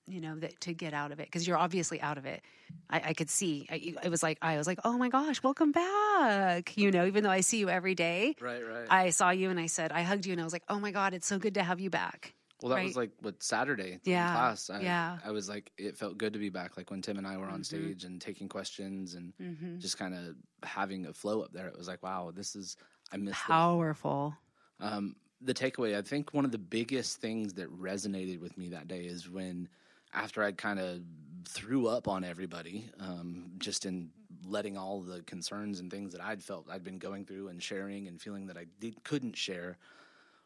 you 0.09 0.21
know 0.21 0.37
that 0.39 0.61
to 0.61 0.73
get 0.73 0.95
out 0.95 1.13
of 1.13 1.21
it 1.21 1.27
because 1.27 1.47
you're 1.47 1.57
obviously 1.59 2.01
out 2.01 2.19
of 2.19 2.27
it 2.27 2.43
I, 2.89 3.01
I 3.07 3.13
could 3.15 3.29
see 3.31 3.67
I, 3.71 3.95
it 4.05 4.09
was 4.11 4.23
like 4.23 4.39
I 4.43 4.57
was 4.59 4.67
like 4.67 4.79
oh 4.85 4.97
my 4.97 5.09
gosh 5.09 5.43
welcome 5.43 5.73
back 5.73 6.77
you 6.77 6.91
know 6.91 7.07
even 7.07 7.25
though 7.25 7.31
I 7.31 7.41
see 7.41 7.59
you 7.59 7.69
every 7.69 7.95
day 7.95 8.37
Right, 8.41 8.63
right. 8.67 8.87
I 8.89 9.11
saw 9.11 9.31
you 9.31 9.51
and 9.51 9.59
I 9.59 9.67
said, 9.67 9.91
I 9.93 10.03
hugged 10.03 10.27
you 10.27 10.33
and 10.33 10.41
I 10.41 10.45
was 10.45 10.53
like, 10.53 10.63
oh 10.69 10.79
my 10.79 10.93
God, 10.93 11.13
it's 11.15 11.27
so 11.27 11.39
good 11.39 11.55
to 11.55 11.63
have 11.65 11.81
you 11.81 11.91
back. 11.91 12.35
well, 12.63 12.71
that 12.71 12.77
right? 12.77 12.85
was 12.85 12.97
like 12.97 13.11
what 13.21 13.43
Saturday 13.43 13.99
Yeah, 14.05 14.27
in 14.29 14.33
class. 14.33 14.71
I, 14.71 14.81
yeah. 14.81 15.19
I 15.25 15.33
was 15.33 15.49
like, 15.49 15.73
it 15.77 15.99
felt 15.99 16.17
good 16.19 16.35
to 16.35 16.39
be 16.39 16.51
back. 16.51 16.77
Like 16.77 16.91
when 16.93 17.03
Tim 17.03 17.19
and 17.19 17.27
I 17.27 17.37
were 17.37 17.49
on 17.49 17.61
Mhm. 17.63 17.65
stage 17.65 18.05
and 18.05 18.21
taking 18.21 18.49
questions 18.49 19.15
and 19.15 19.33
Mm-hmm. 19.43 19.79
just 19.79 19.99
kind 19.99 20.15
of 20.15 20.37
having 20.63 21.07
a 21.07 21.13
flow 21.13 21.41
up 21.43 21.53
there. 21.53 21.67
It 21.67 21.77
was 21.77 21.89
like, 21.89 22.03
wow, 22.05 22.31
this 22.33 22.55
is 22.55 22.77
I 23.13 23.17
miss. 23.17 23.35
Powerful. 23.37 24.35
Um, 24.79 25.17
the 25.41 25.55
takeaway, 25.55 25.97
I 25.97 26.03
think 26.03 26.33
one 26.33 26.45
of 26.45 26.53
the 26.53 26.59
biggest 26.59 27.21
things 27.21 27.55
that 27.55 27.71
resonated 27.77 28.41
with 28.41 28.57
me 28.57 28.69
that 28.71 28.89
day 28.89 29.01
is 29.01 29.29
when, 29.29 29.69
after 30.13 30.43
I'd 30.43 30.59
kind 30.59 30.79
of 30.79 31.01
threw 31.49 31.87
up 31.87 32.09
on 32.09 32.25
everybody, 32.25 32.89
um, 33.01 33.53
just 33.59 33.87
in 33.87 34.11
letting 34.45 34.77
all 34.77 35.01
the 35.01 35.23
concerns 35.23 35.81
and 35.81 35.91
things 35.91 36.13
that 36.13 36.21
I'd 36.21 36.43
felt 36.43 36.69
I'd 36.71 36.85
been 36.85 36.99
going 36.99 37.25
through 37.25 37.49
and 37.49 37.63
sharing 37.63 38.07
and 38.09 38.21
feeling 38.21 38.47
that 38.47 38.57
I 38.57 38.67
did, 38.81 39.03
couldn't 39.05 39.37
share. 39.37 39.79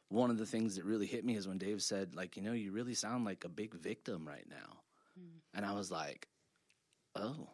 One 0.09 0.31
of 0.31 0.39
the 0.39 0.47
things 0.47 0.77
that 0.77 0.85
really 0.85 1.07
hit 1.07 1.25
me 1.25 1.37
is 1.37 1.47
when 1.47 1.59
Dave 1.59 1.83
said, 1.83 2.17
like, 2.17 2.37
you 2.37 2.43
know, 2.43 2.53
you 2.53 2.73
really 2.73 2.95
sound 2.95 3.25
like 3.25 3.45
a 3.45 3.49
big 3.49 3.75
victim 3.75 4.27
right 4.27 4.47
now. 4.49 4.81
And 5.55 5.67
I 5.67 5.73
was 5.73 5.91
like, 5.91 6.29
oh. 7.15 7.49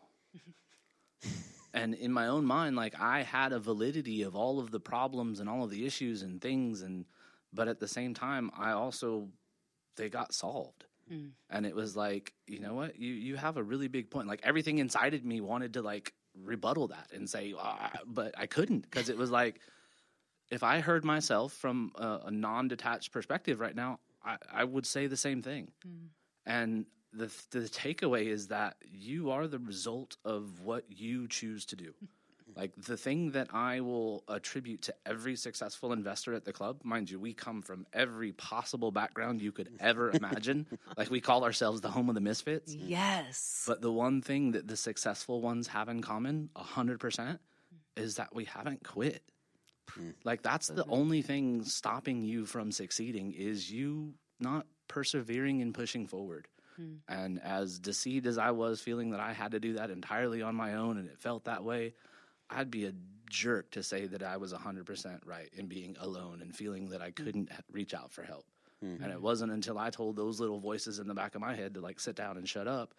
and 1.74 1.94
in 1.94 2.12
my 2.12 2.28
own 2.28 2.44
mind, 2.44 2.76
like 2.76 2.98
I 2.98 3.22
had 3.22 3.52
a 3.52 3.58
validity 3.58 4.22
of 4.22 4.34
all 4.34 4.58
of 4.58 4.70
the 4.70 4.80
problems 4.80 5.40
and 5.40 5.48
all 5.48 5.64
of 5.64 5.70
the 5.70 5.84
issues 5.84 6.22
and 6.22 6.40
things, 6.40 6.82
and 6.82 7.04
but 7.52 7.68
at 7.68 7.80
the 7.80 7.88
same 7.88 8.14
time, 8.14 8.50
I 8.56 8.72
also 8.72 9.28
they 9.96 10.08
got 10.08 10.34
solved. 10.34 10.85
Mm. 11.12 11.30
And 11.50 11.66
it 11.66 11.74
was 11.74 11.96
like, 11.96 12.32
you 12.46 12.60
know 12.60 12.74
what, 12.74 12.98
you 12.98 13.12
you 13.12 13.36
have 13.36 13.56
a 13.56 13.62
really 13.62 13.88
big 13.88 14.10
point. 14.10 14.28
Like 14.28 14.40
everything 14.42 14.78
inside 14.78 15.14
of 15.14 15.24
me 15.24 15.40
wanted 15.40 15.74
to 15.74 15.82
like 15.82 16.12
rebuttal 16.34 16.88
that 16.88 17.08
and 17.14 17.28
say, 17.28 17.54
ah, 17.58 17.90
but 18.06 18.34
I 18.38 18.46
couldn't 18.46 18.82
because 18.82 19.08
it 19.08 19.16
was 19.16 19.30
like, 19.30 19.60
if 20.50 20.62
I 20.62 20.80
heard 20.80 21.04
myself 21.04 21.52
from 21.52 21.92
a, 21.96 22.20
a 22.26 22.30
non-detached 22.30 23.12
perspective 23.12 23.60
right 23.60 23.74
now, 23.74 24.00
I, 24.24 24.36
I 24.52 24.64
would 24.64 24.86
say 24.86 25.06
the 25.06 25.16
same 25.16 25.42
thing. 25.42 25.72
Mm. 25.86 26.08
And 26.44 26.86
the 27.12 27.32
the 27.50 27.60
takeaway 27.60 28.26
is 28.26 28.48
that 28.48 28.76
you 28.84 29.30
are 29.30 29.46
the 29.46 29.58
result 29.58 30.16
of 30.24 30.62
what 30.62 30.84
you 30.88 31.28
choose 31.28 31.66
to 31.66 31.76
do. 31.76 31.94
Like 32.56 32.72
the 32.76 32.96
thing 32.96 33.32
that 33.32 33.48
I 33.52 33.80
will 33.80 34.24
attribute 34.28 34.82
to 34.82 34.94
every 35.04 35.36
successful 35.36 35.92
investor 35.92 36.32
at 36.32 36.46
the 36.46 36.54
club, 36.54 36.80
mind 36.82 37.10
you, 37.10 37.20
we 37.20 37.34
come 37.34 37.60
from 37.60 37.86
every 37.92 38.32
possible 38.32 38.90
background 38.90 39.42
you 39.42 39.52
could 39.52 39.68
ever 39.78 40.10
imagine. 40.14 40.66
like 40.96 41.10
we 41.10 41.20
call 41.20 41.44
ourselves 41.44 41.82
the 41.82 41.90
home 41.90 42.08
of 42.08 42.14
the 42.14 42.22
misfits. 42.22 42.74
Yes. 42.74 43.64
But 43.66 43.82
the 43.82 43.92
one 43.92 44.22
thing 44.22 44.52
that 44.52 44.66
the 44.66 44.76
successful 44.76 45.42
ones 45.42 45.68
have 45.68 45.90
in 45.90 46.00
common, 46.00 46.48
a 46.56 46.62
hundred 46.62 46.98
percent, 46.98 47.40
is 47.94 48.16
that 48.16 48.34
we 48.34 48.44
haven't 48.46 48.82
quit. 48.84 49.22
Like 50.24 50.42
that's 50.42 50.68
the 50.68 50.84
only 50.88 51.22
thing 51.22 51.64
stopping 51.64 52.22
you 52.24 52.46
from 52.46 52.72
succeeding 52.72 53.32
is 53.32 53.70
you 53.70 54.14
not 54.40 54.66
persevering 54.88 55.62
and 55.62 55.74
pushing 55.74 56.06
forward. 56.06 56.48
Hmm. 56.76 56.94
And 57.08 57.40
as 57.42 57.78
deceived 57.78 58.26
as 58.26 58.38
I 58.38 58.50
was 58.50 58.80
feeling 58.80 59.10
that 59.10 59.20
I 59.20 59.32
had 59.32 59.52
to 59.52 59.60
do 59.60 59.74
that 59.74 59.90
entirely 59.90 60.42
on 60.42 60.54
my 60.54 60.74
own 60.74 60.98
and 60.98 61.08
it 61.08 61.18
felt 61.18 61.44
that 61.44 61.64
way, 61.64 61.94
I'd 62.50 62.70
be 62.70 62.86
a 62.86 62.92
jerk 63.28 63.70
to 63.72 63.82
say 63.82 64.06
that 64.06 64.22
I 64.22 64.36
was 64.36 64.52
100% 64.52 65.20
right 65.24 65.50
in 65.52 65.66
being 65.66 65.96
alone 66.00 66.40
and 66.42 66.54
feeling 66.54 66.90
that 66.90 67.02
I 67.02 67.08
hmm. 67.08 67.24
couldn't 67.24 67.50
reach 67.70 67.94
out 67.94 68.12
for 68.12 68.22
help. 68.22 68.46
And 68.82 69.00
it 69.00 69.00
mm-hmm. 69.00 69.22
wasn't 69.22 69.52
until 69.52 69.78
I 69.78 69.90
told 69.90 70.16
those 70.16 70.38
little 70.38 70.60
voices 70.60 70.98
in 70.98 71.08
the 71.08 71.14
back 71.14 71.34
of 71.34 71.40
my 71.40 71.54
head 71.54 71.74
to 71.74 71.80
like 71.80 71.98
sit 71.98 72.14
down 72.14 72.36
and 72.36 72.48
shut 72.48 72.68
up 72.68 72.94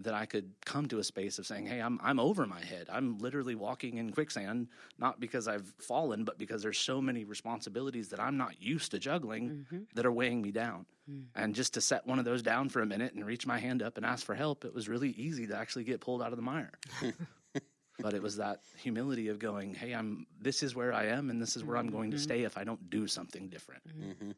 that 0.00 0.14
I 0.14 0.24
could 0.26 0.52
come 0.64 0.88
to 0.88 0.98
a 0.98 1.04
space 1.04 1.38
of 1.38 1.46
saying, 1.46 1.66
"Hey, 1.66 1.80
I'm 1.80 2.00
I'm 2.02 2.18
over 2.18 2.46
my 2.46 2.60
head. 2.60 2.88
I'm 2.90 3.18
literally 3.18 3.54
walking 3.54 3.98
in 3.98 4.12
quicksand, 4.12 4.68
not 4.98 5.20
because 5.20 5.46
I've 5.46 5.72
fallen, 5.78 6.24
but 6.24 6.38
because 6.38 6.62
there's 6.62 6.78
so 6.78 7.00
many 7.00 7.24
responsibilities 7.24 8.08
that 8.08 8.20
I'm 8.20 8.36
not 8.36 8.60
used 8.62 8.92
to 8.92 8.98
juggling 8.98 9.50
mm-hmm. 9.50 9.78
that 9.94 10.06
are 10.06 10.12
weighing 10.12 10.42
me 10.42 10.52
down." 10.52 10.86
Hmm. 11.08 11.20
And 11.34 11.54
just 11.54 11.74
to 11.74 11.80
set 11.80 12.06
one 12.06 12.18
of 12.18 12.24
those 12.24 12.42
down 12.42 12.70
for 12.70 12.80
a 12.80 12.86
minute 12.86 13.14
and 13.14 13.24
reach 13.24 13.46
my 13.46 13.58
hand 13.58 13.82
up 13.82 13.98
and 13.98 14.06
ask 14.06 14.24
for 14.24 14.34
help, 14.34 14.64
it 14.64 14.74
was 14.74 14.88
really 14.88 15.10
easy 15.10 15.46
to 15.48 15.56
actually 15.56 15.84
get 15.84 16.00
pulled 16.00 16.22
out 16.22 16.32
of 16.32 16.36
the 16.36 16.42
mire. 16.42 16.72
but 18.02 18.14
it 18.14 18.22
was 18.22 18.36
that 18.36 18.60
humility 18.76 19.28
of 19.28 19.38
going, 19.38 19.74
"Hey, 19.74 19.92
I'm 19.92 20.26
this 20.40 20.62
is 20.62 20.74
where 20.74 20.92
I 20.92 21.06
am 21.06 21.30
and 21.30 21.40
this 21.40 21.56
is 21.56 21.64
where 21.64 21.76
I'm 21.76 21.90
going 21.90 22.10
to 22.10 22.16
mm-hmm. 22.16 22.22
stay 22.22 22.42
if 22.42 22.58
I 22.58 22.64
don't 22.64 22.90
do 22.90 23.06
something 23.06 23.48
different." 23.48 23.82
Mm-hmm. 23.88 24.30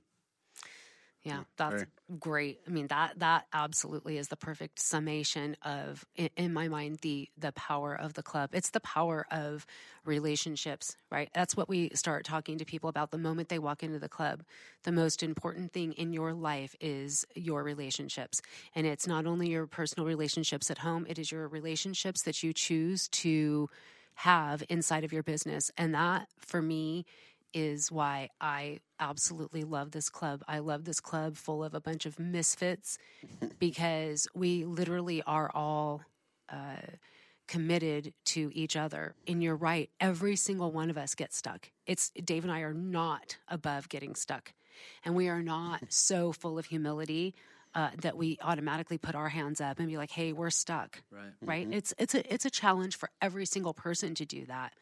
Yeah, 1.25 1.41
mm, 1.41 1.47
that's 1.57 1.85
Very. 1.85 1.87
great. 2.19 2.61
I 2.67 2.71
mean 2.71 2.89
that 2.89 3.21
that 3.21 3.47
absolutely 3.53 4.19
is 4.19 4.29
the 4.29 4.37
perfect 4.37 4.81
summation 4.81 5.57
of 5.63 6.05
in, 6.17 6.31
in 6.37 6.53
my 6.53 6.67
mind 6.69 6.99
the 7.03 7.29
the 7.39 7.53
power 7.53 7.95
of 7.95 8.15
the 8.15 8.23
club. 8.25 8.51
It's 8.53 8.71
the 8.71 8.81
power 8.81 9.25
of 9.31 9.65
relationships, 10.05 10.97
right? 11.11 11.31
That's 11.33 11.57
what 11.57 11.69
we 11.69 11.91
start 11.95 12.25
talking 12.25 12.59
to 12.59 12.65
people 12.65 12.91
about 12.91 13.13
the 13.13 13.19
moment 13.19 13.49
they 13.51 13.61
walk 13.61 13.85
into 13.85 14.01
the 14.01 14.09
club. 14.09 14.43
The 14.83 14.91
most 14.93 15.23
important 15.23 15.73
thing 15.73 15.93
in 15.93 16.13
your 16.13 16.35
life 16.35 16.75
is 16.81 17.25
your 17.37 17.63
relationships. 17.63 18.41
And 18.75 18.85
it's 18.85 19.07
not 19.07 19.25
only 19.27 19.49
your 19.51 19.67
personal 19.69 20.07
relationships 20.07 20.71
at 20.71 20.79
home, 20.79 21.07
it 21.09 21.19
is 21.21 21.31
your 21.31 21.47
relationships 21.47 22.23
that 22.25 22.43
you 22.43 22.53
choose 22.53 23.09
to 23.09 23.69
have 24.15 24.63
inside 24.69 25.05
of 25.05 25.13
your 25.13 25.23
business. 25.23 25.71
And 25.79 25.95
that 25.95 26.29
for 26.39 26.61
me 26.61 27.07
is 27.53 27.91
why 27.91 28.31
I 28.41 28.81
absolutely 28.99 29.65
love 29.65 29.91
this 29.91 30.09
club. 30.09 30.43
I 30.49 30.59
love 30.59 30.85
this 30.85 31.01
club 31.01 31.37
full 31.37 31.65
of 31.65 31.75
a 31.75 31.81
bunch 31.81 32.07
of 32.07 32.19
misfits 32.19 32.99
because 33.59 34.27
we 34.35 34.65
literally 34.65 35.23
are 35.23 35.51
all 35.55 36.03
uh, 36.49 36.77
committed 37.49 38.15
to 38.25 38.51
each 38.55 38.77
other. 38.77 39.15
And 39.27 39.43
you're 39.43 39.57
right, 39.57 39.91
every 40.01 40.37
single 40.37 40.71
one 40.73 40.91
of 40.91 40.99
us 40.99 41.15
gets 41.15 41.37
stuck. 41.37 41.71
It's 41.87 42.11
Dave 42.11 42.45
and 42.45 42.53
I 42.53 42.61
are 42.61 42.75
not 42.75 43.37
above 43.49 43.89
getting 43.89 44.15
stuck, 44.15 44.53
and 45.05 45.15
we 45.15 45.29
are 45.29 45.43
not 45.43 45.83
so 45.89 46.33
full 46.33 46.59
of 46.59 46.67
humility. 46.67 47.35
Uh, 47.75 47.89
that 48.03 48.19
we 48.19 48.37
automatically 48.43 48.99
put 48.99 49.15
our 49.15 49.31
hands 49.31 49.59
up 49.59 49.79
and 49.79 49.89
be 49.89 49.97
like, 49.97 50.11
"Hey, 50.11 50.35
we're 50.35 50.51
stuck." 50.51 51.03
Right. 51.11 51.33
right 51.41 51.69
it's 51.71 51.95
it's 51.97 52.15
a 52.15 52.31
it's 52.31 52.45
a 52.45 52.51
challenge 52.51 52.97
for 52.97 53.09
every 53.23 53.47
single 53.47 53.73
person 53.73 54.15
to 54.17 54.27
do 54.27 54.45
that 54.45 54.75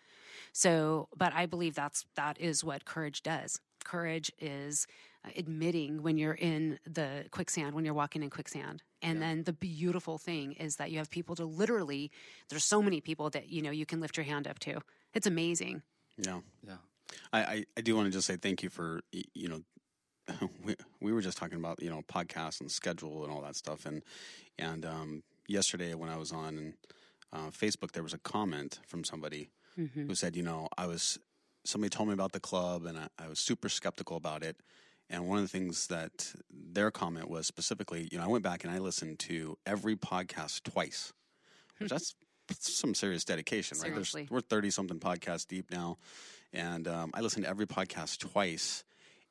so 0.52 1.08
but 1.16 1.32
i 1.34 1.46
believe 1.46 1.74
that's 1.74 2.04
that 2.16 2.40
is 2.40 2.64
what 2.64 2.84
courage 2.84 3.22
does. 3.22 3.60
Courage 3.84 4.30
is 4.38 4.86
uh, 5.24 5.30
admitting 5.36 6.02
when 6.02 6.18
you're 6.18 6.34
in 6.34 6.78
the 6.86 7.24
quicksand 7.30 7.74
when 7.74 7.84
you're 7.84 7.94
walking 7.94 8.22
in 8.22 8.30
quicksand. 8.30 8.82
And 9.02 9.22
then 9.22 9.44
the 9.44 9.54
beautiful 9.54 10.18
thing 10.18 10.52
is 10.52 10.76
that 10.76 10.90
you 10.90 10.98
have 10.98 11.10
people 11.10 11.34
to 11.36 11.44
literally 11.44 12.10
there's 12.50 12.64
so 12.64 12.82
many 12.82 13.00
people 13.00 13.30
that 13.30 13.48
you 13.48 13.62
know 13.62 13.70
you 13.70 13.86
can 13.86 14.00
lift 14.00 14.16
your 14.16 14.24
hand 14.24 14.46
up 14.46 14.58
to. 14.60 14.80
It's 15.14 15.26
amazing. 15.26 15.82
Yeah. 16.18 16.40
Yeah. 16.66 16.76
I, 17.32 17.40
I, 17.40 17.64
I 17.76 17.80
do 17.80 17.96
want 17.96 18.06
to 18.06 18.12
just 18.12 18.26
say 18.26 18.36
thank 18.36 18.62
you 18.62 18.68
for 18.68 19.00
you 19.12 19.48
know 19.48 19.62
we, 20.64 20.76
we 21.00 21.12
were 21.12 21.22
just 21.22 21.38
talking 21.38 21.58
about 21.58 21.82
you 21.82 21.90
know 21.90 22.02
podcasts 22.02 22.60
and 22.60 22.70
schedule 22.70 23.24
and 23.24 23.32
all 23.32 23.40
that 23.42 23.56
stuff. 23.56 23.86
And 23.86 24.02
and 24.58 24.84
um, 24.84 25.22
yesterday 25.48 25.94
when 25.94 26.10
I 26.10 26.16
was 26.16 26.32
on 26.32 26.74
uh, 27.32 27.50
Facebook 27.50 27.92
there 27.92 28.02
was 28.02 28.14
a 28.14 28.18
comment 28.18 28.80
from 28.86 29.04
somebody 29.04 29.48
Mm-hmm. 29.78 30.08
who 30.08 30.14
said, 30.14 30.36
you 30.36 30.42
know, 30.42 30.68
I 30.76 30.86
was 30.86 31.18
somebody 31.64 31.90
told 31.90 32.08
me 32.08 32.14
about 32.14 32.32
the 32.32 32.40
club 32.40 32.86
and 32.86 32.98
I, 32.98 33.08
I 33.18 33.28
was 33.28 33.38
super 33.38 33.68
skeptical 33.68 34.16
about 34.16 34.42
it. 34.42 34.56
And 35.08 35.28
one 35.28 35.38
of 35.38 35.44
the 35.44 35.48
things 35.48 35.88
that 35.88 36.32
their 36.50 36.90
comment 36.90 37.28
was 37.28 37.46
specifically, 37.46 38.08
you 38.12 38.18
know, 38.18 38.24
I 38.24 38.28
went 38.28 38.44
back 38.44 38.64
and 38.64 38.72
I 38.72 38.78
listened 38.78 39.18
to 39.20 39.58
every 39.66 39.96
podcast 39.96 40.62
twice. 40.62 41.12
Which 41.78 41.90
that's 41.90 42.14
some 42.58 42.94
serious 42.94 43.24
dedication, 43.24 43.78
right? 43.78 43.94
There's, 43.94 44.12
we're 44.30 44.40
thirty 44.40 44.70
something 44.70 44.98
podcasts 44.98 45.46
deep 45.46 45.70
now, 45.70 45.98
and 46.52 46.86
um, 46.88 47.10
I 47.14 47.20
listened 47.20 47.44
to 47.44 47.50
every 47.50 47.66
podcast 47.66 48.18
twice, 48.18 48.84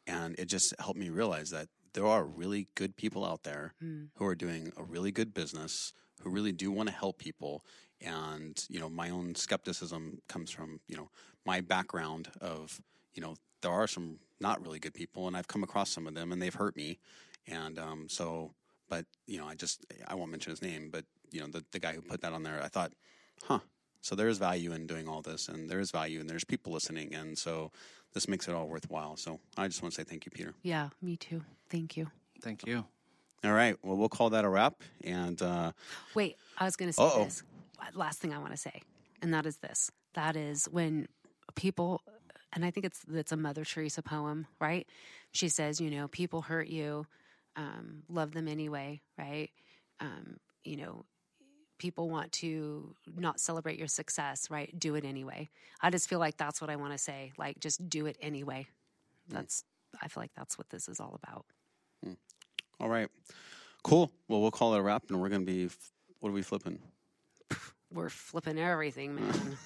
and 0.07 0.39
it 0.39 0.45
just 0.45 0.73
helped 0.79 0.99
me 0.99 1.09
realize 1.09 1.49
that 1.51 1.67
there 1.93 2.05
are 2.05 2.23
really 2.23 2.67
good 2.75 2.95
people 2.95 3.25
out 3.25 3.43
there 3.43 3.73
who 4.15 4.25
are 4.25 4.35
doing 4.35 4.71
a 4.77 4.83
really 4.83 5.11
good 5.11 5.33
business, 5.33 5.93
who 6.21 6.29
really 6.29 6.51
do 6.51 6.71
want 6.71 6.87
to 6.89 6.95
help 6.95 7.17
people. 7.17 7.63
And 8.01 8.63
you 8.69 8.79
know, 8.79 8.89
my 8.89 9.09
own 9.09 9.35
skepticism 9.35 10.21
comes 10.27 10.51
from 10.51 10.79
you 10.87 10.95
know 10.97 11.09
my 11.45 11.61
background 11.61 12.29
of 12.41 12.81
you 13.13 13.21
know 13.21 13.35
there 13.61 13.71
are 13.71 13.87
some 13.87 14.19
not 14.39 14.61
really 14.61 14.79
good 14.79 14.93
people, 14.93 15.27
and 15.27 15.35
I've 15.35 15.47
come 15.47 15.63
across 15.63 15.89
some 15.89 16.07
of 16.07 16.13
them, 16.15 16.31
and 16.31 16.41
they've 16.41 16.53
hurt 16.53 16.75
me. 16.77 16.99
And 17.47 17.77
um, 17.77 18.07
so, 18.07 18.53
but 18.89 19.05
you 19.27 19.37
know, 19.37 19.47
I 19.47 19.55
just 19.55 19.85
I 20.07 20.15
won't 20.15 20.31
mention 20.31 20.51
his 20.51 20.61
name, 20.61 20.89
but 20.91 21.03
you 21.31 21.41
know, 21.41 21.47
the 21.47 21.63
the 21.71 21.79
guy 21.79 21.93
who 21.93 22.01
put 22.01 22.21
that 22.21 22.33
on 22.33 22.43
there, 22.43 22.61
I 22.63 22.67
thought, 22.67 22.93
huh. 23.43 23.59
So 24.01 24.15
there 24.15 24.29
is 24.29 24.37
value 24.37 24.71
in 24.71 24.87
doing 24.87 25.09
all 25.09 25.21
this, 25.21 25.49
and 25.49 25.69
there 25.69 25.81
is 25.81 25.91
value, 25.91 26.21
and 26.21 26.29
there's 26.29 26.45
people 26.45 26.71
listening, 26.71 27.13
and 27.13 27.37
so 27.37 27.71
this 28.13 28.29
makes 28.29 28.47
it 28.47 28.55
all 28.55 28.65
worthwhile. 28.67 29.17
So 29.17 29.41
I 29.57 29.67
just 29.67 29.81
want 29.81 29.93
to 29.93 29.99
say 30.01 30.05
thank 30.05 30.25
you, 30.25 30.31
Peter. 30.31 30.53
Yeah, 30.63 30.87
me 31.01 31.17
too. 31.17 31.41
Thank 31.69 31.97
you. 31.97 32.07
Thank 32.41 32.65
you. 32.65 32.85
All 33.43 33.51
right, 33.51 33.75
well, 33.83 33.97
we'll 33.97 34.09
call 34.09 34.29
that 34.31 34.45
a 34.45 34.49
wrap, 34.49 34.75
and 35.03 35.41
uh, 35.41 35.71
Wait, 36.13 36.37
I 36.57 36.63
was 36.65 36.75
going 36.77 36.89
to 36.89 36.93
say 36.93 37.03
Uh-oh. 37.03 37.23
this. 37.25 37.43
Last 37.93 38.19
thing 38.19 38.33
I 38.33 38.39
want 38.39 38.51
to 38.51 38.57
say, 38.57 38.81
and 39.21 39.33
that 39.33 39.45
is 39.45 39.57
this. 39.57 39.91
That 40.13 40.35
is 40.35 40.65
when 40.65 41.07
people, 41.55 42.01
and 42.53 42.65
I 42.65 42.71
think 42.71 42.85
it's 42.85 43.01
it's 43.11 43.31
a 43.31 43.37
Mother 43.37 43.65
Teresa 43.65 44.01
poem, 44.01 44.47
right? 44.59 44.87
She 45.31 45.49
says, 45.49 45.79
you 45.79 45.89
know, 45.89 46.07
people 46.07 46.41
hurt 46.41 46.67
you, 46.67 47.05
um, 47.55 48.03
love 48.09 48.31
them 48.31 48.47
anyway, 48.47 49.01
right? 49.17 49.49
Um, 49.99 50.37
you 50.63 50.77
know, 50.77 51.05
people 51.77 52.09
want 52.09 52.31
to 52.33 52.95
not 53.17 53.39
celebrate 53.39 53.77
your 53.77 53.87
success, 53.87 54.49
right? 54.49 54.77
Do 54.77 54.95
it 54.95 55.05
anyway. 55.05 55.49
I 55.81 55.89
just 55.89 56.09
feel 56.09 56.19
like 56.19 56.37
that's 56.37 56.61
what 56.61 56.69
I 56.69 56.75
want 56.75 56.93
to 56.93 56.97
say. 56.97 57.31
Like, 57.37 57.59
just 57.59 57.89
do 57.89 58.05
it 58.05 58.17
anyway. 58.21 58.67
That's. 59.27 59.63
I 60.01 60.07
feel 60.07 60.21
like 60.21 60.33
that's 60.35 60.57
what 60.57 60.69
this 60.69 60.87
is 60.87 60.99
all 60.99 61.19
about. 61.23 61.45
all 62.79 62.89
right, 62.89 63.09
cool. 63.83 64.11
Well, 64.27 64.41
we'll 64.41 64.51
call 64.51 64.75
it 64.75 64.79
a 64.79 64.81
wrap, 64.81 65.03
and 65.09 65.19
we're 65.19 65.29
gonna 65.29 65.45
be 65.45 65.69
what 66.19 66.29
are 66.29 66.33
we 66.33 66.41
flipping? 66.41 66.79
We're 67.91 68.09
flipping 68.09 68.59
everything, 68.59 69.15
man. 69.15 69.57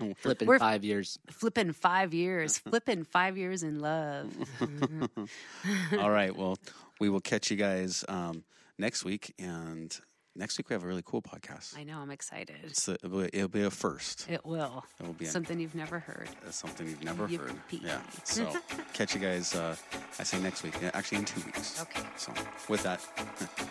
Flipping 0.16 0.46
We're- 0.48 0.58
five 0.58 0.84
years. 0.84 1.18
flipping 1.30 1.72
five 1.72 2.12
years, 2.14 2.58
flipping 2.70 3.04
five 3.04 3.36
years 3.38 3.62
in 3.62 3.80
love. 3.80 4.32
all 5.98 6.10
right, 6.10 6.36
well, 6.36 6.58
we 7.00 7.08
will 7.08 7.20
catch 7.20 7.50
you 7.50 7.56
guys 7.56 8.04
um, 8.08 8.44
next 8.78 9.04
week, 9.04 9.34
and 9.38 9.98
next 10.36 10.56
week 10.58 10.68
we 10.68 10.74
have 10.74 10.84
a 10.84 10.86
really 10.86 11.02
cool 11.04 11.22
podcast. 11.22 11.76
I 11.76 11.84
know, 11.84 11.98
I'm 11.98 12.10
excited. 12.10 12.56
It's 12.64 12.86
a, 12.86 12.94
it'll, 13.02 13.20
be, 13.22 13.30
it'll 13.32 13.48
be 13.48 13.62
a 13.62 13.70
first. 13.70 14.26
It 14.30 14.44
will. 14.44 14.84
It 15.00 15.06
will 15.06 15.14
be 15.14 15.24
a- 15.24 15.28
Something 15.30 15.58
you've 15.58 15.74
never 15.74 15.98
heard. 15.98 16.28
Something 16.50 16.86
you've 16.86 17.02
never 17.04 17.26
heard. 17.26 17.54
Yeah. 17.70 18.00
So 18.24 18.52
catch 18.92 19.14
you 19.14 19.20
guys. 19.20 19.54
Uh, 19.54 19.74
I 20.18 20.22
say 20.22 20.38
next 20.40 20.62
week. 20.62 20.74
Actually, 20.94 21.18
in 21.18 21.24
two 21.24 21.40
weeks. 21.46 21.80
Okay. 21.82 22.02
So 22.18 22.32
with 22.68 22.82
that, 22.82 23.00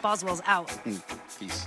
Boswell's 0.01 0.41
out. 0.47 0.71
peace. 1.39 1.65